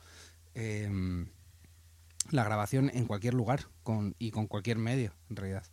eh, 0.54 0.88
la 2.31 2.44
grabación 2.44 2.90
en 2.92 3.07
cualquier 3.07 3.35
lugar 3.35 3.66
y 4.18 4.31
con 4.31 4.46
cualquier 4.46 4.78
medio, 4.78 5.14
en 5.31 5.37
realidad. 5.37 5.64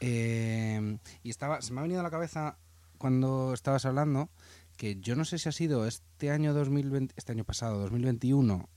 Eh, 0.00 0.98
y 1.22 1.30
estaba, 1.30 1.62
se 1.62 1.72
me 1.72 1.80
ha 1.80 1.82
venido 1.82 2.00
a 2.00 2.02
la 2.02 2.10
cabeza 2.10 2.58
cuando 2.98 3.54
estabas 3.54 3.84
hablando 3.86 4.30
que 4.76 4.96
yo 4.96 5.16
no 5.16 5.24
sé 5.24 5.38
si 5.38 5.48
ha 5.48 5.52
sido 5.52 5.86
este 5.86 6.30
año 6.30 6.52
2020, 6.52 7.14
este 7.16 7.32
año 7.32 7.44
pasado, 7.44 7.80
2021, 7.80 8.68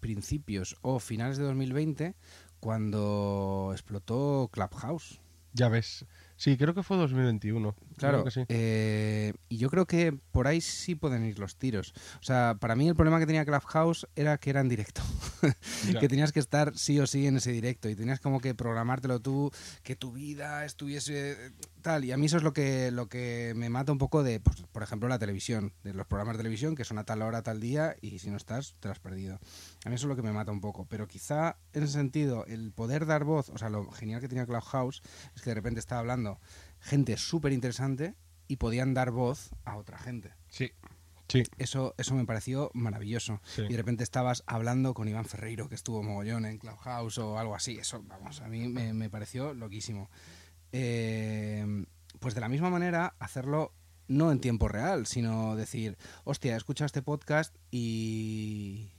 principios 0.00 0.76
o 0.82 0.98
finales 0.98 1.38
de 1.38 1.44
2020, 1.44 2.14
cuando 2.60 3.70
explotó 3.72 4.48
Clubhouse. 4.52 5.20
Ya 5.52 5.68
ves. 5.68 6.04
Sí, 6.36 6.56
creo 6.56 6.74
que 6.74 6.82
fue 6.82 6.96
2021. 6.96 7.76
Claro, 7.96 8.24
que 8.24 8.32
sí. 8.32 8.44
eh, 8.48 9.34
y 9.48 9.58
yo 9.58 9.70
creo 9.70 9.86
que 9.86 10.12
por 10.32 10.48
ahí 10.48 10.60
sí 10.60 10.96
pueden 10.96 11.24
ir 11.24 11.38
los 11.38 11.56
tiros. 11.56 11.94
O 12.20 12.24
sea, 12.24 12.56
para 12.58 12.74
mí 12.74 12.88
el 12.88 12.96
problema 12.96 13.20
que 13.20 13.26
tenía 13.26 13.44
Clubhouse 13.44 14.08
era 14.16 14.36
que 14.38 14.50
era 14.50 14.60
en 14.60 14.68
directo. 14.68 15.00
Que 16.00 16.08
tenías 16.08 16.32
que 16.32 16.40
estar 16.40 16.76
sí 16.76 16.98
o 16.98 17.06
sí 17.06 17.26
en 17.26 17.36
ese 17.36 17.52
directo 17.52 17.88
y 17.88 17.94
tenías 17.94 18.18
como 18.18 18.40
que 18.40 18.54
programártelo 18.54 19.20
tú, 19.20 19.52
que 19.82 19.94
tu 19.94 20.12
vida 20.12 20.64
estuviese 20.64 21.52
tal. 21.84 22.04
Y 22.04 22.10
a 22.10 22.16
mí 22.16 22.26
eso 22.26 22.38
es 22.38 22.42
lo 22.42 22.52
que, 22.52 22.90
lo 22.90 23.08
que 23.08 23.52
me 23.54 23.68
mata 23.68 23.92
un 23.92 23.98
poco 23.98 24.24
de, 24.24 24.40
pues, 24.40 24.62
por 24.72 24.82
ejemplo, 24.82 25.08
la 25.08 25.20
televisión, 25.20 25.72
de 25.84 25.94
los 25.94 26.06
programas 26.06 26.36
de 26.36 26.38
televisión 26.38 26.74
que 26.74 26.84
son 26.84 26.98
a 26.98 27.04
tal 27.04 27.22
hora, 27.22 27.42
tal 27.42 27.60
día 27.60 27.94
y 28.00 28.18
si 28.18 28.30
no 28.30 28.36
estás, 28.36 28.74
te 28.80 28.88
lo 28.88 28.92
has 28.92 28.98
perdido. 28.98 29.38
A 29.84 29.88
mí 29.88 29.94
eso 29.94 30.06
es 30.06 30.08
lo 30.08 30.16
que 30.16 30.22
me 30.22 30.32
mata 30.32 30.50
un 30.50 30.60
poco. 30.60 30.86
Pero 30.86 31.06
quizá 31.06 31.58
en 31.72 31.84
ese 31.84 31.92
sentido, 31.92 32.46
el 32.46 32.72
poder 32.72 33.06
dar 33.06 33.22
voz, 33.24 33.50
o 33.50 33.58
sea, 33.58 33.68
lo 33.68 33.88
genial 33.92 34.20
que 34.20 34.28
tenía 34.28 34.46
Clubhouse 34.46 35.02
es 35.36 35.42
que 35.42 35.50
de 35.50 35.54
repente 35.54 35.78
estaba 35.78 36.00
hablando 36.00 36.40
gente 36.80 37.16
súper 37.16 37.52
interesante 37.52 38.14
y 38.48 38.56
podían 38.56 38.94
dar 38.94 39.10
voz 39.10 39.50
a 39.64 39.76
otra 39.76 39.98
gente. 39.98 40.32
Sí. 40.48 40.72
Sí. 41.28 41.42
Eso, 41.58 41.94
eso 41.96 42.14
me 42.14 42.24
pareció 42.24 42.70
maravilloso. 42.74 43.40
Sí. 43.44 43.62
Y 43.62 43.72
de 43.72 43.76
repente 43.76 44.04
estabas 44.04 44.42
hablando 44.46 44.94
con 44.94 45.08
Iván 45.08 45.24
Ferreiro, 45.24 45.68
que 45.68 45.74
estuvo 45.74 46.02
mogollón 46.02 46.44
en 46.44 46.58
Clubhouse 46.58 47.18
o 47.18 47.38
algo 47.38 47.54
así. 47.54 47.78
Eso, 47.78 48.02
vamos, 48.06 48.40
a 48.40 48.48
mí 48.48 48.68
me, 48.68 48.92
me 48.92 49.08
pareció 49.10 49.54
loquísimo. 49.54 50.10
Eh, 50.76 51.84
pues 52.18 52.34
de 52.34 52.40
la 52.40 52.48
misma 52.48 52.68
manera, 52.68 53.14
hacerlo 53.20 53.72
no 54.08 54.32
en 54.32 54.40
tiempo 54.40 54.66
real, 54.68 55.06
sino 55.06 55.54
decir, 55.56 55.96
hostia, 56.24 56.54
he 56.54 56.56
escuchado 56.56 56.86
este 56.86 57.00
podcast 57.00 57.54
y, 57.70 58.90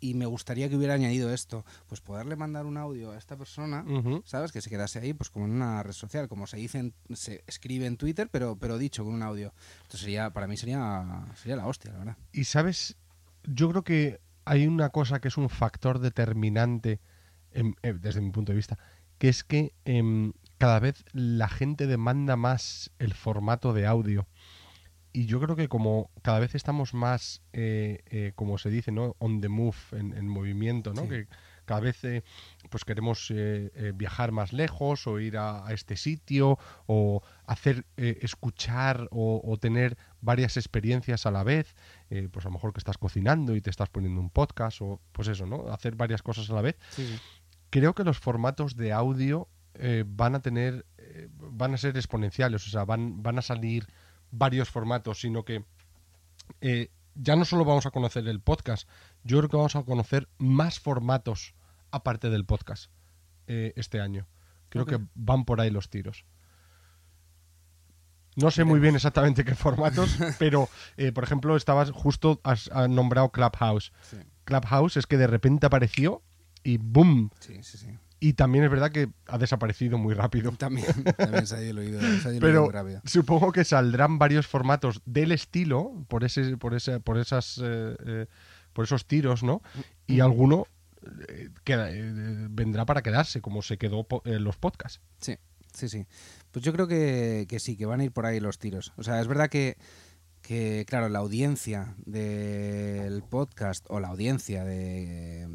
y 0.00 0.14
me 0.14 0.26
gustaría 0.26 0.68
que 0.68 0.76
hubiera 0.76 0.94
añadido 0.94 1.32
esto. 1.32 1.64
Pues 1.86 2.00
poderle 2.00 2.34
mandar 2.36 2.66
un 2.66 2.76
audio 2.76 3.12
a 3.12 3.16
esta 3.18 3.36
persona. 3.36 3.84
¿sabes? 4.24 4.50
Que 4.50 4.60
se 4.60 4.68
quedase 4.70 4.98
ahí, 4.98 5.12
pues 5.14 5.30
como 5.30 5.44
en 5.46 5.52
una 5.52 5.82
red 5.82 5.92
social, 5.92 6.28
como 6.28 6.46
se 6.48 6.56
dice, 6.56 6.78
en- 6.78 6.94
se 7.14 7.44
escribe 7.46 7.86
en 7.86 7.96
Twitter, 7.96 8.28
pero, 8.30 8.56
pero 8.56 8.76
dicho 8.76 9.04
con 9.04 9.14
un 9.14 9.22
audio. 9.22 9.54
Esto 9.82 9.96
sería, 9.98 10.30
para 10.32 10.46
mí 10.48 10.56
sería, 10.56 11.26
sería 11.36 11.56
la 11.56 11.66
hostia, 11.66 11.92
la 11.92 11.98
verdad. 11.98 12.16
Y 12.32 12.44
sabes, 12.44 12.96
yo 13.44 13.70
creo 13.70 13.84
que 13.84 14.20
hay 14.44 14.66
una 14.66 14.90
cosa 14.90 15.20
que 15.20 15.28
es 15.28 15.36
un 15.36 15.48
factor 15.48 16.00
determinante 16.00 17.00
em, 17.52 17.74
eh, 17.82 17.92
desde 17.94 18.20
mi 18.20 18.30
punto 18.30 18.52
de 18.52 18.56
vista, 18.56 18.78
que 19.18 19.28
es 19.28 19.44
que 19.44 19.74
em, 19.84 20.32
cada 20.60 20.78
vez 20.78 21.02
la 21.14 21.48
gente 21.48 21.86
demanda 21.86 22.36
más 22.36 22.90
el 22.98 23.14
formato 23.14 23.72
de 23.72 23.86
audio. 23.86 24.28
Y 25.10 25.24
yo 25.24 25.40
creo 25.40 25.56
que 25.56 25.68
como 25.68 26.10
cada 26.20 26.38
vez 26.38 26.54
estamos 26.54 26.92
más, 26.92 27.40
eh, 27.54 28.02
eh, 28.10 28.32
como 28.34 28.58
se 28.58 28.68
dice, 28.68 28.92
¿no? 28.92 29.16
On 29.20 29.40
the 29.40 29.48
move, 29.48 29.78
en, 29.92 30.12
en 30.12 30.28
movimiento, 30.28 30.92
¿no? 30.92 31.04
Sí. 31.04 31.08
Que 31.08 31.28
cada 31.64 31.80
vez 31.80 32.04
eh, 32.04 32.24
pues 32.68 32.84
queremos 32.84 33.32
viajar 33.94 34.32
más 34.32 34.52
lejos 34.52 35.06
o 35.06 35.18
ir 35.18 35.38
a, 35.38 35.66
a 35.66 35.72
este 35.72 35.96
sitio 35.96 36.58
o 36.86 37.22
hacer, 37.46 37.86
eh, 37.96 38.18
escuchar 38.20 39.08
o, 39.12 39.40
o 39.42 39.56
tener 39.56 39.96
varias 40.20 40.58
experiencias 40.58 41.24
a 41.24 41.30
la 41.30 41.42
vez. 41.42 41.74
Pues 42.32 42.44
a 42.44 42.48
lo 42.50 42.52
mejor 42.52 42.74
que 42.74 42.80
estás 42.80 42.98
cocinando 42.98 43.56
y 43.56 43.62
te 43.62 43.70
estás 43.70 43.88
poniendo 43.88 44.20
un 44.20 44.28
podcast 44.28 44.82
o 44.82 45.00
pues 45.12 45.26
eso, 45.28 45.46
¿no? 45.46 45.72
Hacer 45.72 45.96
varias 45.96 46.22
cosas 46.22 46.50
a 46.50 46.54
la 46.54 46.60
vez 46.60 46.76
creo 47.70 47.94
que 47.94 48.04
los 48.04 48.18
formatos 48.18 48.76
de 48.76 48.92
audio 48.92 49.48
eh, 49.82 50.04
van 50.06 50.34
a 50.34 50.40
tener, 50.40 50.84
eh, 50.98 51.28
van 51.30 51.72
a 51.72 51.78
ser 51.78 51.96
exponenciales, 51.96 52.66
o 52.66 52.70
sea, 52.70 52.84
van, 52.84 53.22
van 53.22 53.38
a 53.38 53.42
salir 53.42 53.86
varios 54.30 54.68
formatos, 54.68 55.20
sino 55.20 55.44
que 55.44 55.64
eh, 56.60 56.90
ya 57.14 57.34
no 57.34 57.46
solo 57.46 57.64
vamos 57.64 57.86
a 57.86 57.90
conocer 57.90 58.28
el 58.28 58.40
podcast, 58.40 58.86
yo 59.24 59.38
creo 59.38 59.48
que 59.48 59.56
vamos 59.56 59.76
a 59.76 59.82
conocer 59.82 60.28
más 60.38 60.78
formatos 60.78 61.54
aparte 61.90 62.28
del 62.30 62.44
podcast 62.44 62.90
este 63.46 64.00
año. 64.00 64.28
Creo 64.68 64.86
que 64.86 65.00
van 65.16 65.44
por 65.44 65.60
ahí 65.60 65.70
los 65.70 65.90
tiros. 65.90 66.24
No 68.36 68.50
sé 68.50 68.62
muy 68.62 68.78
bien 68.78 68.94
exactamente 68.94 69.44
qué 69.44 69.54
formatos, 69.54 70.16
pero, 70.38 70.68
eh, 70.96 71.10
por 71.10 71.24
ejemplo, 71.24 71.56
estabas 71.56 71.90
justo, 71.90 72.40
has, 72.44 72.70
has 72.72 72.88
nombrado 72.88 73.30
Clubhouse. 73.30 73.92
Sí, 74.02 74.18
Clubhouse 74.44 74.98
es 74.98 75.06
que 75.06 75.16
de 75.16 75.26
repente 75.26 75.66
apareció 75.66 76.22
y 76.62 76.76
¡boom! 76.76 77.30
sí, 77.40 77.62
sí. 77.62 77.78
sí. 77.78 77.98
Y 78.22 78.34
también 78.34 78.64
es 78.64 78.70
verdad 78.70 78.92
que 78.92 79.08
ha 79.28 79.38
desaparecido 79.38 79.96
muy 79.96 80.12
rápido. 80.14 80.52
También, 80.52 80.86
también 81.16 81.46
se 81.46 81.56
ha 81.56 81.62
ido 81.62 81.80
se 82.20 82.28
ha 82.28 82.32
ido 82.32 82.40
Pero 82.40 82.64
muy 82.64 82.72
rápido. 82.72 83.00
supongo 83.06 83.50
que 83.50 83.64
saldrán 83.64 84.18
varios 84.18 84.46
formatos 84.46 85.00
del 85.06 85.32
estilo 85.32 86.04
por 86.08 86.24
ese, 86.24 86.56
por 86.58 86.74
ese, 86.74 87.00
por 87.00 87.16
esas, 87.18 87.58
eh, 87.64 87.96
eh, 88.06 88.26
por 88.74 88.84
esos 88.84 89.06
tiros, 89.06 89.42
¿no? 89.42 89.62
Y 90.06 90.20
alguno 90.20 90.66
eh, 91.28 91.48
queda- 91.64 91.90
eh, 91.90 92.02
vendrá 92.50 92.84
para 92.84 93.00
quedarse, 93.02 93.40
como 93.40 93.62
se 93.62 93.78
quedó 93.78 94.04
po- 94.04 94.22
los 94.26 94.56
podcasts. 94.58 95.00
Sí, 95.20 95.38
sí, 95.72 95.88
sí. 95.88 96.04
Pues 96.50 96.62
yo 96.62 96.74
creo 96.74 96.86
que, 96.86 97.46
que 97.48 97.58
sí, 97.58 97.74
que 97.76 97.86
van 97.86 98.00
a 98.00 98.04
ir 98.04 98.12
por 98.12 98.26
ahí 98.26 98.38
los 98.38 98.58
tiros. 98.58 98.92
O 98.96 99.02
sea, 99.02 99.18
es 99.22 99.28
verdad 99.28 99.48
que, 99.48 99.78
que, 100.42 100.84
claro, 100.88 101.08
la 101.08 101.20
audiencia 101.20 101.94
del 102.06 103.22
podcast 103.22 103.84
o 103.88 104.00
la 104.00 104.08
audiencia 104.08 104.64
de, 104.64 105.48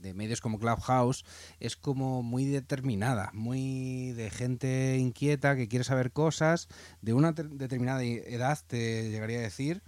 de 0.00 0.14
medios 0.14 0.40
como 0.40 0.58
Clubhouse 0.58 1.24
es 1.60 1.76
como 1.76 2.22
muy 2.22 2.44
determinada, 2.44 3.30
muy 3.32 4.12
de 4.12 4.30
gente 4.30 4.98
inquieta 4.98 5.56
que 5.56 5.68
quiere 5.68 5.84
saber 5.84 6.12
cosas 6.12 6.68
de 7.00 7.14
una 7.14 7.34
ter- 7.34 7.50
determinada 7.50 8.02
edad, 8.02 8.58
te 8.66 9.10
llegaría 9.10 9.38
a 9.38 9.42
decir. 9.42 9.82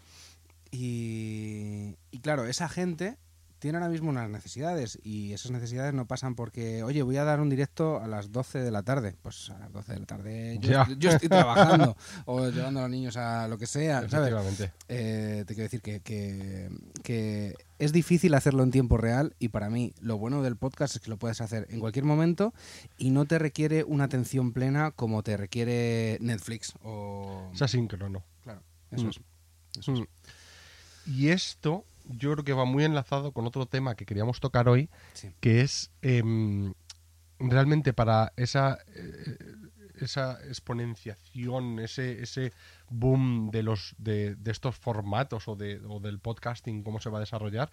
Y 0.71 1.97
claro, 2.23 2.47
esa 2.47 2.69
gente 2.69 3.17
tiene 3.65 3.79
ahora 3.79 3.89
mismo 3.89 4.11
unas 4.11 4.29
necesidades 4.29 4.99
y 5.03 5.33
esas 5.33 5.51
necesidades 5.51 5.95
no 5.95 6.07
pasan 6.07 6.35
porque, 6.35 6.83
oye, 6.83 7.01
voy 7.03 7.17
a 7.17 7.25
dar 7.25 7.41
un 7.41 7.49
directo 7.49 7.99
a 7.99 8.07
las 8.07 8.31
12 8.31 8.59
de 8.59 8.71
la 8.71 8.83
tarde. 8.83 9.17
Pues 9.23 9.49
a 9.49 9.59
las 9.59 9.73
12 9.73 9.95
de 9.95 10.01
la 10.01 10.05
tarde 10.05 10.59
yo, 10.61 10.83
estoy, 10.83 10.97
yo 10.99 11.11
estoy 11.13 11.29
trabajando 11.31 11.97
o 12.27 12.51
llevando 12.51 12.81
a 12.81 12.83
los 12.83 12.91
niños 12.91 13.17
a 13.17 13.49
lo 13.49 13.57
que 13.57 13.67
sea, 13.67 14.07
¿sabes? 14.07 14.13
Efectivamente. 14.33 14.73
Eh, 14.89 15.45
te 15.47 15.55
quiero 15.55 15.63
decir 15.63 15.81
que, 15.81 16.01
que- 16.01 16.69
que 17.03 17.55
es 17.79 17.93
difícil 17.93 18.35
hacerlo 18.35 18.63
en 18.65 18.71
tiempo 18.71 18.99
real 18.99 19.35
y 19.39 19.49
para 19.49 19.71
mí 19.71 19.95
lo 19.99 20.19
bueno 20.19 20.43
del 20.43 20.57
podcast 20.57 20.97
es 20.97 21.01
que 21.01 21.09
lo 21.09 21.17
puedes 21.17 21.41
hacer 21.41 21.67
en 21.71 21.81
cualquier 21.81 22.05
momento 22.05 22.53
y 22.99 23.09
no 23.13 23.25
te 23.25 23.39
requiere 23.39 23.83
una 23.85 24.05
atención 24.05 24.53
plena 24.53 24.91
como 24.91 25.23
te 25.23 25.39
requiere 25.39 26.19
Netflix 26.21 26.75
o... 26.83 27.51
Es 27.55 27.63
asíncrono. 27.63 28.23
Claro, 28.43 28.63
eso 28.91 29.07
Mm. 29.07 29.09
es. 29.09 29.21
Eso 29.79 29.93
es. 29.95 30.01
Mm. 30.01 30.05
Y 31.07 31.29
esto 31.29 31.85
yo 32.05 32.33
creo 32.33 32.45
que 32.45 32.53
va 32.53 32.65
muy 32.65 32.85
enlazado 32.85 33.33
con 33.33 33.47
otro 33.47 33.67
tema 33.67 33.95
que 33.95 34.07
queríamos 34.07 34.41
tocar 34.41 34.69
hoy, 34.69 34.91
Sí. 35.15 35.35
que 35.41 35.61
es 35.63 35.91
em, 36.03 36.75
realmente 37.39 37.93
para 37.93 38.33
esa, 38.37 38.79
eh, 38.95 39.37
esa 40.01 40.39
exponenciación, 40.49 41.79
ese, 41.81 42.23
ese 42.23 42.53
boom 42.91 43.51
de, 43.51 43.63
los, 43.63 43.95
de, 43.99 44.35
de 44.37 44.51
estos 44.51 44.77
formatos 44.77 45.49
o, 45.49 45.57
de, 45.57 45.81
o 45.89 46.01
del 46.01 46.19
podcasting, 46.19 46.83
cómo 46.83 47.01
se 47.01 47.11
va 47.11 47.19
a 47.19 47.21
desarrollar, 47.21 47.71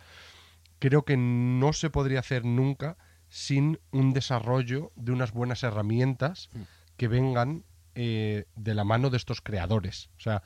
creo 0.79 1.03
que 1.03 1.17
no 1.17 1.73
se 1.73 1.89
podría 1.89 2.19
hacer 2.19 2.45
nunca 2.45 2.97
sin 3.29 3.79
un 3.91 4.13
desarrollo 4.13 4.91
de 4.95 5.11
unas 5.11 5.31
buenas 5.31 5.63
herramientas 5.63 6.49
Mm. 6.53 6.61
que 6.97 7.07
vengan 7.07 7.63
eh, 7.95 8.45
de 8.55 8.73
la 8.73 8.83
mano 8.85 9.09
de 9.09 9.17
estos 9.17 9.41
creadores. 9.41 10.09
O 10.17 10.21
sea, 10.21 10.43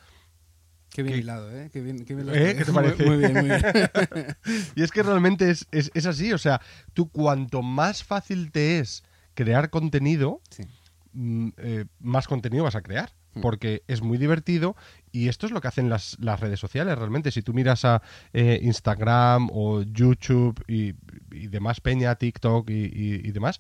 Qué 0.96 1.04
bien 1.04 1.16
¿Qué- 1.16 1.20
hilado, 1.22 1.52
¿eh? 1.52 1.70
Qué 1.74 1.82
bien, 1.82 2.06
qué 2.06 2.16
bien 2.16 2.30
¿Eh? 2.30 2.56
¿Qué 2.58 2.64
te 2.66 2.72
parece? 2.72 3.06
Muy, 3.06 3.18
bien, 3.18 3.34
muy 3.34 3.44
bien. 3.44 3.62
Y 4.76 4.82
es 4.84 4.92
que 4.92 5.04
realmente 5.04 5.50
es, 5.52 5.68
es- 5.72 5.92
es 5.94 6.06
así, 6.06 6.32
o 6.32 6.38
sea, 6.38 6.62
tú 6.94 7.10
cuanto 7.10 7.62
más 7.62 8.04
fácil 8.04 8.52
te 8.52 8.80
es 8.80 9.04
crear 9.34 9.70
contenido, 9.70 10.42
Sí. 10.50 10.64
mm, 11.12 11.50
eh, 11.58 11.86
más 12.00 12.28
contenido 12.28 12.64
vas 12.64 12.76
a 12.76 12.82
crear. 12.82 13.12
Hmm. 13.34 13.42
Porque 13.42 13.84
es 13.90 14.02
muy 14.02 14.18
divertido 14.18 14.78
y 15.12 15.28
esto 15.28 15.46
es 15.46 15.52
lo 15.52 15.60
que 15.60 15.68
hacen 15.68 15.90
las, 15.90 16.16
las 16.22 16.40
redes 16.40 16.58
sociales 16.62 16.98
realmente. 16.98 17.32
Si 17.32 17.42
tú 17.42 17.54
miras 17.54 17.84
a 17.84 18.02
eh, 18.32 18.60
Instagram 18.64 19.50
o 19.52 19.82
YouTube 19.82 20.64
y, 20.70 20.94
y 21.34 21.48
demás, 21.48 21.82
Peña, 21.82 22.16
TikTok 22.16 22.70
y, 22.70 22.86
y- 22.86 23.22
y 23.28 23.32
demás, 23.34 23.60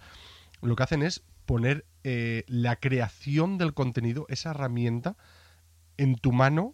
lo 0.61 0.77
que 0.77 0.83
hacen 0.83 1.03
es 1.03 1.23
poner 1.45 1.85
eh, 2.05 2.45
la 2.47 2.77
creación 2.77 3.57
del 3.57 3.73
contenido, 3.73 4.25
esa 4.29 4.51
herramienta, 4.51 5.17
en 5.97 6.15
tu 6.15 6.31
mano 6.31 6.73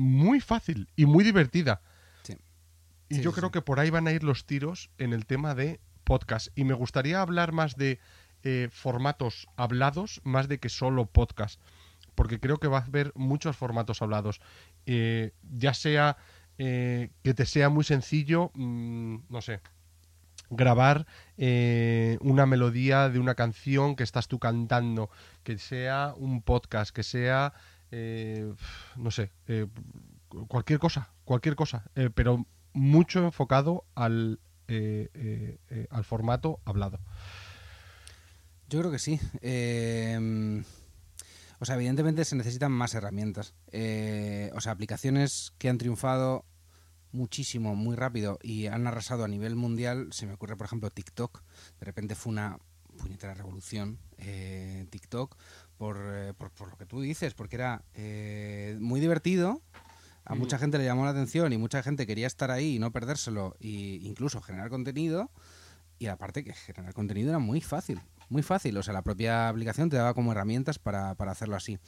muy 0.00 0.40
fácil 0.40 0.88
y 0.96 1.06
muy 1.06 1.24
divertida. 1.24 1.82
Sí. 2.22 2.36
Y 3.08 3.16
Sí, 3.16 3.22
yo 3.22 3.30
sí, 3.30 3.36
creo 3.36 3.50
que 3.50 3.62
por 3.62 3.80
ahí 3.80 3.90
van 3.90 4.08
a 4.08 4.12
ir 4.12 4.24
los 4.24 4.46
tiros 4.46 4.90
en 4.98 5.12
el 5.12 5.26
tema 5.26 5.54
de 5.54 5.80
podcast. 6.04 6.48
Y 6.54 6.64
me 6.64 6.74
gustaría 6.74 7.20
hablar 7.20 7.52
más 7.52 7.76
de 7.76 7.98
eh, 8.42 8.68
formatos 8.72 9.46
hablados, 9.56 10.20
más 10.24 10.48
de 10.48 10.58
que 10.58 10.68
solo 10.68 11.06
podcast. 11.06 11.60
Porque 12.14 12.40
creo 12.40 12.58
que 12.58 12.68
va 12.68 12.78
a 12.78 12.84
haber 12.84 13.12
muchos 13.14 13.56
formatos 13.56 14.02
hablados. 14.02 14.40
Eh, 14.86 15.32
ya 15.42 15.74
sea 15.74 16.16
eh, 16.62 17.10
que 17.22 17.32
te 17.32 17.46
sea 17.46 17.70
muy 17.70 17.84
sencillo, 17.84 18.50
mm, 18.54 19.16
no 19.30 19.40
sé, 19.40 19.60
grabar 20.50 21.06
eh, 21.38 22.18
una 22.20 22.44
melodía 22.44 23.08
de 23.08 23.18
una 23.18 23.34
canción 23.34 23.96
que 23.96 24.02
estás 24.02 24.28
tú 24.28 24.38
cantando, 24.38 25.08
que 25.42 25.56
sea 25.56 26.12
un 26.18 26.42
podcast, 26.42 26.94
que 26.94 27.02
sea, 27.02 27.54
eh, 27.90 28.52
no 28.96 29.10
sé, 29.10 29.32
eh, 29.46 29.66
cualquier 30.48 30.78
cosa, 30.78 31.12
cualquier 31.24 31.56
cosa, 31.56 31.90
eh, 31.94 32.10
pero 32.14 32.46
mucho 32.72 33.24
enfocado 33.24 33.84
al, 33.94 34.40
al 35.90 36.04
formato 36.04 36.60
hablado. 36.64 37.00
Yo 38.68 38.78
creo 38.78 38.92
que 38.92 39.00
sí. 39.00 39.18
Eh, 39.42 40.62
o 41.58 41.64
sea, 41.64 41.74
evidentemente 41.74 42.24
se 42.24 42.36
necesitan 42.36 42.70
más 42.70 42.94
herramientas. 42.94 43.54
O 43.66 44.60
sea, 44.60 44.72
aplicaciones 44.72 45.52
que 45.58 45.68
han 45.68 45.78
triunfado 45.78 46.44
muchísimo, 47.12 47.74
muy 47.74 47.96
rápido 47.96 48.38
y 48.42 48.66
han 48.66 48.86
arrasado 48.86 49.24
a 49.24 49.28
nivel 49.28 49.56
mundial. 49.56 50.12
Se 50.12 50.26
me 50.26 50.34
ocurre, 50.34 50.56
por 50.56 50.66
ejemplo, 50.66 50.90
TikTok. 50.90 51.42
De 51.80 51.86
repente 51.86 52.14
fue 52.14 52.30
una 52.30 52.58
puñetera 53.00 53.34
revolución 53.34 53.98
eh, 54.18 54.86
TikTok 54.90 55.36
por, 55.80 55.98
eh, 56.12 56.34
por, 56.36 56.50
por 56.50 56.68
lo 56.68 56.76
que 56.76 56.84
tú 56.84 57.00
dices, 57.00 57.32
porque 57.32 57.56
era 57.56 57.82
eh, 57.94 58.76
muy 58.80 59.00
divertido. 59.00 59.62
A 60.26 60.34
mucha 60.34 60.58
gente 60.58 60.76
le 60.76 60.84
llamó 60.84 61.06
la 61.06 61.12
atención 61.12 61.54
y 61.54 61.56
mucha 61.56 61.82
gente 61.82 62.06
quería 62.06 62.26
estar 62.26 62.50
ahí 62.50 62.76
y 62.76 62.78
no 62.78 62.92
perdérselo 62.92 63.56
e 63.60 63.98
incluso 64.02 64.42
generar 64.42 64.68
contenido. 64.68 65.30
Y 65.98 66.08
aparte 66.08 66.44
que 66.44 66.52
generar 66.52 66.92
contenido 66.92 67.30
era 67.30 67.38
muy 67.38 67.62
fácil, 67.62 67.98
muy 68.28 68.42
fácil. 68.42 68.76
O 68.76 68.82
sea, 68.82 68.92
la 68.92 69.00
propia 69.00 69.48
aplicación 69.48 69.88
te 69.88 69.96
daba 69.96 70.12
como 70.12 70.32
herramientas 70.32 70.78
para, 70.78 71.14
para 71.14 71.32
hacerlo 71.32 71.56
así. 71.56 71.78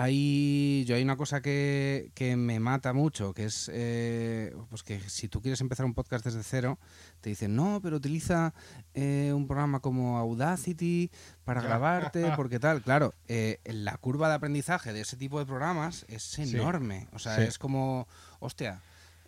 Hay, 0.00 0.84
yo 0.86 0.94
hay 0.94 1.02
una 1.02 1.16
cosa 1.16 1.42
que, 1.42 2.12
que 2.14 2.36
me 2.36 2.60
mata 2.60 2.92
mucho, 2.92 3.34
que 3.34 3.46
es 3.46 3.68
eh, 3.74 4.54
pues 4.70 4.84
que 4.84 5.00
si 5.10 5.28
tú 5.28 5.42
quieres 5.42 5.60
empezar 5.60 5.84
un 5.86 5.94
podcast 5.94 6.24
desde 6.24 6.44
cero, 6.44 6.78
te 7.20 7.30
dicen, 7.30 7.56
no, 7.56 7.80
pero 7.82 7.96
utiliza 7.96 8.54
eh, 8.94 9.32
un 9.34 9.48
programa 9.48 9.80
como 9.80 10.18
Audacity 10.18 11.10
para 11.44 11.62
grabarte, 11.62 12.30
porque 12.36 12.60
tal. 12.60 12.80
Claro, 12.82 13.12
eh, 13.26 13.58
la 13.64 13.96
curva 13.96 14.28
de 14.28 14.34
aprendizaje 14.36 14.92
de 14.92 15.00
ese 15.00 15.16
tipo 15.16 15.40
de 15.40 15.46
programas 15.46 16.04
es 16.08 16.38
enorme. 16.38 17.08
O 17.12 17.18
sea, 17.18 17.34
Sí. 17.34 17.42
es 17.42 17.58
como, 17.58 18.06
hostia, 18.38 18.80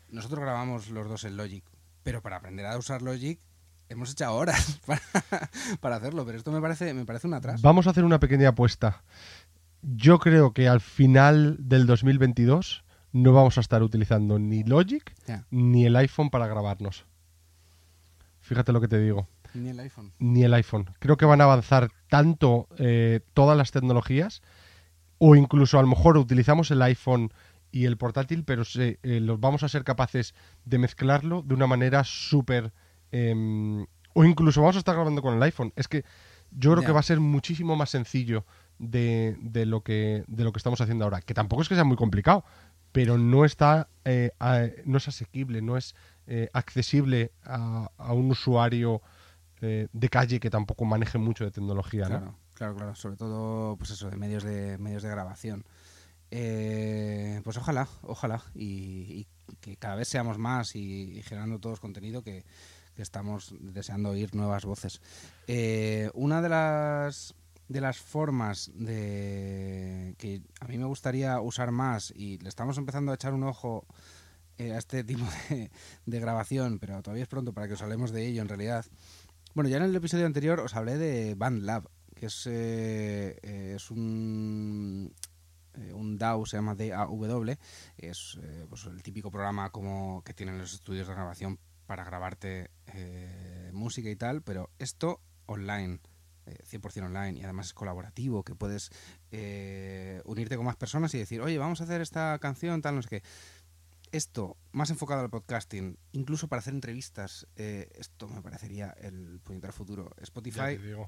nosotros 0.08 0.38
grabamos 0.40 0.88
los 0.90 1.08
dos 1.08 1.24
en 1.24 1.36
Logic, 1.36 1.64
pero 2.04 2.22
para 2.22 2.36
aprender 2.36 2.66
a 2.66 2.78
usar 2.78 3.02
Logic 3.02 3.40
hemos 3.88 4.12
echado 4.12 4.36
horas 4.36 4.78
para, 4.86 5.00
para 5.80 5.96
hacerlo, 5.96 6.24
pero 6.24 6.38
esto 6.38 6.52
me 6.52 6.60
parece, 6.60 6.94
me 6.94 7.04
parece 7.04 7.26
un 7.26 7.34
atraso. 7.34 7.60
Vamos 7.62 7.88
a 7.88 7.90
hacer 7.90 8.04
una 8.04 8.20
pequeña 8.20 8.50
apuesta. 8.50 9.02
Yo 9.82 10.18
creo 10.18 10.52
que 10.52 10.68
al 10.68 10.80
final 10.80 11.56
del 11.58 11.86
2022 11.86 12.84
no 13.12 13.32
vamos 13.32 13.56
a 13.58 13.60
estar 13.60 13.82
utilizando 13.82 14.38
ni 14.38 14.62
Logic 14.62 15.14
ni 15.50 15.86
el 15.86 15.96
iPhone 15.96 16.30
para 16.30 16.46
grabarnos. 16.46 17.06
Fíjate 18.40 18.72
lo 18.72 18.80
que 18.80 18.88
te 18.88 18.98
digo. 19.00 19.28
ni 19.54 19.68
el 19.70 19.80
iPhone. 19.80 20.12
ni 20.18 20.44
el 20.44 20.54
iPhone. 20.54 20.90
Creo 21.00 21.16
que 21.16 21.24
van 21.24 21.40
a 21.40 21.44
avanzar 21.44 21.90
tanto 22.08 22.68
eh, 22.78 23.20
todas 23.34 23.56
las 23.56 23.70
tecnologías, 23.72 24.42
o 25.18 25.34
incluso 25.34 25.78
a 25.78 25.82
lo 25.82 25.88
mejor 25.88 26.16
utilizamos 26.18 26.70
el 26.70 26.82
iPhone 26.82 27.32
y 27.72 27.84
el 27.86 27.96
portátil, 27.96 28.44
pero 28.44 28.64
se- 28.64 28.98
eh, 29.02 29.20
los 29.20 29.40
vamos 29.40 29.62
a 29.62 29.68
ser 29.68 29.82
capaces 29.84 30.34
de 30.64 30.78
mezclarlo 30.78 31.42
de 31.42 31.54
una 31.54 31.66
manera 31.66 32.04
súper... 32.04 32.72
em, 33.12 33.86
o 34.12 34.24
incluso 34.24 34.60
vamos 34.60 34.76
a 34.76 34.80
estar 34.80 34.94
grabando 34.94 35.22
con 35.22 35.34
el 35.34 35.42
iPhone. 35.42 35.72
Es 35.76 35.86
que 35.88 36.04
yo 36.50 36.72
creo 36.72 36.84
que 36.84 36.92
va 36.92 37.00
a 37.00 37.04
ser 37.04 37.20
muchísimo 37.20 37.76
más 37.76 37.90
sencillo 37.90 38.44
de, 38.80 39.36
de 39.40 39.66
lo 39.66 39.82
que, 39.82 40.24
de 40.26 40.42
lo 40.42 40.52
que 40.52 40.58
estamos 40.58 40.80
haciendo 40.80 41.04
ahora. 41.04 41.20
Que 41.20 41.34
tampoco 41.34 41.62
es 41.62 41.68
que 41.68 41.74
sea 41.74 41.84
muy 41.84 41.96
complicado, 41.96 42.44
pero 42.92 43.18
no 43.18 43.44
está 43.44 43.88
eh, 44.04 44.32
no 44.84 44.96
es 44.96 45.06
asequible, 45.06 45.62
no 45.62 45.76
es 45.76 45.94
eh, 46.26 46.48
accesible 46.52 47.32
a, 47.44 47.90
a 47.96 48.12
un 48.12 48.30
usuario 48.30 49.02
eh, 49.60 49.88
de 49.92 50.08
calle 50.08 50.40
que 50.40 50.50
tampoco 50.50 50.84
maneje 50.84 51.18
mucho 51.18 51.44
de 51.44 51.50
tecnología, 51.50 52.08
¿no? 52.08 52.18
Claro, 52.18 52.34
claro, 52.54 52.74
claro. 52.74 52.94
Sobre 52.94 53.16
todo, 53.16 53.76
pues 53.76 53.90
eso, 53.90 54.10
de 54.10 54.16
medios 54.16 54.42
de 54.42 54.78
medios 54.78 55.02
de 55.02 55.10
grabación. 55.10 55.64
Pues 56.30 57.56
ojalá, 57.56 57.88
ojalá. 58.02 58.42
Y, 58.54 59.26
que 59.60 59.76
cada 59.76 59.96
vez 59.96 60.06
seamos 60.06 60.38
más 60.38 60.76
y, 60.76 61.22
generando 61.24 61.58
todos 61.58 61.80
contenido 61.80 62.22
que, 62.22 62.44
que 62.94 63.02
estamos 63.02 63.52
deseando 63.58 64.10
oír 64.10 64.34
nuevas 64.34 64.64
voces. 64.64 65.02
Una 66.14 66.40
de 66.40 66.48
las 66.48 67.34
de 67.70 67.80
las 67.80 67.98
formas 67.98 68.72
de 68.74 70.16
que 70.18 70.42
a 70.58 70.66
mí 70.66 70.76
me 70.76 70.86
gustaría 70.86 71.40
usar 71.40 71.70
más 71.70 72.12
y 72.16 72.36
le 72.38 72.48
estamos 72.48 72.76
empezando 72.78 73.12
a 73.12 73.14
echar 73.14 73.32
un 73.32 73.44
ojo 73.44 73.86
eh, 74.58 74.72
a 74.72 74.78
este 74.78 75.04
tipo 75.04 75.24
de, 75.48 76.20
grabación, 76.20 76.80
pero 76.80 77.00
todavía 77.00 77.22
es 77.22 77.28
pronto 77.28 77.52
para 77.52 77.68
que 77.68 77.74
os 77.74 77.82
hablemos 77.82 78.10
de 78.10 78.26
ello 78.26 78.42
en 78.42 78.48
realidad. 78.48 78.86
Bueno, 79.54 79.70
ya 79.70 79.76
en 79.76 79.84
el 79.84 79.94
episodio 79.94 80.26
anterior 80.26 80.58
os 80.58 80.74
hablé 80.74 80.98
de 80.98 81.36
BandLab, 81.36 81.88
que 82.16 82.26
es, 82.26 82.44
eh, 82.48 83.38
eh, 83.40 83.74
es 83.76 83.92
un, 83.92 85.14
eh, 85.74 85.92
un 85.92 86.18
DAW, 86.18 86.46
se 86.46 86.56
llama 86.56 86.74
DAW, 86.74 87.56
es 87.98 88.36
eh, 88.42 88.66
pues 88.68 88.84
el 88.86 89.00
típico 89.04 89.30
programa 89.30 89.70
como 89.70 90.22
que 90.24 90.34
tienen 90.34 90.58
los 90.58 90.74
estudios 90.74 91.06
de 91.06 91.14
grabación 91.14 91.60
para 91.86 92.02
grabarte 92.02 92.70
música 93.72 94.10
y 94.10 94.16
tal, 94.16 94.42
pero 94.42 94.70
esto 94.80 95.20
online. 95.46 96.00
Eh, 96.46 96.58
100% 96.70 97.04
online 97.04 97.38
y 97.38 97.44
además 97.44 97.66
es 97.66 97.74
colaborativo, 97.74 98.42
que 98.44 98.54
puedes 98.54 98.90
eh, 99.30 100.22
unirte 100.24 100.56
con 100.56 100.66
más 100.66 100.76
personas 100.76 101.14
y 101.14 101.18
decir, 101.18 101.40
oye, 101.40 101.58
vamos 101.58 101.80
a 101.80 101.84
hacer 101.84 102.00
esta 102.00 102.38
canción, 102.38 102.82
tal, 102.82 102.96
no 102.96 103.02
sé 103.02 103.08
qué. 103.08 103.22
Esto, 104.12 104.56
más 104.72 104.90
enfocado 104.90 105.20
al 105.20 105.30
podcasting, 105.30 105.96
incluso 106.12 106.48
para 106.48 106.60
hacer 106.60 106.74
entrevistas, 106.74 107.46
eh, 107.56 107.88
esto 107.94 108.28
me 108.28 108.42
parecería 108.42 108.90
el 109.00 109.40
puñetero 109.40 109.72
futuro. 109.72 110.10
Spotify, 110.20 110.76
digo. 110.76 111.06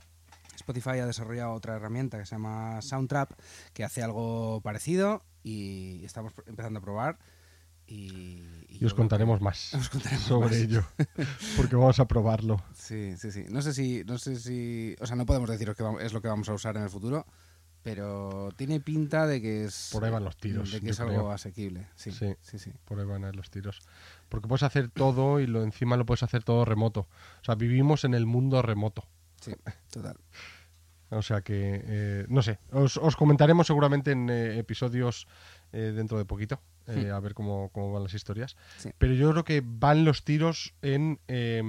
Spotify 0.55 1.01
ha 1.01 1.07
desarrollado 1.07 1.53
otra 1.53 1.77
herramienta 1.77 2.19
que 2.19 2.27
se 2.27 2.37
llama 2.37 2.81
Soundtrap, 2.83 3.33
que 3.73 3.85
hace 3.85 4.03
algo 4.03 4.61
parecido 4.61 5.25
y 5.43 6.05
estamos 6.05 6.33
empezando 6.47 6.79
a 6.79 6.83
probar. 6.83 7.19
Y, 7.93 8.43
y 8.69 8.77
Y 8.77 8.79
yo 8.79 8.87
os 8.87 8.95
contaremos 8.95 9.39
que- 9.39 9.45
más 9.45 9.75
os 9.75 9.89
contaremos 9.89 10.25
sobre 10.25 10.49
más. 10.49 10.57
ello, 10.57 10.85
porque 11.57 11.77
vamos 11.77 11.99
a 12.01 12.07
probarlo. 12.09 12.63
Sí, 12.75 13.17
sí, 13.17 13.31
sí. 13.31 13.45
No 13.51 13.61
sé 13.63 13.73
si, 13.75 14.03
no 14.05 14.19
sé 14.19 14.37
si, 14.37 14.97
o 15.01 15.07
sea, 15.07 15.17
no 15.17 15.27
podemos 15.27 15.49
deciros 15.51 15.77
que 15.77 15.85
es 16.05 16.13
lo 16.13 16.23
que 16.23 16.29
vamos 16.29 16.49
a 16.49 16.55
usar 16.55 16.77
en 16.77 16.83
el 16.85 16.91
futuro, 16.91 17.27
pero 17.83 18.51
tiene 18.57 18.81
pinta 18.81 19.27
de 19.27 19.43
que 19.43 19.65
es 19.65 19.91
Por 19.93 20.05
ahí 20.05 20.11
van 20.11 20.25
los 20.25 20.37
tiros, 20.37 20.71
de 20.73 20.81
que 20.81 20.91
es 20.91 21.01
algo 21.01 21.31
asequible. 21.33 21.89
Sí, 21.97 22.13
Sí. 22.13 22.35
sí, 22.41 22.59
sí. 22.59 22.73
Por 22.85 22.99
ahí 23.01 23.05
van 23.07 23.31
los 23.37 23.51
tiros. 23.51 23.81
Porque 24.29 24.47
puedes 24.49 24.63
hacer 24.63 24.89
todo 24.89 25.41
y 25.41 25.47
lo 25.47 25.63
encima 25.65 25.97
lo 25.97 26.07
puedes 26.07 26.23
hacer 26.23 26.45
todo 26.45 26.65
remoto. 26.65 27.01
O 27.41 27.45
sea, 27.45 27.57
vivimos 27.57 28.05
en 28.05 28.15
el 28.15 28.25
mundo 28.25 28.63
remoto. 28.63 29.05
Sí, 29.41 29.53
total. 29.91 30.17
O 31.11 31.21
sea 31.21 31.43
que, 31.43 31.83
eh, 31.85 32.27
no 32.29 32.41
sé, 32.41 32.59
os, 32.71 32.97
os 32.97 33.17
comentaremos 33.17 33.67
seguramente 33.67 34.13
en 34.13 34.31
eh, 34.31 34.59
episodios 34.59 35.27
eh, 35.73 35.93
dentro 35.95 36.19
de 36.19 36.25
poquito, 36.25 36.61
eh, 36.87 37.11
a 37.11 37.21
ver 37.21 37.35
cómo, 37.35 37.71
cómo 37.71 37.93
van 37.93 38.03
las 38.03 38.15
historias. 38.15 38.57
Sí. 38.79 38.91
Pero 38.99 39.15
yo 39.15 39.31
creo 39.31 39.45
que 39.45 39.63
van 39.65 40.05
los 40.05 40.25
tiros 40.25 40.75
en 40.83 41.19
eh, 41.29 41.63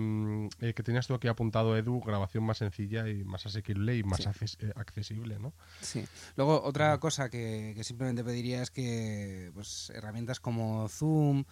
eh, 0.60 0.74
que 0.74 0.84
tenías 0.84 1.08
tú 1.08 1.14
aquí 1.14 1.28
apuntado, 1.28 1.78
Edu, 1.78 2.02
grabación 2.02 2.44
más 2.44 2.58
sencilla 2.58 3.08
y 3.08 3.24
más 3.24 3.46
asequible 3.46 3.96
y 3.98 4.04
más 4.04 4.20
Sí. 4.22 4.30
acces- 4.30 4.58
eh, 4.60 4.74
accesible, 4.76 5.40
¿no? 5.40 5.54
Sí. 5.82 6.06
Luego, 6.36 6.62
otra 6.64 7.00
cosa 7.00 7.30
que, 7.30 7.74
que 7.76 7.84
simplemente 7.84 8.24
pediría 8.24 8.62
es 8.62 8.72
que 8.72 9.52
pues, 9.54 9.92
herramientas 9.96 10.40
como 10.40 10.88
Zoom 10.90 11.44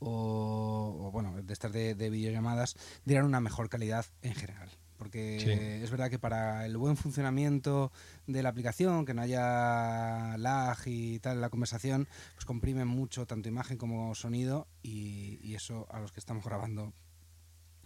o, 0.00 1.06
o, 1.06 1.10
bueno, 1.10 1.42
de 1.42 1.52
estas 1.52 1.72
de, 1.72 1.94
de 1.94 2.08
videollamadas 2.10 2.76
dieran 3.04 3.26
una 3.26 3.40
mejor 3.40 3.68
calidad 3.68 4.06
en 4.22 4.34
general. 4.34 4.70
Porque 5.08 5.40
Sí. 5.40 5.50
es 5.84 5.90
verdad 5.90 6.10
que 6.10 6.18
para 6.18 6.66
el 6.66 6.76
buen 6.76 6.96
funcionamiento 6.98 7.90
de 8.26 8.42
la 8.42 8.50
aplicación, 8.50 9.06
que 9.06 9.14
no 9.14 9.22
haya 9.22 10.36
lag 10.36 10.76
y 10.84 11.18
tal 11.20 11.36
en 11.36 11.40
la 11.40 11.48
conversación, 11.48 12.06
pues 12.34 12.44
comprimen 12.44 12.86
mucho 12.86 13.26
tanto 13.26 13.48
imagen 13.48 13.78
como 13.78 14.14
sonido 14.14 14.68
y, 14.82 15.38
y 15.42 15.54
eso 15.54 15.86
a 15.90 16.00
los 16.00 16.12
que 16.12 16.20
estamos 16.20 16.44
grabando 16.44 16.92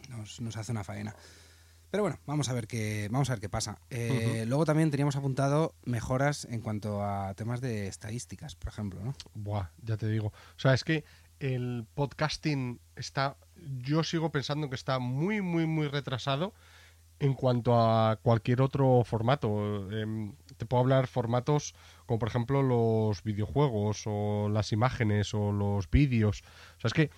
nos, 0.08 0.40
nos 0.40 0.56
hace 0.56 0.72
una 0.72 0.82
faena. 0.82 1.14
Pero 1.92 2.02
bueno, 2.02 2.18
vamos 2.26 2.48
a 2.48 2.54
ver 2.54 2.66
qué, 2.66 3.08
vamos 3.12 3.30
a 3.30 3.34
ver 3.34 3.40
qué 3.40 3.48
pasa. 3.50 3.78
Eh, 3.90 4.44
Luego 4.48 4.64
también 4.64 4.90
teníamos 4.90 5.14
apuntado 5.14 5.74
mejoras 5.84 6.46
en 6.46 6.60
cuanto 6.60 7.04
a 7.04 7.34
temas 7.34 7.60
de 7.60 7.86
estadísticas, 7.86 8.56
por 8.56 8.68
ejemplo, 8.70 9.00
¿no? 9.04 9.14
Buah, 9.34 9.68
ya 9.82 9.96
te 9.96 10.08
digo. 10.08 10.28
O 10.28 10.58
sea, 10.58 10.74
es 10.74 10.82
que 10.84 11.04
el 11.38 11.86
podcasting 11.94 12.80
está. 12.96 13.36
Yo 13.82 14.02
sigo 14.04 14.32
pensando 14.32 14.68
que 14.70 14.74
está 14.74 14.98
muy, 14.98 15.40
muy, 15.42 15.66
muy 15.66 15.86
retrasado 15.86 16.54
en 17.22 17.34
cuanto 17.34 17.74
a 17.80 18.16
cualquier 18.22 18.60
otro 18.62 19.04
formato. 19.04 19.90
Em, 19.92 20.34
te 20.56 20.66
puedo 20.66 20.80
hablar 20.82 21.06
formatos 21.06 21.74
como, 22.06 22.18
por 22.18 22.28
ejemplo, 22.28 22.62
los 22.62 23.22
videojuegos 23.22 24.02
o 24.06 24.48
las 24.50 24.72
imágenes 24.72 25.32
o 25.34 25.52
los 25.52 25.88
vídeos. 25.90 26.42
O 26.78 26.80
sea, 26.80 26.88
es 26.88 26.94
que 26.94 27.10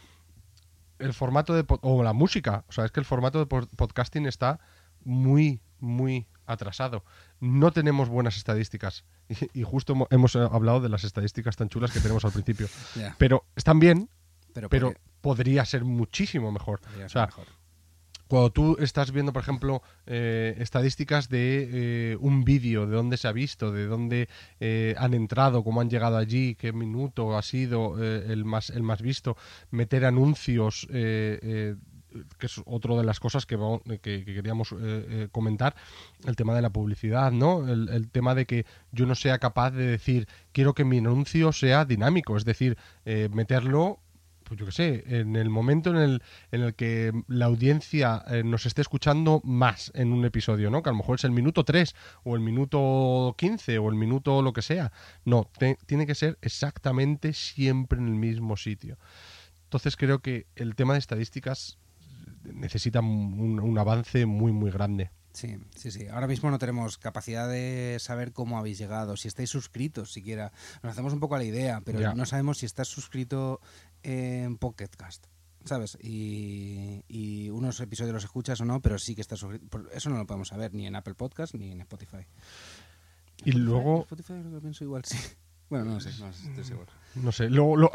el 0.98 1.14
formato 1.14 1.54
de. 1.54 1.64
o 1.80 2.02
la 2.02 2.12
música. 2.12 2.64
O 2.68 2.72
sea, 2.72 2.84
es 2.84 2.92
que 2.92 3.00
el 3.00 3.06
formato 3.06 3.38
de 3.38 3.46
pod- 3.46 3.68
podcasting 3.76 4.26
está 4.26 4.60
muy, 5.04 5.60
muy 5.80 6.26
atrasado. 6.46 7.02
No 7.40 7.72
tenemos 7.72 8.08
buenas 8.10 8.36
estadísticas. 8.36 9.04
Y, 9.28 9.60
y 9.60 9.62
justo 9.62 9.94
hemo- 9.94 10.06
hemos 10.10 10.36
eh, 10.36 10.46
hablado 10.52 10.80
de 10.80 10.90
las 10.90 11.04
estadísticas 11.04 11.56
tan 11.56 11.70
chulas 11.70 11.90
que 11.92 12.00
tenemos 12.00 12.24
al 12.26 12.32
principio. 12.32 12.68
Pero 13.18 13.44
están 13.56 13.80
bien, 13.80 14.10
pero, 14.52 14.68
pero 14.68 14.92
podría- 15.22 15.64
ser 15.64 15.84
muchísimo 15.84 16.52
mejor. 16.52 16.80
podría 16.82 17.06
O 17.06 17.08
sea, 17.08 17.26
mejor. 17.26 17.46
Cuando 18.34 18.50
tú 18.50 18.76
estás 18.80 19.12
viendo, 19.12 19.32
por 19.32 19.42
ejemplo, 19.42 19.80
eh, 20.06 20.56
estadísticas 20.58 21.28
de 21.28 21.68
eh, 21.70 22.16
un 22.18 22.42
vídeo, 22.42 22.84
de 22.84 22.96
dónde 22.96 23.16
se 23.16 23.28
ha 23.28 23.32
visto, 23.32 23.70
de 23.70 23.86
dónde 23.86 24.28
eh, 24.58 24.96
han 24.98 25.14
entrado, 25.14 25.62
cómo 25.62 25.80
han 25.80 25.88
llegado 25.88 26.16
allí, 26.16 26.56
qué 26.56 26.72
minuto 26.72 27.38
ha 27.38 27.42
sido 27.42 27.94
eh, 28.02 28.26
el, 28.32 28.44
más, 28.44 28.70
el 28.70 28.82
más 28.82 29.02
visto, 29.02 29.36
meter 29.70 30.04
anuncios, 30.04 30.88
eh, 30.90 31.38
eh, 31.42 31.76
que 32.36 32.46
es 32.46 32.60
otra 32.64 32.96
de 32.96 33.04
las 33.04 33.20
cosas 33.20 33.46
que, 33.46 33.56
queríamos 34.02 34.74
eh, 34.80 35.28
comentar, 35.30 35.76
el 36.24 36.34
tema 36.34 36.56
de 36.56 36.62
la 36.62 36.70
publicidad, 36.70 37.30
¿no? 37.30 37.68
El, 37.68 37.88
el 37.88 38.10
tema 38.10 38.34
de 38.34 38.46
que 38.46 38.66
yo 38.90 39.06
no 39.06 39.14
sea 39.14 39.38
capaz 39.38 39.70
de 39.70 39.86
decir, 39.86 40.26
quiero 40.50 40.74
que 40.74 40.84
mi 40.84 40.98
anuncio 40.98 41.52
sea 41.52 41.84
dinámico, 41.84 42.36
es 42.36 42.44
decir, 42.44 42.76
eh, 43.04 43.28
meterlo 43.32 44.00
pues 44.44 44.60
yo 44.60 44.66
qué 44.66 44.72
sé, 44.72 45.04
en 45.06 45.36
el 45.36 45.50
momento 45.50 45.90
en 45.90 45.96
el, 45.96 46.22
en 46.52 46.60
el 46.62 46.74
que 46.74 47.12
la 47.28 47.46
audiencia 47.46 48.22
eh, 48.28 48.42
nos 48.44 48.66
esté 48.66 48.82
escuchando 48.82 49.40
más 49.44 49.90
en 49.94 50.12
un 50.12 50.24
episodio, 50.24 50.70
¿no? 50.70 50.82
Que 50.82 50.90
a 50.90 50.92
lo 50.92 50.98
mejor 50.98 51.16
es 51.18 51.24
el 51.24 51.30
minuto 51.32 51.64
3 51.64 51.94
o 52.24 52.34
el 52.36 52.40
minuto 52.40 53.34
15 53.38 53.78
o 53.78 53.88
el 53.88 53.94
minuto 53.96 54.42
lo 54.42 54.52
que 54.52 54.62
sea. 54.62 54.92
No, 55.24 55.50
te- 55.58 55.78
tiene 55.86 56.06
que 56.06 56.14
ser 56.14 56.38
exactamente 56.42 57.32
siempre 57.32 57.98
en 57.98 58.06
el 58.08 58.14
mismo 58.14 58.56
sitio. 58.56 58.98
Entonces 59.64 59.96
creo 59.96 60.20
que 60.20 60.46
el 60.56 60.74
tema 60.76 60.92
de 60.92 61.00
estadísticas 61.00 61.78
necesita 62.44 63.00
un, 63.00 63.58
un 63.60 63.78
avance 63.78 64.26
muy, 64.26 64.52
muy 64.52 64.70
grande. 64.70 65.10
Sí, 65.32 65.56
sí, 65.74 65.90
sí. 65.90 66.06
Ahora 66.06 66.28
mismo 66.28 66.48
no 66.50 66.60
tenemos 66.60 66.96
capacidad 66.96 67.48
de 67.48 67.96
saber 67.98 68.32
cómo 68.32 68.56
habéis 68.56 68.78
llegado, 68.78 69.16
si 69.16 69.26
estáis 69.26 69.50
suscritos 69.50 70.12
siquiera. 70.12 70.52
Nos 70.82 70.92
hacemos 70.92 71.12
un 71.12 71.18
poco 71.18 71.34
a 71.34 71.38
la 71.38 71.44
idea, 71.44 71.80
pero 71.84 71.98
Ya. 71.98 72.14
no 72.14 72.24
sabemos 72.24 72.58
si 72.58 72.66
estás 72.66 72.86
suscrito 72.86 73.60
en 74.04 74.56
Pocket 74.58 74.88
Cast, 74.96 75.26
¿sabes? 75.64 75.98
Y, 76.02 77.02
y 77.08 77.50
unos 77.50 77.80
episodios 77.80 78.14
los 78.14 78.24
escuchas 78.24 78.60
o 78.60 78.64
no, 78.64 78.80
pero 78.80 78.98
sí 78.98 79.14
que. 79.16 79.24
Por- 79.70 79.90
Eso 79.92 80.10
no 80.10 80.18
lo 80.18 80.26
podemos 80.26 80.48
saber 80.48 80.72
ni 80.74 80.86
en 80.86 80.94
Apple 80.94 81.14
Podcast 81.14 81.54
ni 81.54 81.72
en 81.72 81.80
Spotify. 81.80 82.26
Y 83.44 83.52
luego, 83.52 84.02
Spotify 84.02 84.34
lo 84.44 84.60
pienso 84.60 84.84
igual, 84.84 85.04
sí. 85.04 85.16
Bueno, 85.70 85.86
no 85.86 85.98
sé, 85.98 86.10
no 86.20 86.30
sé, 86.32 86.46
estoy 86.50 86.62
seguro. 86.62 86.92
no 87.14 87.32
sé, 87.32 87.48
luego, 87.48 87.74
lo- 87.76 87.90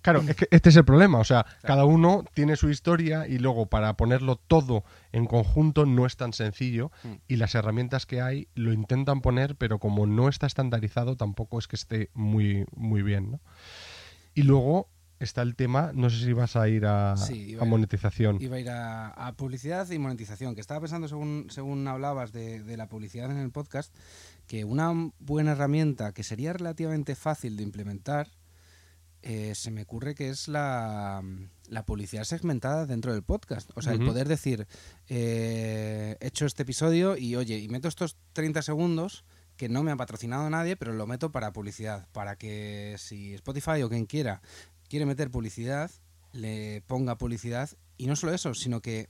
claro, 0.00 0.22
es 0.22 0.34
que 0.34 0.48
este 0.50 0.70
es 0.70 0.76
el 0.76 0.86
problema, 0.86 1.18
o 1.18 1.24
sea, 1.24 1.44
cada 1.62 1.84
uno 1.84 2.24
tiene 2.34 2.56
su 2.56 2.70
historia 2.70 3.28
y 3.28 3.38
luego 3.38 3.66
para 3.66 3.94
ponerlo 3.94 4.36
todo 4.36 4.84
en 5.12 5.26
conjunto 5.26 5.84
no 5.84 6.06
es 6.06 6.16
tan 6.16 6.32
sencillo 6.32 6.90
Mm. 7.04 7.12
y 7.28 7.36
las 7.36 7.54
herramientas 7.54 8.06
que 8.06 8.22
hay 8.22 8.48
lo 8.54 8.72
intentan 8.72 9.20
poner, 9.20 9.54
pero 9.54 9.78
como 9.78 10.06
no 10.06 10.28
está 10.30 10.46
estandarizado 10.46 11.16
tampoco 11.16 11.58
es 11.58 11.68
que 11.68 11.76
esté 11.76 12.10
muy, 12.14 12.64
muy 12.74 13.02
bien, 13.02 13.32
¿no? 13.32 13.40
Y 14.34 14.42
luego 14.42 14.88
está 15.20 15.42
el 15.42 15.54
tema, 15.54 15.92
no 15.94 16.10
sé 16.10 16.24
si 16.24 16.32
vas 16.32 16.56
a 16.56 16.68
ir 16.68 16.86
a, 16.86 17.16
Sí, 17.16 17.56
a 17.60 17.64
monetización. 17.64 18.38
Iba 18.40 18.56
a 18.56 18.60
ir 18.60 18.70
a, 18.70 19.08
a 19.10 19.36
publicidad 19.36 19.88
y 19.90 19.98
monetización, 19.98 20.54
que 20.54 20.62
estaba 20.62 20.80
pensando 20.80 21.06
según, 21.08 21.46
según 21.50 21.86
hablabas 21.86 22.32
de, 22.32 22.62
de 22.62 22.76
la 22.76 22.88
publicidad 22.88 23.30
en 23.30 23.36
el 23.36 23.50
podcast, 23.50 23.94
que 24.46 24.64
una 24.64 24.92
buena 25.20 25.52
herramienta 25.52 26.12
que 26.12 26.24
sería 26.24 26.54
relativamente 26.54 27.14
fácil 27.14 27.56
de 27.58 27.62
implementar, 27.62 28.28
eh, 29.22 29.54
se 29.54 29.70
me 29.70 29.82
ocurre 29.82 30.14
que 30.14 30.30
es 30.30 30.48
la, 30.48 31.22
la 31.68 31.84
publicidad 31.84 32.24
segmentada 32.24 32.86
dentro 32.86 33.12
del 33.12 33.22
podcast. 33.22 33.70
O 33.74 33.82
sea, 33.82 33.92
el 33.92 34.04
poder 34.04 34.26
decir, 34.26 34.66
eh, 35.08 36.16
he 36.18 36.26
hecho 36.26 36.46
este 36.46 36.62
episodio 36.62 37.18
y 37.18 37.36
oye, 37.36 37.58
y 37.58 37.68
meto 37.68 37.88
estos 37.88 38.16
30 38.32 38.62
segundos 38.62 39.24
que 39.58 39.68
no 39.68 39.82
me 39.82 39.90
ha 39.90 39.96
patrocinado 39.96 40.48
nadie, 40.48 40.74
pero 40.76 40.94
lo 40.94 41.06
meto 41.06 41.30
para 41.32 41.52
publicidad, 41.52 42.08
para 42.12 42.36
que 42.36 42.96
si 42.96 43.34
Spotify 43.34 43.82
o 43.82 43.90
quien 43.90 44.06
quiera 44.06 44.40
quiere 44.90 45.06
meter 45.06 45.30
publicidad, 45.30 45.90
le 46.32 46.82
ponga 46.86 47.16
publicidad 47.16 47.70
y 47.96 48.06
no 48.06 48.16
solo 48.16 48.34
eso, 48.34 48.52
sino 48.54 48.82
que, 48.82 49.08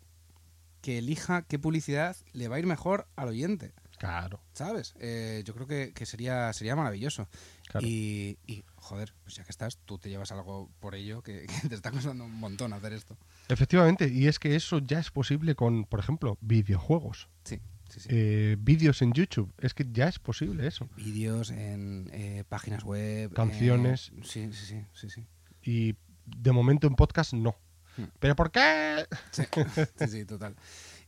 que 0.82 0.98
elija 0.98 1.42
qué 1.42 1.58
publicidad 1.58 2.16
le 2.32 2.46
va 2.46 2.56
a 2.56 2.58
ir 2.60 2.66
mejor 2.66 3.08
al 3.16 3.28
oyente, 3.28 3.72
Claro, 3.98 4.40
¿sabes? 4.54 4.94
Eh, 4.98 5.42
yo 5.44 5.52
creo 5.52 5.66
que, 5.66 5.92
que 5.92 6.06
sería, 6.06 6.50
sería 6.54 6.74
maravilloso. 6.74 7.28
claro. 7.68 7.86
Y, 7.86 8.38
y, 8.46 8.64
joder, 8.76 9.12
pues 9.24 9.34
ya 9.34 9.44
que 9.44 9.50
estás, 9.50 9.76
tú 9.84 9.98
te 9.98 10.08
llevas 10.08 10.32
algo 10.32 10.70
por 10.80 10.94
ello 10.94 11.20
que, 11.22 11.44
que 11.62 11.68
te 11.68 11.74
está 11.74 11.90
costando 11.90 12.24
un 12.24 12.34
montón 12.34 12.72
hacer 12.72 12.94
esto. 12.94 13.18
Efectivamente, 13.50 14.08
y 14.08 14.26
es 14.26 14.38
que 14.38 14.56
eso 14.56 14.78
ya 14.78 14.98
es 15.00 15.10
posible 15.10 15.54
con, 15.54 15.84
por 15.84 16.00
ejemplo, 16.00 16.38
videojuegos, 16.40 17.28
Sí, 17.44 17.60
sí, 17.90 18.00
sí. 18.00 18.08
eh, 18.10 18.56
vídeos 18.58 19.02
en 19.02 19.12
YouTube, 19.12 19.52
es 19.58 19.74
que 19.74 19.84
ya 19.92 20.08
es 20.08 20.18
posible 20.18 20.66
eso. 20.66 20.88
Vídeos 20.96 21.50
en 21.50 22.08
eh, 22.14 22.44
páginas 22.48 22.84
web. 22.84 23.34
Canciones. 23.34 24.12
eh, 24.16 24.20
sí, 24.24 24.50
sí, 24.50 24.64
sí, 24.64 24.84
sí, 24.94 25.10
sí. 25.10 25.26
Y 25.70 25.94
de 26.26 26.50
momento 26.50 26.88
en 26.88 26.96
podcast 26.96 27.32
no. 27.32 27.54
Hmm. 27.96 28.06
¿Pero 28.18 28.34
por 28.34 28.50
qué? 28.50 29.06
Sí, 29.30 29.44
sí, 29.98 30.08
sí, 30.08 30.24
total. 30.24 30.56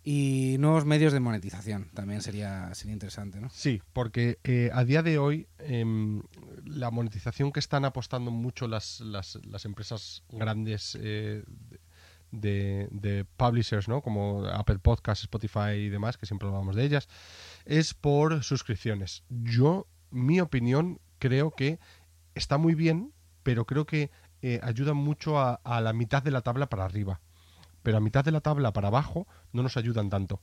Y 0.04 0.56
nuevos 0.60 0.84
medios 0.84 1.12
de 1.12 1.18
monetización 1.18 1.90
también 1.94 2.22
sería, 2.22 2.72
sería 2.74 2.92
interesante, 2.92 3.40
¿no? 3.40 3.50
Sí, 3.50 3.82
porque 3.92 4.38
eh, 4.44 4.70
a 4.72 4.84
día 4.84 5.02
de 5.02 5.18
hoy 5.18 5.48
em, 5.58 6.22
la 6.64 6.92
monetización 6.92 7.50
que 7.50 7.58
están 7.58 7.84
apostando 7.84 8.30
mucho 8.30 8.68
las, 8.68 9.00
las, 9.00 9.38
las 9.44 9.64
empresas 9.64 10.22
grandes 10.30 10.96
eh, 11.00 11.42
de, 12.30 12.88
de 12.92 13.24
publishers, 13.24 13.88
¿no? 13.88 14.00
Como 14.00 14.44
Apple 14.46 14.78
Podcasts, 14.78 15.24
Spotify 15.24 15.74
y 15.76 15.88
demás, 15.88 16.16
que 16.18 16.26
siempre 16.26 16.48
hablamos 16.48 16.76
de 16.76 16.84
ellas, 16.84 17.08
es 17.64 17.94
por 17.94 18.44
suscripciones. 18.44 19.24
Yo, 19.28 19.88
mi 20.10 20.40
opinión, 20.40 21.00
creo 21.18 21.50
que 21.50 21.80
está 22.34 22.58
muy 22.58 22.74
bien, 22.74 23.12
pero 23.42 23.66
creo 23.66 23.86
que 23.86 24.10
eh, 24.42 24.60
ayuda 24.62 24.92
mucho 24.94 25.38
a, 25.38 25.54
a 25.64 25.80
la 25.80 25.92
mitad 25.92 26.22
de 26.22 26.30
la 26.30 26.42
tabla 26.42 26.66
para 26.68 26.84
arriba. 26.84 27.20
Pero 27.82 27.96
a 27.96 28.00
mitad 28.00 28.24
de 28.24 28.30
la 28.32 28.40
tabla 28.40 28.72
para 28.72 28.88
abajo 28.88 29.26
no 29.52 29.62
nos 29.62 29.76
ayudan 29.76 30.08
tanto. 30.10 30.40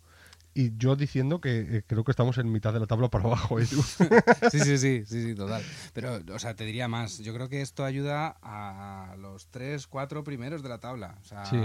Y 0.55 0.75
yo 0.77 0.95
diciendo 0.95 1.39
que 1.39 1.59
eh, 1.77 1.83
creo 1.85 2.03
que 2.03 2.11
estamos 2.11 2.37
en 2.39 2.51
mitad 2.51 2.73
de 2.73 2.79
la 2.79 2.87
tabla 2.87 3.07
para 3.09 3.25
abajo. 3.25 3.59
¿eh, 3.59 3.65
tú? 3.69 3.81
Sí, 3.83 4.59
sí, 4.59 4.77
sí, 4.77 4.77
sí, 5.05 5.05
sí, 5.05 5.35
total. 5.35 5.61
Pero, 5.93 6.19
o 6.33 6.39
sea, 6.39 6.55
te 6.55 6.65
diría 6.65 6.87
más. 6.87 7.19
Yo 7.19 7.33
creo 7.33 7.47
que 7.49 7.61
esto 7.61 7.85
ayuda 7.85 8.35
a 8.41 9.15
los 9.19 9.47
tres, 9.47 9.85
cuatro 9.87 10.23
primeros 10.23 10.63
de 10.63 10.69
la 10.69 10.79
tabla. 10.79 11.17
O 11.21 11.23
sea, 11.23 11.45
Sí. 11.45 11.59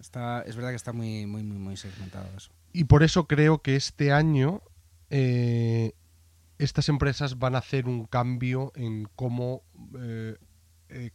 está, 0.00 0.42
es 0.42 0.56
verdad 0.56 0.70
que 0.70 0.76
está 0.76 0.92
muy, 0.92 1.26
muy, 1.26 1.42
muy, 1.42 1.58
muy 1.58 1.76
segmentado 1.76 2.26
eso. 2.36 2.50
Y 2.72 2.84
por 2.84 3.02
eso 3.02 3.26
creo 3.28 3.60
que 3.60 3.76
este 3.76 4.12
año 4.12 4.62
eh, 5.10 5.92
estas 6.58 6.88
empresas 6.88 7.38
van 7.38 7.54
a 7.54 7.58
hacer 7.58 7.86
un 7.86 8.06
cambio 8.06 8.72
en 8.74 9.08
cómo 9.14 9.62
eh, 10.00 10.36
eh, 10.88 11.10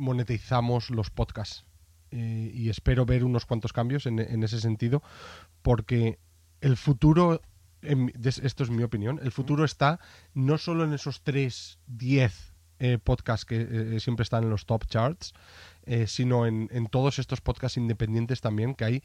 monetizamos 0.00 0.90
los 0.90 1.10
podcasts. 1.10 1.64
Eh, 2.10 2.50
y 2.52 2.70
espero 2.70 3.06
ver 3.06 3.22
unos 3.24 3.46
cuantos 3.46 3.72
cambios 3.72 4.06
en, 4.06 4.18
en 4.18 4.42
ese 4.42 4.60
sentido, 4.60 5.02
porque 5.62 6.18
el 6.60 6.76
futuro, 6.76 7.40
en 7.82 8.12
esto 8.24 8.64
es 8.64 8.70
mi 8.70 8.82
opinión, 8.82 9.20
el 9.22 9.30
futuro 9.30 9.64
está 9.64 10.00
no 10.34 10.58
solo 10.58 10.82
en 10.84 10.92
esos 10.92 11.22
3, 11.22 11.78
10 11.86 12.54
eh, 12.80 12.98
podcasts 12.98 13.44
que 13.46 13.60
eh, 13.96 14.00
siempre 14.00 14.24
están 14.24 14.42
en 14.44 14.50
los 14.50 14.66
top 14.66 14.86
charts, 14.86 15.34
sino 16.06 16.46
en, 16.46 16.68
en 16.72 16.86
todos 16.86 17.18
estos 17.18 17.40
podcasts 17.40 17.76
independientes 17.76 18.40
también, 18.40 18.74
que 18.74 18.84
hay 18.84 19.02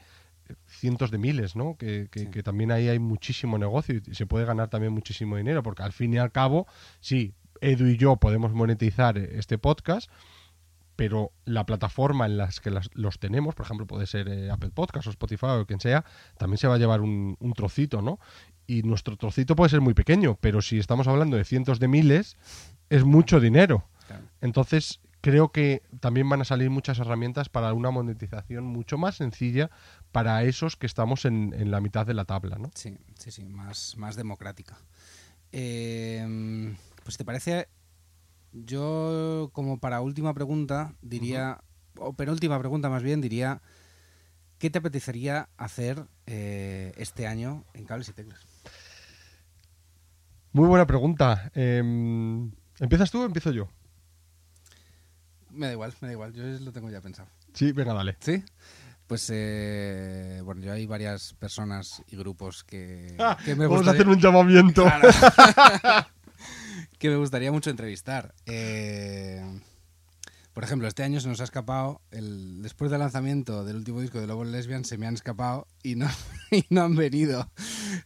cientos 0.68 1.10
de 1.10 1.18
miles, 1.18 1.56
¿no? 1.56 1.76
Que, 1.78 2.08
que- 2.12 2.20
Sí. 2.22 2.28
que 2.28 2.44
también 2.44 2.72
ahí 2.72 2.88
hay 2.90 3.00
muchísimo 3.00 3.58
negocio 3.58 4.00
y 4.06 4.14
se 4.14 4.26
puede 4.28 4.46
ganar 4.46 4.70
también 4.70 4.94
muchísimo 4.94 5.38
dinero, 5.38 5.64
porque 5.64 5.82
al 5.84 5.94
fin 5.94 6.14
y 6.14 6.18
al 6.18 6.32
cabo, 6.32 6.68
sí, 7.00 7.34
Edu 7.62 7.88
y 7.88 7.98
yo 7.98 8.18
podemos 8.18 8.52
monetizar 8.54 9.18
este 9.18 9.58
podcast, 9.58 10.10
pero 10.96 11.32
la 11.46 11.66
plataforma 11.66 12.26
en 12.26 12.38
las 12.38 12.60
que 12.62 12.72
las- 12.72 12.90
los 12.94 13.20
tenemos, 13.20 13.54
por 13.56 13.66
ejemplo, 13.66 13.86
puede 13.88 14.06
ser 14.08 14.28
eh, 14.30 14.50
Apple 14.52 14.72
Podcast 14.72 15.08
o 15.08 15.10
Spotify 15.10 15.46
o 15.48 15.66
quien 15.66 15.80
sea, 15.80 16.06
también 16.38 16.58
se 16.58 16.68
va 16.68 16.76
a 16.76 16.78
llevar 16.78 17.02
un, 17.02 17.36
un 17.40 17.54
trocito, 17.54 18.02
¿no? 18.02 18.20
Y 18.68 18.84
nuestro 18.84 19.18
trocito 19.18 19.56
puede 19.56 19.70
ser 19.70 19.82
muy 19.82 19.94
pequeño, 19.94 20.38
pero 20.42 20.62
si 20.62 20.80
estamos 20.80 21.08
hablando 21.08 21.38
de 21.38 21.44
cientos 21.46 21.80
de 21.80 21.88
miles, 21.88 22.38
es 22.90 23.04
mucho 23.04 23.40
dinero. 23.40 23.88
Claro. 24.08 24.24
Entonces, 24.42 25.02
creo 25.22 25.52
que 25.52 25.82
también 26.00 26.30
van 26.30 26.42
a 26.42 26.46
salir 26.46 26.70
muchas 26.70 27.00
herramientas 27.00 27.50
para 27.50 27.74
una 27.74 27.90
monetización 27.92 28.64
mucho 28.66 28.98
más 28.98 29.16
sencilla 29.16 29.70
para 30.12 30.44
esos 30.44 30.76
que 30.78 30.86
estamos 30.86 31.26
en, 31.26 31.54
en 31.58 31.72
la 31.72 31.82
mitad 31.82 32.06
de 32.06 32.14
la 32.14 32.26
tabla, 32.26 32.58
¿no? 32.58 32.70
Sí, 32.76 32.98
sí, 33.18 33.32
sí, 33.32 33.44
más, 33.46 33.98
más 33.98 34.16
democrática. 34.16 34.78
Eh, 35.52 36.76
pues 37.04 37.18
te 37.18 37.26
parece, 37.26 37.68
yo 38.64 39.50
como 39.54 39.80
para 39.80 40.02
última 40.02 40.34
pregunta 40.34 40.94
diría, 41.02 41.62
o 41.98 42.14
penúltima 42.14 42.58
pregunta 42.60 42.90
más 42.90 43.04
bien, 43.04 43.22
diría, 43.22 43.62
¿qué 44.60 44.70
te 44.70 44.80
apetecería 44.80 45.50
hacer 45.58 46.06
eh, 46.26 46.94
este 46.98 47.28
año 47.28 47.66
en 47.74 47.86
cables 47.86 48.10
y 48.10 48.14
teclas? 48.14 48.40
Muy 50.54 50.68
buena 50.68 50.88
pregunta. 50.88 51.52
Em, 51.54 52.52
¿Empiezas 52.80 53.12
tú 53.12 53.22
o 53.22 53.26
empiezo 53.26 53.52
yo? 53.52 53.68
Me 55.50 55.68
da 55.68 55.74
igual, 55.74 55.94
me 56.00 56.08
da 56.08 56.14
igual, 56.14 56.34
yo 56.34 56.44
lo 56.44 56.72
tengo 56.72 56.90
ya 56.90 57.02
pensado. 57.02 57.28
Sí, 57.54 57.74
venga, 57.74 57.94
dale. 57.94 58.16
¿Sí? 58.20 58.44
Pues 59.08 59.30
eh, 59.34 60.42
bueno, 60.44 60.62
yo 60.62 60.74
hay 60.74 60.86
varias 60.86 61.34
personas 61.34 62.02
y 62.08 62.16
grupos 62.16 62.64
que, 62.64 63.16
Ah, 63.20 63.38
que 63.44 63.56
me 63.56 63.68
Vamos 63.68 63.88
a 63.88 63.92
hacer 63.92 64.08
un 64.08 64.20
llamamiento. 64.20 64.84
Claro. 64.84 65.10
que 67.00 67.10
me 67.10 67.16
gustaría 67.18 67.52
mucho 67.52 67.70
entrevistar. 67.70 68.34
Eh, 68.46 69.42
por 70.54 70.64
ejemplo, 70.64 70.88
este 70.88 71.04
año 71.04 71.20
se 71.20 71.28
nos 71.28 71.42
ha 71.42 71.44
escapado, 71.44 72.00
el, 72.12 72.62
después 72.62 72.90
del 72.90 73.02
lanzamiento 73.02 73.66
del 73.66 73.76
último 73.76 74.00
disco 74.00 74.22
de 74.22 74.28
Lobos 74.28 74.48
Lesbian, 74.48 74.86
se 74.86 74.98
me 74.98 75.06
han 75.06 75.16
escapado 75.16 75.68
y 75.84 75.96
no, 75.96 76.08
y 76.52 76.64
no 76.70 76.84
han 76.84 76.96
venido. 76.96 77.52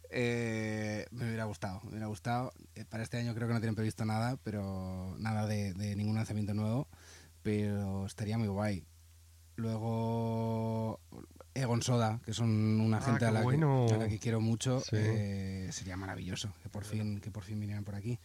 Eh, 0.10 1.06
me 1.12 1.28
hubiera 1.28 1.46
gustado, 1.46 1.80
me 1.84 1.90
hubiera 1.92 2.08
gustado. 2.08 2.52
Eh, 2.74 2.86
para 2.86 3.04
este 3.04 3.18
año 3.18 3.36
creo 3.36 3.48
que 3.48 3.54
no 3.54 3.60
tienen 3.60 3.76
previsto 3.76 4.04
nada, 4.04 4.38
pero 4.44 5.16
nada 5.20 5.46
de, 5.46 5.74
de 5.76 5.96
ningún 5.96 6.16
lanzamiento 6.16 6.56
nuevo, 6.56 6.88
pero 7.44 8.08
estaría 8.08 8.38
muy 8.40 8.48
guay. 8.48 8.84
Luego 9.56 11.00
Egon 11.54 11.82
Soda, 11.82 12.20
que 12.26 12.34
son 12.34 12.80
una 12.80 12.98
Ah, 12.98 13.02
gente 13.02 13.26
a 13.26 13.32
la, 13.32 13.42
bueno. 13.42 13.86
que, 13.90 13.96
a 13.96 13.98
la 13.98 14.08
que 14.08 14.20
quiero 14.20 14.40
mucho, 14.42 14.80
Sí. 14.82 14.96
eh, 14.98 15.70
sería 15.72 15.98
maravilloso 15.98 16.54
que 16.64 16.70
por 16.70 16.84
fin 16.86 17.20
que 17.20 17.32
por 17.32 17.44
fin 17.44 17.60
vinieran 17.60 17.84
por 17.84 17.96
aquí. 17.96 18.20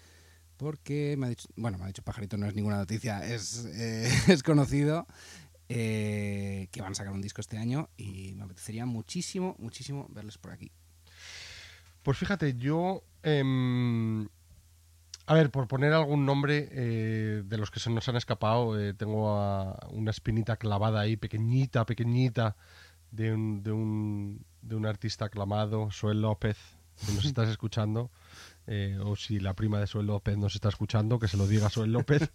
Porque 0.56 1.16
me 1.18 1.26
ha 1.26 1.28
dicho, 1.30 1.48
bueno, 1.56 1.78
me 1.78 1.84
ha 1.84 1.86
dicho 1.88 2.02
Pajarito, 2.02 2.36
no 2.36 2.46
es 2.46 2.54
ninguna 2.54 2.76
noticia, 2.76 3.26
es, 3.26 3.64
eh, 3.74 4.08
es 4.28 4.42
conocido 4.44 5.06
eh, 5.68 6.68
que 6.70 6.80
van 6.82 6.92
a 6.92 6.94
sacar 6.94 7.12
un 7.12 7.22
disco 7.22 7.40
este 7.40 7.58
año 7.58 7.88
y 7.96 8.34
me 8.34 8.44
apetecería 8.44 8.86
muchísimo, 8.86 9.56
muchísimo 9.58 10.06
verles 10.10 10.38
por 10.38 10.52
aquí. 10.52 10.70
Pues 12.02 12.18
fíjate, 12.18 12.54
yo. 12.56 13.02
em, 13.22 14.28
a 15.26 15.32
ver, 15.32 15.50
por 15.50 15.66
poner 15.66 15.94
algún 15.94 16.26
nombre 16.26 16.68
eh, 16.70 17.42
de 17.46 17.56
los 17.56 17.70
que 17.70 17.80
se 17.80 17.88
nos 17.88 18.06
han 18.10 18.16
escapado, 18.16 18.76
tengo 18.94 19.30
a 19.38 19.88
una 19.90 20.10
espinita 20.10 20.56
clavada 20.58 21.00
ahí, 21.00 21.16
pequeñita, 21.16 21.86
pequeñita, 21.86 22.56
de 23.14 23.32
un, 23.32 23.62
de 23.62 23.72
un, 23.72 24.44
de 24.62 24.74
un 24.74 24.86
artista 24.86 25.26
aclamado, 25.26 25.90
Soel 25.90 26.20
López, 26.20 26.56
si 26.96 27.14
nos 27.14 27.24
estás 27.24 27.48
escuchando, 27.48 28.10
eh, 28.66 28.98
o 29.02 29.14
si 29.14 29.40
la 29.40 29.54
prima 29.54 29.78
de 29.78 29.86
Soel 29.86 30.06
López 30.06 30.36
nos 30.36 30.54
está 30.54 30.68
escuchando, 30.68 31.18
que 31.18 31.28
se 31.28 31.36
lo 31.36 31.46
diga 31.46 31.70
Soel 31.70 31.92
López. 31.92 32.30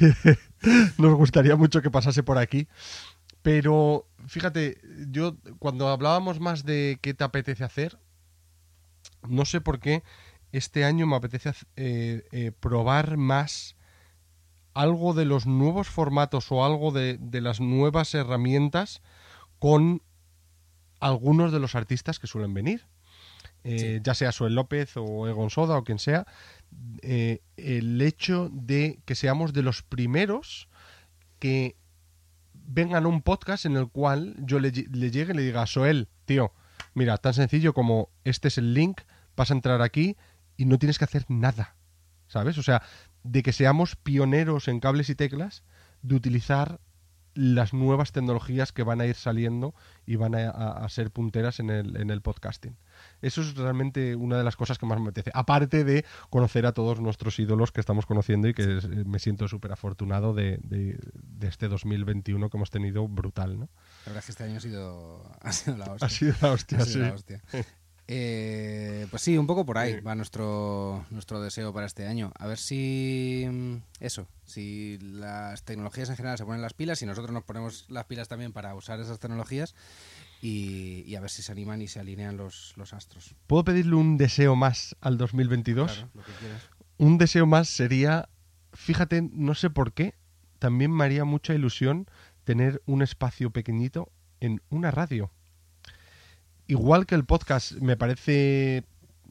nos 0.98 1.14
gustaría 1.14 1.56
mucho 1.56 1.82
que 1.82 1.90
pasase 1.90 2.22
por 2.22 2.38
aquí. 2.38 2.66
Pero 3.42 4.06
fíjate, 4.26 4.78
yo 5.10 5.36
cuando 5.58 5.88
hablábamos 5.88 6.40
más 6.40 6.64
de 6.64 6.98
qué 7.02 7.12
te 7.12 7.24
apetece 7.24 7.62
hacer, 7.62 7.98
no 9.28 9.44
sé 9.44 9.60
por 9.60 9.80
qué 9.80 10.02
este 10.50 10.84
año 10.84 11.06
me 11.06 11.16
apetece 11.16 11.52
eh, 11.76 12.26
eh, 12.32 12.52
probar 12.58 13.18
más 13.18 13.76
algo 14.72 15.12
de 15.12 15.24
los 15.26 15.46
nuevos 15.46 15.88
formatos 15.88 16.50
o 16.50 16.64
algo 16.64 16.90
de, 16.90 17.18
de 17.18 17.40
las 17.40 17.60
nuevas 17.60 18.14
herramientas 18.14 19.02
con 19.64 20.02
algunos 21.00 21.50
de 21.50 21.58
los 21.58 21.74
artistas 21.74 22.18
que 22.18 22.26
suelen 22.26 22.52
venir. 22.52 22.84
Eh, 23.64 23.94
Sí. 23.96 24.00
Ya 24.04 24.12
sea 24.12 24.30
Suel 24.30 24.54
López 24.54 24.94
o 24.98 25.26
Egon 25.26 25.48
Soda 25.48 25.78
o 25.78 25.84
quien 25.84 25.98
sea, 25.98 26.26
eh, 27.00 27.40
el 27.56 28.02
hecho 28.02 28.50
de 28.52 29.00
que 29.06 29.14
seamos 29.14 29.54
de 29.54 29.62
los 29.62 29.82
primeros 29.82 30.68
que 31.38 31.76
vengan 32.52 33.06
a 33.06 33.08
un 33.08 33.22
podcast 33.22 33.64
en 33.64 33.78
el 33.78 33.88
cual 33.88 34.36
yo 34.38 34.60
le, 34.60 34.70
le 34.70 35.10
llegue 35.10 35.32
y 35.32 35.36
le 35.36 35.42
diga, 35.44 35.66
Soel, 35.66 36.08
tío, 36.26 36.52
mira, 36.92 37.16
tan 37.16 37.32
sencillo 37.32 37.72
como 37.72 38.10
este 38.24 38.48
es 38.48 38.58
el 38.58 38.74
link, 38.74 39.00
vas 39.34 39.50
a 39.50 39.54
entrar 39.54 39.80
aquí 39.80 40.18
y 40.58 40.66
no 40.66 40.78
tienes 40.78 40.98
que 40.98 41.06
hacer 41.06 41.24
nada, 41.28 41.74
¿sabes? 42.26 42.58
O 42.58 42.62
sea, 42.62 42.82
de 43.22 43.42
que 43.42 43.54
seamos 43.54 43.96
pioneros 43.96 44.68
en 44.68 44.80
cables 44.80 45.08
y 45.08 45.14
teclas, 45.14 45.64
de 46.02 46.16
utilizar 46.16 46.80
las 47.34 47.72
nuevas 47.74 48.12
tecnologías 48.12 48.72
que 48.72 48.82
van 48.84 49.00
a 49.00 49.06
ir 49.06 49.14
saliendo 49.16 49.74
y 50.06 50.16
van 50.16 50.34
a, 50.34 50.48
a- 50.50 50.84
a 50.84 50.88
ser 50.88 51.10
punteras 51.10 51.60
en 51.60 51.70
el, 51.70 51.96
en 51.96 52.10
el 52.10 52.20
podcasting. 52.22 52.76
Eso 53.22 53.40
es 53.42 53.56
realmente 53.56 54.14
una 54.16 54.38
de 54.38 54.44
las 54.44 54.56
cosas 54.56 54.78
que 54.78 54.86
más 54.86 54.98
me 55.00 55.06
apetece. 55.08 55.30
Aparte 55.34 55.82
de 55.84 56.04
conocer 56.30 56.64
a 56.66 56.72
todos 56.72 57.00
nuestros 57.00 57.38
ídolos 57.38 57.72
que 57.72 57.80
estamos 57.80 58.06
conociendo 58.06 58.48
y 58.48 58.54
que 58.54 58.78
es- 58.78 58.88
me 58.88 59.18
siento 59.18 59.48
súper 59.48 59.72
afortunado 59.72 60.32
de, 60.34 60.58
de- 60.62 60.98
de 61.22 61.48
este 61.48 61.68
2021 61.68 62.48
que 62.50 62.56
hemos 62.56 62.70
tenido 62.70 63.08
brutal, 63.08 63.58
¿no? 63.58 63.68
La 64.06 64.12
verdad 64.12 64.18
es 64.20 64.24
que 64.26 64.32
este 64.32 64.44
año 64.44 64.56
ha 64.58 64.60
sido, 64.60 65.32
ha 65.40 65.52
sido 65.52 65.76
la 65.76 65.84
hostia. 65.86 66.06
Ha 66.06 66.10
sido 66.10 66.34
la 66.40 66.52
hostia, 66.52 66.78
Ha 66.78 66.84
sido 66.84 66.92
sí. 67.04 67.08
la 67.10 67.14
hostia. 67.14 67.42
Eh, 68.06 69.06
pues 69.10 69.22
sí, 69.22 69.38
un 69.38 69.46
poco 69.46 69.64
por 69.64 69.78
ahí 69.78 69.94
Sí. 69.94 70.00
va 70.00 70.14
nuestro, 70.14 71.04
nuestro 71.10 71.40
deseo 71.40 71.72
para 71.72 71.86
este 71.86 72.06
año. 72.06 72.32
A 72.38 72.46
ver 72.46 72.58
si 72.58 73.46
mm, 73.50 73.76
eso, 74.00 74.26
si 74.44 74.98
las 75.00 75.62
tecnologías 75.64 76.10
en 76.10 76.16
general 76.16 76.36
se 76.36 76.44
ponen 76.44 76.60
las 76.60 76.74
pilas 76.74 77.00
y 77.00 77.06
nosotros 77.06 77.32
nos 77.32 77.44
ponemos 77.44 77.86
las 77.88 78.04
pilas 78.04 78.28
también 78.28 78.52
para 78.52 78.74
usar 78.74 79.00
esas 79.00 79.18
tecnologías 79.18 79.74
y, 80.42 81.02
y 81.06 81.16
a 81.16 81.20
ver 81.20 81.30
si 81.30 81.40
se 81.42 81.52
animan 81.52 81.80
y 81.80 81.88
se 81.88 81.98
alinean 81.98 82.36
los, 82.36 82.74
los 82.76 82.92
astros. 82.92 83.34
¿Puedo 83.46 83.64
pedirle 83.64 83.94
un 83.94 84.18
deseo 84.18 84.54
más 84.54 84.96
al 85.00 85.16
2022? 85.16 85.90
Claro, 85.92 86.10
lo 86.14 86.22
que 86.24 86.32
quieras. 86.32 86.62
Un 86.98 87.16
deseo 87.16 87.46
más 87.46 87.68
sería, 87.70 88.28
fíjate, 88.74 89.22
no 89.22 89.54
sé 89.54 89.70
por 89.70 89.94
qué, 89.94 90.14
también 90.58 90.90
me 90.92 91.04
haría 91.04 91.24
mucha 91.24 91.54
ilusión 91.54 92.06
tener 92.44 92.82
un 92.84 93.00
espacio 93.00 93.50
pequeñito 93.50 94.12
en 94.40 94.60
una 94.68 94.90
radio. 94.90 95.30
Igual 96.66 97.06
que 97.06 97.14
el 97.14 97.24
podcast 97.24 97.72
me 97.72 97.96
parece 97.96 98.84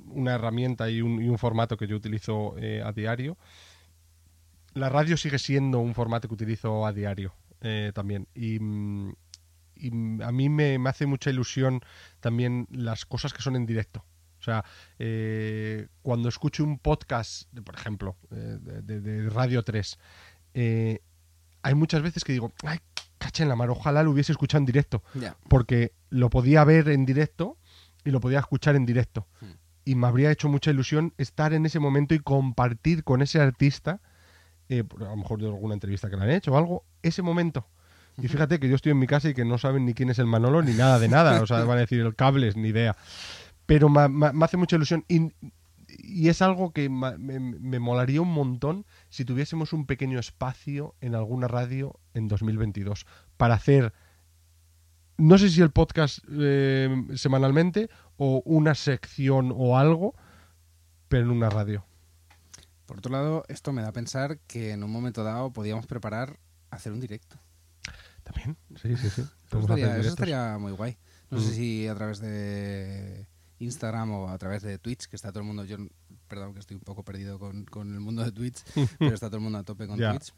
una 0.08 0.36
herramienta 0.36 0.90
y 0.90 1.02
un, 1.02 1.38
formato 1.40 1.78
que 1.78 1.88
yo 1.88 1.96
utilizo 1.96 2.56
eh, 2.60 2.84
a 2.86 2.92
diario, 2.92 3.38
la 4.74 4.90
radio 4.90 5.18
sigue 5.18 5.40
siendo 5.40 5.80
un 5.80 5.94
formato 5.96 6.28
que 6.28 6.34
utilizo 6.36 6.86
a 6.86 6.94
diario 6.94 7.34
eh, 7.62 7.92
también. 7.96 8.28
Y, 8.36 8.60
mm, 8.60 9.14
y 9.76 10.24
a 10.24 10.32
mí 10.32 10.50
me, 10.50 10.78
me 10.78 10.90
hace 10.90 11.06
mucha 11.08 11.30
ilusión 11.32 11.82
también 12.20 12.68
las 12.72 13.06
cosas 13.06 13.34
que 13.34 13.42
son 13.42 13.56
en 13.56 13.66
directo. 13.66 14.06
O 14.40 14.44
sea, 14.44 14.64
eh, 15.00 15.88
cuando 16.02 16.28
escucho 16.30 16.64
un 16.64 16.78
podcast, 16.78 17.48
por 17.64 17.76
ejemplo, 17.76 18.18
eh, 18.32 18.58
de, 18.62 18.82
de- 18.82 19.02
de 19.02 19.30
Radio 19.30 19.64
3, 19.64 19.98
eh, 20.54 21.00
hay 21.62 21.76
muchas 21.76 22.02
veces 22.02 22.24
que 22.24 22.34
digo, 22.34 22.52
caché 23.24 23.44
en 23.44 23.50
la 23.50 23.56
mar, 23.56 23.70
ojalá 23.70 24.04
lo 24.04 24.12
hubiese 24.12 24.32
escuchado 24.32 24.60
en 24.60 24.66
directo, 24.66 25.02
porque 25.50 25.94
lo 26.10 26.30
podía 26.30 26.64
ver 26.64 26.90
en 26.90 27.06
directo 27.06 27.58
y 28.04 28.12
lo 28.12 28.20
podía 28.20 28.40
escuchar 28.40 28.76
en 28.76 28.86
directo. 28.86 29.28
Hmm. 29.42 29.46
Y 29.86 29.96
me 29.96 30.08
habría 30.08 30.32
hecho 30.32 30.50
mucha 30.50 30.72
ilusión 30.72 31.14
estar 31.18 31.54
en 31.54 31.66
ese 31.66 31.80
momento 31.80 32.14
y 32.14 32.20
compartir 32.20 33.04
con 33.04 33.22
ese 33.22 33.40
artista, 33.42 34.00
eh, 34.70 34.84
a 35.00 35.04
lo 35.04 35.18
mejor 35.18 35.40
de 35.42 35.48
alguna 35.48 35.74
entrevista 35.74 36.10
que 36.10 36.16
le 36.18 36.24
han 36.24 36.30
hecho 36.32 36.52
o 36.54 36.58
algo, 36.58 36.86
ese 37.02 37.22
momento. 37.22 37.66
Y 38.22 38.28
fíjate 38.28 38.60
que 38.60 38.70
yo 38.70 38.76
estoy 38.76 38.92
en 38.92 39.00
mi 39.00 39.08
casa 39.08 39.30
y 39.30 39.34
que 39.34 39.44
no 39.44 39.58
saben 39.58 39.86
ni 39.86 39.94
quién 39.94 40.10
es 40.12 40.20
el 40.20 40.28
Manolo 40.28 40.62
ni 40.62 40.74
nada 40.74 41.00
de 41.00 41.08
nada. 41.10 41.42
O 41.42 41.48
sea, 41.48 41.64
van 41.66 41.78
a 41.78 41.82
decir 41.82 42.00
el 42.02 42.16
cables, 42.16 42.56
ni 42.56 42.70
idea. 42.70 42.96
Pero 43.66 43.90
me, 43.90 44.08
me- 44.08 44.32
me 44.34 44.46
hace 44.46 44.56
mucha 44.58 44.76
ilusión. 44.76 45.04
Y, 45.08 45.32
y 46.00 46.30
es 46.30 46.42
algo 46.42 46.72
que 46.72 46.90
me, 46.90 47.18
me 47.18 47.80
molaría 47.80 48.22
un 48.22 48.32
montón 48.32 48.86
si 49.10 49.26
tuviésemos 49.26 49.74
un 49.74 49.86
pequeño 49.86 50.20
espacio 50.20 50.96
en 51.02 51.16
alguna 51.16 51.48
radio 51.48 52.00
en 52.14 52.28
2022 52.28 53.06
para 53.38 53.56
hacer, 53.56 53.94
no 55.18 55.38
sé 55.38 55.50
si 55.50 55.62
el 55.62 55.72
podcast 55.72 56.20
eh, 56.32 56.90
semanalmente 57.16 57.90
o 58.18 58.42
una 58.46 58.76
sección 58.76 59.54
o 59.56 59.78
algo, 59.78 60.16
pero 61.08 61.24
en 61.24 61.32
una 61.32 61.50
radio. 61.50 61.86
Por 62.86 62.98
otro 62.98 63.12
lado, 63.12 63.44
esto 63.48 63.72
me 63.72 63.82
da 63.82 63.90
a 63.90 63.94
pensar 63.94 64.40
que 64.48 64.72
en 64.72 64.84
un 64.84 64.92
momento 64.92 65.24
dado 65.24 65.52
podíamos 65.54 65.88
preparar 65.88 66.38
hacer 66.70 66.92
un 66.92 67.00
directo. 67.00 67.38
También, 68.24 68.58
sí, 68.82 68.96
sí, 68.98 69.10
sí. 69.10 69.22
Eso 69.50 69.60
estaría, 69.60 69.98
eso 69.98 70.10
estaría 70.10 70.58
muy 70.58 70.72
guay. 70.72 70.98
No 71.30 71.38
Mm. 71.40 71.42
sé 71.42 71.54
si 71.54 71.88
a 71.88 71.96
través 71.96 72.20
de 72.20 73.28
Instagram 73.60 74.12
o 74.12 74.30
a 74.30 74.38
través 74.38 74.62
de 74.64 74.78
Twitch, 74.80 75.08
que 75.08 75.16
está 75.16 75.30
todo 75.32 75.40
el 75.42 75.46
mundo, 75.48 75.66
yo 75.66 75.78
perdón 76.28 76.54
que 76.54 76.60
estoy 76.60 76.76
un 76.76 76.82
poco 76.84 77.04
perdido 77.04 77.38
con, 77.40 77.66
con 77.66 77.94
el 77.94 78.00
mundo 78.00 78.24
de 78.24 78.32
Twitch, 78.32 78.64
pero 79.00 79.14
está 79.14 79.28
todo 79.28 79.38
el 79.38 79.44
mundo 79.44 79.60
a 79.60 79.64
tope 79.64 79.88
con. 79.88 79.98
Twitch. 79.98 80.34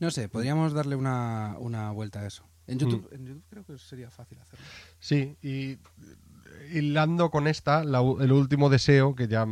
No 0.00 0.10
sé, 0.10 0.28
podríamos 0.28 0.72
darle 0.72 0.96
una, 0.96 1.56
una 1.58 1.90
vuelta 1.90 2.20
a 2.20 2.26
eso. 2.26 2.44
En 2.66 2.76
Mm. 2.76 2.80
YouTube, 2.80 3.08
en 3.12 3.26
YouTube 3.26 3.44
creo 3.50 3.64
que 3.64 3.78
sería 3.78 4.10
fácil 4.10 4.38
hacerlo. 4.38 4.64
Sí, 4.98 5.36
y 5.42 5.78
hilando 6.72 7.30
con 7.30 7.46
esta, 7.48 7.84
la 7.84 8.00
el 8.20 8.32
último 8.32 8.70
deseo, 8.70 9.14
que 9.14 9.28
ya 9.28 9.46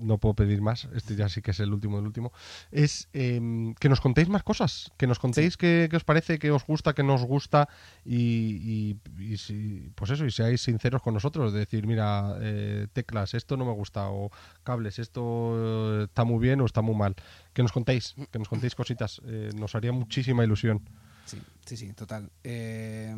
no 0.00 0.18
puedo 0.18 0.34
pedir 0.34 0.60
más, 0.62 0.88
este 0.94 1.16
ya 1.16 1.28
sí 1.28 1.42
que 1.42 1.50
es 1.52 1.60
el 1.60 1.72
último 1.72 1.96
del 1.96 2.06
último, 2.06 2.32
es 2.70 3.08
em, 3.12 3.74
que 3.74 3.88
nos 3.88 4.00
contéis 4.00 4.28
más 4.28 4.42
cosas, 4.42 4.92
que 4.96 5.06
nos 5.06 5.18
contéis 5.18 5.56
qué, 5.56 5.88
qué 5.90 5.96
os 5.96 6.04
parece, 6.04 6.38
qué 6.38 6.50
os 6.50 6.64
gusta, 6.66 6.92
qué 6.94 7.02
no 7.02 7.14
os 7.14 7.24
gusta, 7.24 7.68
y, 8.04 8.96
y- 9.18 9.32
y 9.32 9.36
si- 9.38 9.90
pues 9.94 10.10
eso, 10.10 10.24
y 10.26 10.30
seáis 10.30 10.60
sinceros 10.62 11.02
con 11.02 11.14
nosotros, 11.14 11.52
de 11.52 11.60
decir, 11.60 11.86
mira, 11.86 12.36
eh, 12.40 12.86
teclas, 12.92 13.34
esto 13.34 13.56
no 13.56 13.64
me 13.64 13.72
gusta, 13.72 14.08
o 14.10 14.30
cables, 14.64 14.98
esto 14.98 16.04
está 16.04 16.24
muy 16.24 16.40
bien 16.40 16.60
o 16.60 16.66
está 16.66 16.82
muy 16.82 16.94
mal. 16.94 17.14
Que 17.52 17.62
nos 17.62 17.72
contéis, 17.72 18.14
que 18.30 18.38
nos 18.38 18.48
contéis 18.48 18.74
cositas, 18.74 19.20
eh, 19.26 19.50
nos 19.54 19.74
haría 19.74 19.92
muchísima 19.92 20.44
ilusión. 20.44 20.82
Sí, 21.24 21.38
sí, 21.64 21.76
sí, 21.76 21.92
total. 21.94 22.30
Eh, 22.44 23.14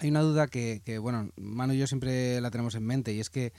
hay 0.00 0.10
una 0.10 0.20
duda 0.20 0.46
que, 0.46 0.80
que, 0.84 0.98
bueno, 0.98 1.30
Manu 1.36 1.72
y 1.74 1.78
yo 1.78 1.86
siempre 1.86 2.40
la 2.40 2.50
tenemos 2.50 2.74
en 2.76 2.84
mente 2.84 3.12
y 3.12 3.20
es 3.20 3.30
que 3.30 3.52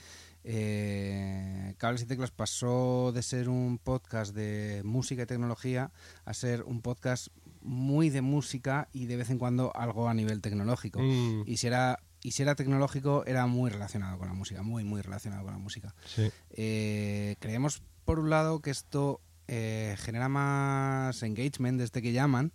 eh, 0.44 1.76
Cables 1.78 2.02
y 2.02 2.06
Teclas 2.06 2.32
pasó 2.32 3.12
de 3.14 3.22
ser 3.22 3.50
un 3.50 3.78
podcast 3.78 4.34
de 4.34 4.82
música 4.84 5.24
y 5.24 5.26
tecnología 5.26 5.92
a 6.26 6.34
ser 6.34 6.64
un 6.64 6.82
podcast 6.82 7.28
muy 7.62 8.10
de 8.10 8.22
música 8.22 8.88
y 8.94 9.06
de 9.06 9.18
vez 9.18 9.30
en 9.30 9.38
cuando 9.38 9.76
algo 9.76 10.08
a 10.08 10.14
nivel 10.14 10.42
tecnológico. 10.42 11.00
Mm, 11.02 11.44
Y 11.46 11.58
si 11.58 11.68
era, 11.68 12.00
y 12.24 12.32
si 12.32 12.42
era 12.42 12.56
tecnológico, 12.56 13.26
era 13.26 13.46
muy 13.48 13.70
relacionado 13.70 14.18
con 14.18 14.28
la 14.28 14.34
música, 14.34 14.64
muy, 14.64 14.84
muy 14.84 15.02
relacionado 15.02 15.44
con 15.44 15.54
la 15.54 15.60
música. 15.60 15.94
sí. 16.06 16.30
Eh, 16.52 17.36
creemos, 17.40 17.82
por 18.06 18.20
un 18.20 18.30
lado, 18.30 18.62
que 18.62 18.72
esto 18.72 19.22
eh, 19.48 19.96
genera 20.00 20.30
más 20.30 21.22
engagement, 21.24 21.80
desde 21.80 22.02
que 22.02 22.12
llaman, 22.12 22.52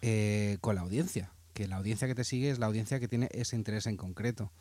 eh, 0.00 0.58
con 0.60 0.74
la 0.76 0.82
audiencia. 0.82 1.32
Que 1.52 1.66
la 1.66 1.76
audiencia 1.76 2.06
que 2.06 2.14
te 2.14 2.22
sigue 2.24 2.50
es 2.50 2.58
la 2.60 2.66
audiencia 2.66 3.00
que 3.00 3.08
tiene 3.08 3.28
ese 3.32 3.56
interés 3.56 3.86
en 3.86 3.96
concreto. 3.96 4.52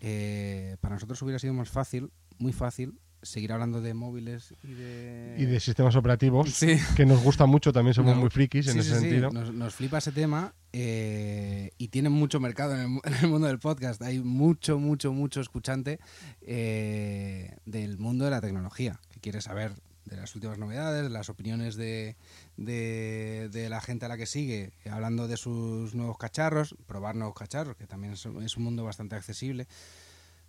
Eh, 0.00 0.76
para 0.80 0.94
nosotros 0.96 1.20
hubiera 1.22 1.38
sido 1.38 1.54
más 1.54 1.68
fácil, 1.70 2.10
muy 2.38 2.52
fácil, 2.52 2.98
seguir 3.22 3.52
hablando 3.52 3.80
de 3.80 3.94
móviles 3.94 4.52
y 4.62 4.74
de... 4.74 5.36
Y 5.38 5.44
de 5.46 5.58
sistemas 5.58 5.96
operativos, 5.96 6.50
Sí. 6.52 6.76
que 6.94 7.06
nos 7.06 7.22
gusta 7.22 7.46
mucho, 7.46 7.72
también 7.72 7.94
somos 7.94 8.14
No, 8.14 8.20
muy 8.20 8.28
frikis 8.30 8.66
en 8.66 8.74
Sí, 8.74 8.78
ese 8.80 9.00
sentido. 9.00 9.30
Nos, 9.30 9.50
nos 9.54 9.74
flipa 9.74 9.96
ese 9.96 10.12
tema 10.12 10.54
eh, 10.74 11.70
y 11.78 11.88
tiene 11.88 12.10
mucho 12.10 12.38
mercado 12.38 12.74
en 12.74 12.80
el, 12.80 12.88
mu- 12.88 13.00
en 13.04 13.14
el 13.14 13.28
mundo 13.28 13.46
del 13.46 13.58
podcast. 13.60 14.02
Hay 14.02 14.20
mucho, 14.20 14.78
mucho, 14.78 15.12
mucho 15.14 15.40
escuchante 15.40 16.00
eh, 16.42 17.56
del 17.64 17.96
mundo 17.98 18.26
de 18.26 18.30
la 18.30 18.40
tecnología 18.42 19.00
que 19.10 19.20
quiere 19.20 19.40
saber 19.40 19.72
de 20.04 20.16
las 20.16 20.34
últimas 20.34 20.58
novedades, 20.58 21.04
de 21.04 21.10
las 21.10 21.28
opiniones 21.28 21.76
de, 21.76 22.16
de, 22.56 23.66
la 23.68 23.80
gente 23.80 24.06
a 24.06 24.08
la 24.08 24.16
que 24.16 24.26
sigue, 24.26 24.72
hablando 24.90 25.28
de 25.28 25.36
sus 25.36 25.94
nuevos 25.94 26.18
cacharros, 26.18 26.74
probar 26.86 27.16
nuevos 27.16 27.34
cacharros, 27.34 27.76
que 27.76 27.86
también 27.86 28.12
es, 28.12 28.24
un 28.24 28.62
mundo 28.62 28.84
bastante 28.84 29.16
accesible. 29.16 29.66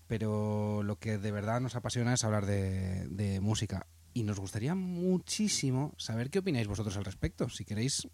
Pero 0.08 0.84
lo 0.84 0.98
que 0.98 1.18
de 1.18 1.32
verdad 1.32 1.62
nos 1.62 1.76
apasiona 1.76 2.14
es 2.14 2.24
hablar 2.24 2.46
de, 2.46 3.08
de 3.08 3.40
música. 3.40 3.88
Y 4.14 4.24
nos 4.24 4.40
gustaría 4.40 4.76
muchísimo 4.76 5.94
saber 5.98 6.30
qué 6.30 6.40
opináis 6.40 6.68
vosotros 6.68 6.96
al 6.98 7.06
respecto. 7.06 7.50
Si 7.50 7.66
queréis 7.66 8.08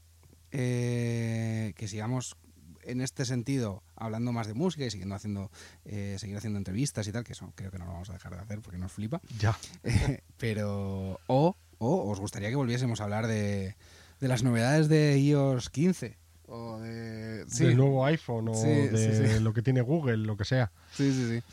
eh, 0.51 1.73
que 1.77 1.87
sigamos 1.87 2.35
en 2.83 3.01
este 3.01 3.25
sentido 3.25 3.83
hablando 3.95 4.31
más 4.31 4.47
de 4.47 4.53
música 4.53 4.85
y 4.85 4.91
siguiendo 4.91 5.15
haciendo 5.15 5.51
eh, 5.85 6.15
seguir 6.19 6.37
haciendo 6.37 6.57
entrevistas 6.57 7.07
y 7.07 7.11
tal, 7.11 7.23
que 7.23 7.33
eso 7.33 7.51
creo 7.55 7.71
que 7.71 7.77
no 7.79 7.85
lo 7.85 7.91
vamos 7.93 8.09
a 8.09 8.13
dejar 8.13 8.33
de 8.35 8.41
hacer 8.41 8.61
porque 8.61 8.77
nos 8.77 8.91
flipa. 8.91 9.21
Ya. 9.39 9.57
Pero 10.37 11.19
o, 11.27 11.55
o 11.77 12.09
os 12.11 12.19
gustaría 12.19 12.49
que 12.49 12.55
volviésemos 12.55 13.01
a 13.01 13.05
hablar 13.05 13.27
de, 13.27 13.75
de 14.19 14.27
las 14.27 14.43
novedades 14.43 14.87
de 14.89 15.17
iOS 15.19 15.69
15 15.69 16.17
o 16.47 16.79
de 16.79 17.45
sí, 17.47 17.65
Del 17.65 17.77
nuevo 17.77 18.05
iPhone 18.05 18.49
o 18.49 18.53
Sí, 18.53 18.67
de 18.67 19.35
sí. 19.37 19.39
lo 19.43 19.53
que 19.53 19.61
tiene 19.61 19.81
Google, 19.81 20.17
lo 20.17 20.35
que 20.35 20.43
sea. 20.45 20.71
Sí, 20.93 21.11
sí, 21.13 21.39
sí. 21.39 21.43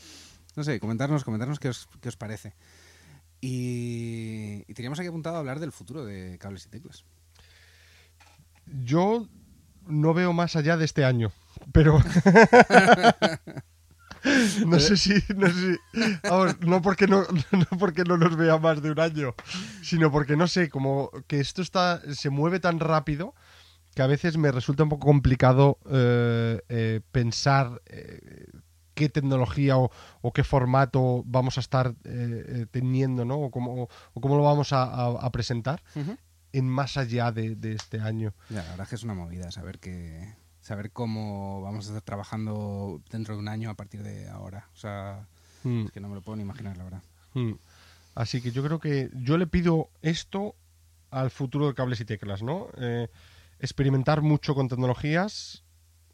No 0.55 0.63
sé, 0.63 0.79
comentarnos, 0.81 1.23
comentarnos 1.23 1.57
qué 1.59 1.69
os, 1.69 1.87
qué 2.01 2.09
os 2.09 2.17
parece. 2.17 2.53
Y, 3.39 4.65
y 4.67 4.73
teníamos 4.73 4.99
aquí 4.99 5.07
apuntado 5.07 5.37
a 5.37 5.39
hablar 5.39 5.59
del 5.61 5.71
futuro 5.71 6.03
de 6.03 6.37
cables 6.37 6.65
y 6.65 6.69
teclas. 6.69 7.05
Yo 8.83 9.27
no 9.89 10.13
veo 10.13 10.31
más 10.33 10.55
allá 10.55 10.77
de 10.77 10.85
este 10.85 11.03
año, 11.03 11.31
pero 11.73 11.99
no 14.65 14.79
sé 14.79 14.97
si, 14.97 15.13
no 15.35 15.47
sé 15.47 15.53
si- 15.53 15.79
vamos, 16.23 16.59
no 16.61 16.81
porque 16.81 17.07
no, 17.07 17.23
no 17.51 17.77
porque 17.79 18.03
no 18.03 18.17
nos 18.17 18.35
vea 18.35 18.57
más 18.57 18.81
de 18.81 18.91
un 18.91 18.99
año, 18.99 19.33
sino 19.81 20.11
porque 20.11 20.35
no 20.35 20.47
sé, 20.47 20.69
como 20.69 21.09
que 21.27 21.39
esto 21.39 21.61
está 21.61 22.01
se 22.13 22.29
mueve 22.29 22.59
tan 22.59 22.79
rápido 22.79 23.33
que 23.95 24.01
a 24.01 24.07
veces 24.07 24.37
me 24.37 24.51
resulta 24.51 24.83
un 24.83 24.89
poco 24.89 25.07
complicado 25.07 25.79
eh, 25.91 26.61
eh, 26.69 27.01
pensar 27.11 27.81
eh, 27.87 28.45
qué 28.93 29.09
tecnología 29.09 29.77
o, 29.77 29.91
o 30.21 30.33
qué 30.33 30.43
formato 30.43 31.23
vamos 31.25 31.57
a 31.57 31.61
estar 31.61 31.95
eh, 32.03 32.43
eh, 32.47 32.65
teniendo, 32.69 33.25
¿no? 33.25 33.39
O 33.39 33.51
cómo, 33.51 33.89
o 34.13 34.21
cómo 34.21 34.37
lo 34.37 34.43
vamos 34.43 34.73
a, 34.73 35.29
presentar 35.31 35.81
en 36.53 36.67
más 36.67 36.97
allá 36.97 37.31
de, 37.31 37.55
de 37.55 37.73
este 37.73 37.99
año. 37.99 38.33
Ya, 38.49 38.57
la 38.63 38.69
verdad 38.71 38.81
es 38.83 38.89
que 38.89 38.95
es 38.95 39.03
una 39.03 39.13
movida 39.13 39.51
saber 39.51 39.79
que 39.79 40.33
saber 40.61 40.91
cómo 40.91 41.61
vamos 41.61 41.85
a 41.85 41.89
estar 41.89 42.01
trabajando 42.03 43.01
dentro 43.11 43.33
de 43.35 43.39
un 43.39 43.47
año 43.47 43.69
a 43.69 43.75
partir 43.75 44.03
de 44.03 44.27
ahora. 44.29 44.67
O 44.73 44.77
sea, 44.77 45.27
Mm. 45.63 45.85
es 45.87 45.91
que 45.91 45.99
no 45.99 46.07
me 46.07 46.15
lo 46.15 46.21
puedo 46.21 46.35
ni 46.37 46.43
imaginar, 46.43 46.77
la 46.77 46.83
verdad. 46.85 47.03
Mm. 47.33 47.53
Así 48.15 48.41
que 48.41 48.51
yo 48.51 48.63
creo 48.63 48.79
que 48.79 49.09
yo 49.13 49.37
le 49.37 49.45
pido 49.47 49.89
esto 50.01 50.55
al 51.11 51.31
futuro 51.31 51.67
de 51.67 51.73
cables 51.73 51.99
y 51.99 52.05
teclas, 52.05 52.41
¿no? 52.43 52.67
Eh, 52.77 53.09
experimentar 53.59 54.21
mucho 54.21 54.55
con 54.55 54.67
tecnologías 54.69 55.63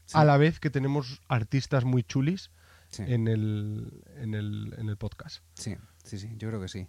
Sí. 0.05 0.17
a 0.17 0.23
la 0.25 0.37
vez 0.37 0.59
que 0.59 0.69
tenemos 0.69 1.21
artistas 1.27 1.83
muy 1.85 2.03
chulis 2.03 2.49
Sí. 2.89 3.03
en, 3.07 3.27
el, 3.27 4.03
en, 4.17 4.33
el, 4.35 4.73
en 4.77 4.89
el 4.89 4.97
podcast. 4.97 5.43
Sí, 5.55 5.75
sí, 6.03 6.17
sí, 6.19 6.29
yo 6.37 6.47
creo 6.49 6.61
que 6.61 6.67
sí. 6.69 6.87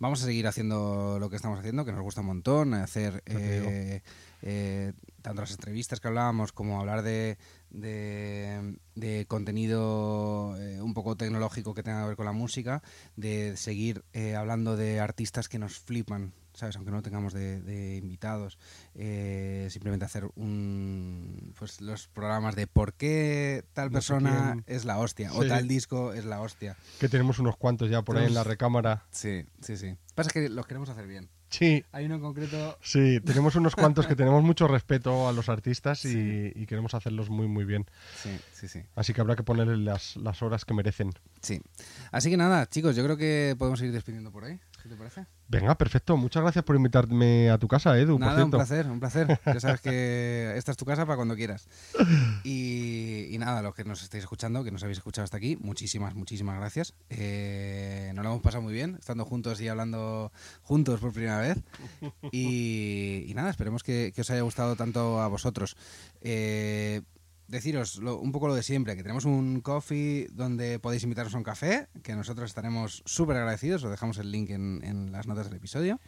Vamos 0.00 0.22
a 0.22 0.24
seguir 0.24 0.46
haciendo 0.46 1.18
lo 1.20 1.28
que 1.28 1.36
estamos 1.36 1.58
haciendo, 1.58 1.84
que 1.84 1.92
nos 1.92 2.00
gusta 2.00 2.22
un 2.22 2.28
montón, 2.28 2.72
hacer 2.72 3.22
eh, 3.26 4.00
eh, 4.40 4.92
tanto 5.20 5.42
las 5.42 5.50
entrevistas 5.50 6.00
que 6.00 6.08
hablábamos 6.08 6.52
como 6.52 6.80
hablar 6.80 7.02
de, 7.02 7.36
de, 7.68 8.78
de 8.94 9.26
contenido 9.26 10.56
eh, 10.58 10.80
un 10.80 10.94
poco 10.94 11.16
tecnológico 11.16 11.74
que 11.74 11.82
tenga 11.82 12.00
que 12.00 12.08
ver 12.08 12.16
con 12.16 12.24
la 12.24 12.32
música, 12.32 12.82
de 13.16 13.58
seguir 13.58 14.02
eh, 14.14 14.36
hablando 14.36 14.74
de 14.74 15.00
artistas 15.00 15.50
que 15.50 15.58
nos 15.58 15.78
flipan, 15.78 16.32
¿sabes? 16.60 16.76
Aunque 16.76 16.90
no 16.92 17.02
tengamos 17.02 17.32
de, 17.32 17.60
de 17.60 17.96
invitados, 17.96 18.58
eh, 18.94 19.66
simplemente 19.70 20.04
hacer 20.04 20.28
un, 20.36 21.52
pues 21.58 21.80
los 21.80 22.06
programas 22.08 22.54
de 22.54 22.66
por 22.66 22.94
qué 22.94 23.64
tal 23.72 23.88
No 23.88 23.94
persona 23.94 24.62
es 24.66 24.84
la 24.84 24.98
hostia 24.98 25.32
o 25.32 25.44
tal 25.44 25.66
disco 25.66 26.12
es 26.12 26.24
la 26.24 26.40
hostia. 26.40 26.76
Que 27.00 27.08
tenemos 27.08 27.38
unos 27.38 27.56
cuantos 27.56 27.90
ya 27.90 28.02
por 28.02 28.16
ahí 28.16 28.26
en 28.26 28.34
la 28.34 28.44
recámara. 28.44 29.04
Sí, 29.10 29.44
sí, 29.60 29.76
sí. 29.76 29.96
Pasa 30.14 30.30
que 30.30 30.48
los 30.48 30.66
queremos 30.66 30.88
hacer 30.88 31.06
bien. 31.06 31.28
Sí, 31.48 31.84
Hay 31.90 32.04
uno 32.06 32.14
en 32.14 32.20
concreto. 32.20 32.78
sí, 32.80 33.18
tenemos 33.24 33.56
unos 33.56 33.74
cuantos 33.74 34.06
que 34.06 34.14
tenemos 34.16 34.40
mucho 34.44 34.68
respeto 34.68 35.28
a 35.28 35.32
los 35.32 35.48
artistas 35.48 36.04
y, 36.04 36.52
y 36.54 36.66
queremos 36.66 36.94
hacerlos 36.94 37.28
muy, 37.28 37.48
muy 37.48 37.64
bien. 37.64 37.86
Sí, 38.22 38.30
sí, 38.52 38.68
sí. 38.68 38.82
Así 38.94 39.12
que 39.12 39.20
habrá 39.20 39.34
que 39.34 39.42
ponerle 39.42 39.76
las, 39.76 40.16
las 40.16 40.42
horas 40.42 40.64
que 40.64 40.74
merecen. 40.74 41.10
Sí. 41.42 41.60
Así 42.12 42.30
que 42.30 42.36
nada, 42.36 42.66
chicos, 42.68 42.94
yo 42.94 43.02
creo 43.02 43.16
que 43.16 43.56
podemos 43.58 43.82
ir 43.82 43.90
despidiendo 43.90 44.30
por 44.30 44.44
ahí. 44.44 44.60
¿Qué 44.82 44.88
te 44.88 44.96
parece? 44.96 45.26
Venga, 45.48 45.74
perfecto. 45.76 46.16
Muchas 46.16 46.42
gracias 46.42 46.64
por 46.64 46.74
invitarme 46.76 47.50
a 47.50 47.58
tu 47.58 47.68
casa, 47.68 47.98
Edu. 47.98 48.12
por 48.12 48.20
Nada, 48.20 48.32
un 48.32 48.38
cierto. 48.50 48.56
placer, 48.56 48.86
un 48.90 49.00
placer. 49.00 49.40
Ya 49.44 49.60
sabes 49.60 49.80
que 49.80 50.54
esta 50.56 50.70
es 50.70 50.76
tu 50.76 50.84
casa 50.84 51.04
para 51.04 51.16
cuando 51.16 51.36
quieras. 51.36 51.68
Y, 52.44 53.26
y 53.30 53.38
nada, 53.38 53.60
los 53.62 53.74
que 53.74 53.84
nos 53.84 54.02
estáis 54.02 54.22
escuchando, 54.24 54.64
que 54.64 54.70
nos 54.70 54.82
habéis 54.82 54.98
escuchado 54.98 55.24
hasta 55.24 55.36
aquí, 55.36 55.56
muchísimas, 55.60 56.14
muchísimas 56.14 56.56
gracias. 56.58 56.94
Eh, 57.10 58.12
nos 58.14 58.24
lo 58.24 58.30
hemos 58.30 58.42
pasado 58.42 58.62
muy 58.62 58.72
bien, 58.72 58.96
estando 58.98 59.24
juntos 59.24 59.60
y 59.60 59.68
hablando 59.68 60.32
juntos 60.62 61.00
por 61.00 61.12
primera 61.12 61.38
vez. 61.40 61.58
Y, 62.32 63.24
y 63.26 63.34
nada, 63.34 63.50
esperemos 63.50 63.82
que, 63.82 64.12
que 64.14 64.20
os 64.20 64.30
haya 64.30 64.42
gustado 64.42 64.76
tanto 64.76 65.20
a 65.20 65.28
vosotros. 65.28 65.76
Eh, 66.20 67.02
deciros 67.50 67.96
lo- 67.96 68.18
un 68.18 68.32
poco 68.32 68.48
lo 68.48 68.54
de 68.54 68.62
siempre, 68.62 68.96
que 68.96 69.02
tenemos 69.02 69.24
un 69.24 69.60
coffee 69.60 70.28
donde 70.32 70.78
podéis 70.78 71.02
invitarnos 71.02 71.34
a 71.34 71.38
un 71.38 71.44
café, 71.44 71.88
que 72.02 72.14
nosotros 72.14 72.48
estaremos 72.48 73.02
súper 73.04 73.36
agradecidos, 73.36 73.82
os 73.84 73.90
dejamos 73.90 74.18
el 74.18 74.30
link 74.30 74.50
en, 74.50 74.80
en 74.84 75.12
las 75.12 75.26
notas 75.26 75.46
del 75.48 75.56
episodio. 75.56 76.00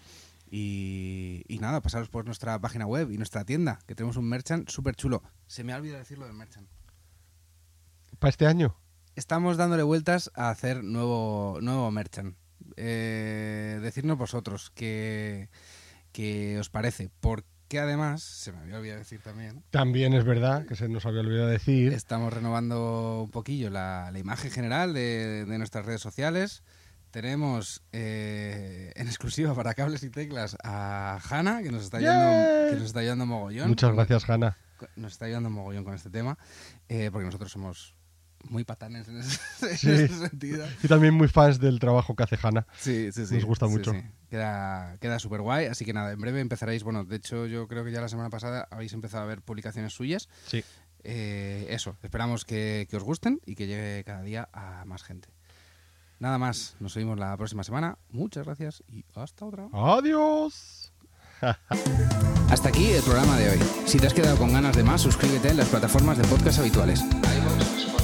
Y, 0.51 1.43
y 1.49 1.59
nada, 1.59 1.81
pasaros 1.81 2.11
por 2.11 2.27
nuestra 2.27 2.59
página 2.61 2.87
web 2.87 3.11
y 3.11 3.17
nuestra 3.17 3.45
tienda, 3.45 3.79
que 3.87 3.95
tenemos 3.95 4.17
un 4.19 4.29
merchant 4.29 4.69
súper 4.69 4.95
chulo. 4.95 5.23
Se 5.47 5.65
me 5.65 5.73
ha 5.73 5.77
olvidado 5.77 5.99
decirlo 6.01 6.27
del 6.27 6.35
merchant. 6.35 6.69
¿Para 8.19 8.29
este 8.31 8.47
año? 8.47 8.77
Estamos 9.17 9.57
dándole 9.57 9.83
vueltas 9.83 10.31
a 10.35 10.51
hacer 10.51 10.85
nuevo, 10.85 11.59
nuevo 11.63 11.91
merchant. 11.91 12.37
Eh, 12.77 13.79
decirnos 13.83 14.17
vosotros 14.19 14.71
qué, 14.75 15.49
qué 16.13 16.59
os 16.59 16.71
parece, 16.71 17.11
porque 17.21 17.47
además, 17.79 18.23
se 18.23 18.53
me 18.53 18.59
había 18.59 18.79
olvidado 18.79 18.99
decir 19.01 19.21
también, 19.21 19.63
También 19.71 20.15
es 20.15 20.25
verdad, 20.25 20.67
que 20.67 20.77
se 20.77 20.89
nos 20.89 21.07
había 21.07 21.21
olvidado 21.21 21.49
decir. 21.49 21.93
Estamos 21.93 22.33
renovando 22.33 23.23
un 23.25 23.31
poquillo 23.31 23.71
la, 23.71 24.11
la 24.13 24.19
imagen 24.19 24.51
general 24.51 24.93
de, 24.95 25.45
de 25.45 25.59
nuestras 25.59 25.87
redes 25.87 26.01
sociales. 26.01 26.63
Tenemos 27.11 27.83
eh, 27.93 28.93
en 28.97 29.07
exclusiva 29.07 29.55
para 29.55 29.75
cables 29.75 30.03
y 30.03 30.09
teclas 30.09 30.57
a 30.65 31.21
Hanna, 31.29 31.63
que 31.63 31.71
nos 31.71 31.83
está 31.85 31.99
ayudando, 31.99 32.71
que 32.71 32.77
nos 32.77 32.87
está 32.87 33.01
ayudando 33.01 33.27
mogollón. 33.27 33.69
Muchas 33.69 33.93
gracias, 33.93 34.31
Hanna. 34.31 34.57
Nos 34.97 35.13
está 35.13 35.27
ayudando 35.27 35.51
mogollón 35.51 35.85
con 35.85 35.95
este 35.95 36.09
tema, 36.09 36.39
eh, 36.89 37.11
porque 37.13 37.27
nosotros 37.27 37.53
somos 37.53 37.95
muy 38.49 38.65
patanes 38.65 39.09
en 39.09 39.19
ese, 39.19 39.39
en 39.71 39.77
Sí. 39.79 39.91
ese 39.91 40.29
sentido. 40.29 40.67
Y 40.83 40.89
también 40.89 41.15
muy 41.15 41.29
fans 41.29 41.59
del 41.61 41.79
trabajo 41.79 42.15
que 42.17 42.23
hace 42.23 42.39
Hanna. 42.43 42.67
Sí, 42.79 43.11
sí, 43.13 43.27
sí. 43.27 43.35
Nos 43.37 43.45
gusta 43.45 43.67
sí, 43.67 43.73
mucho. 43.73 43.93
sí. 43.93 44.03
Queda, 44.31 44.97
queda 45.01 45.19
súper 45.19 45.41
guay, 45.43 45.67
así 45.67 45.85
que 45.85 45.93
nada, 45.93 46.13
en 46.13 46.21
breve 46.21 46.41
empezaréis, 46.41 46.83
bueno, 46.85 47.05
de 47.05 47.17
hecho 47.17 47.47
yo 47.47 47.69
creo 47.69 47.85
que 47.85 47.93
ya 47.93 48.01
la 48.01 48.09
semana 48.09 48.31
pasada 48.31 48.67
habéis 48.71 48.93
empezado 48.95 49.23
a 49.25 49.27
ver 49.27 49.43
publicaciones 49.43 49.93
suyas. 49.93 50.29
Sí. 50.47 50.65
Eh, 51.05 51.67
eso, 51.71 51.97
esperamos 52.03 52.45
que, 52.45 52.87
que 52.89 52.97
os 52.97 53.03
gusten 53.03 53.41
y 53.45 53.57
que 53.57 53.67
llegue 53.67 54.05
cada 54.05 54.23
día 54.23 54.49
a 54.53 54.85
más 54.87 55.03
gente. 55.03 55.29
Nada 56.21 56.39
más, 56.39 56.77
nos 56.79 56.95
vemos 56.95 57.19
la 57.19 57.37
próxima 57.37 57.65
semana. 57.65 57.99
Muchas 58.11 58.45
gracias 58.47 58.83
y 58.89 59.05
hasta 59.15 59.45
otra. 59.45 59.69
Adiós. 59.73 60.93
Hasta 62.51 62.69
aquí 62.69 62.91
el 62.93 63.03
programa 63.03 63.37
de 63.37 63.51
hoy. 63.51 63.59
Si 63.87 63.99
te 63.99 64.07
has 64.07 64.15
quedado 64.15 64.37
con 64.37 64.53
ganas 64.53 64.77
de 64.77 64.85
más, 64.85 65.01
suscríbete 65.01 65.49
en 65.49 65.57
las 65.57 65.69
plataformas 65.69 66.17
de 66.19 66.25
podcast 66.25 66.61
habituales. 66.61 67.03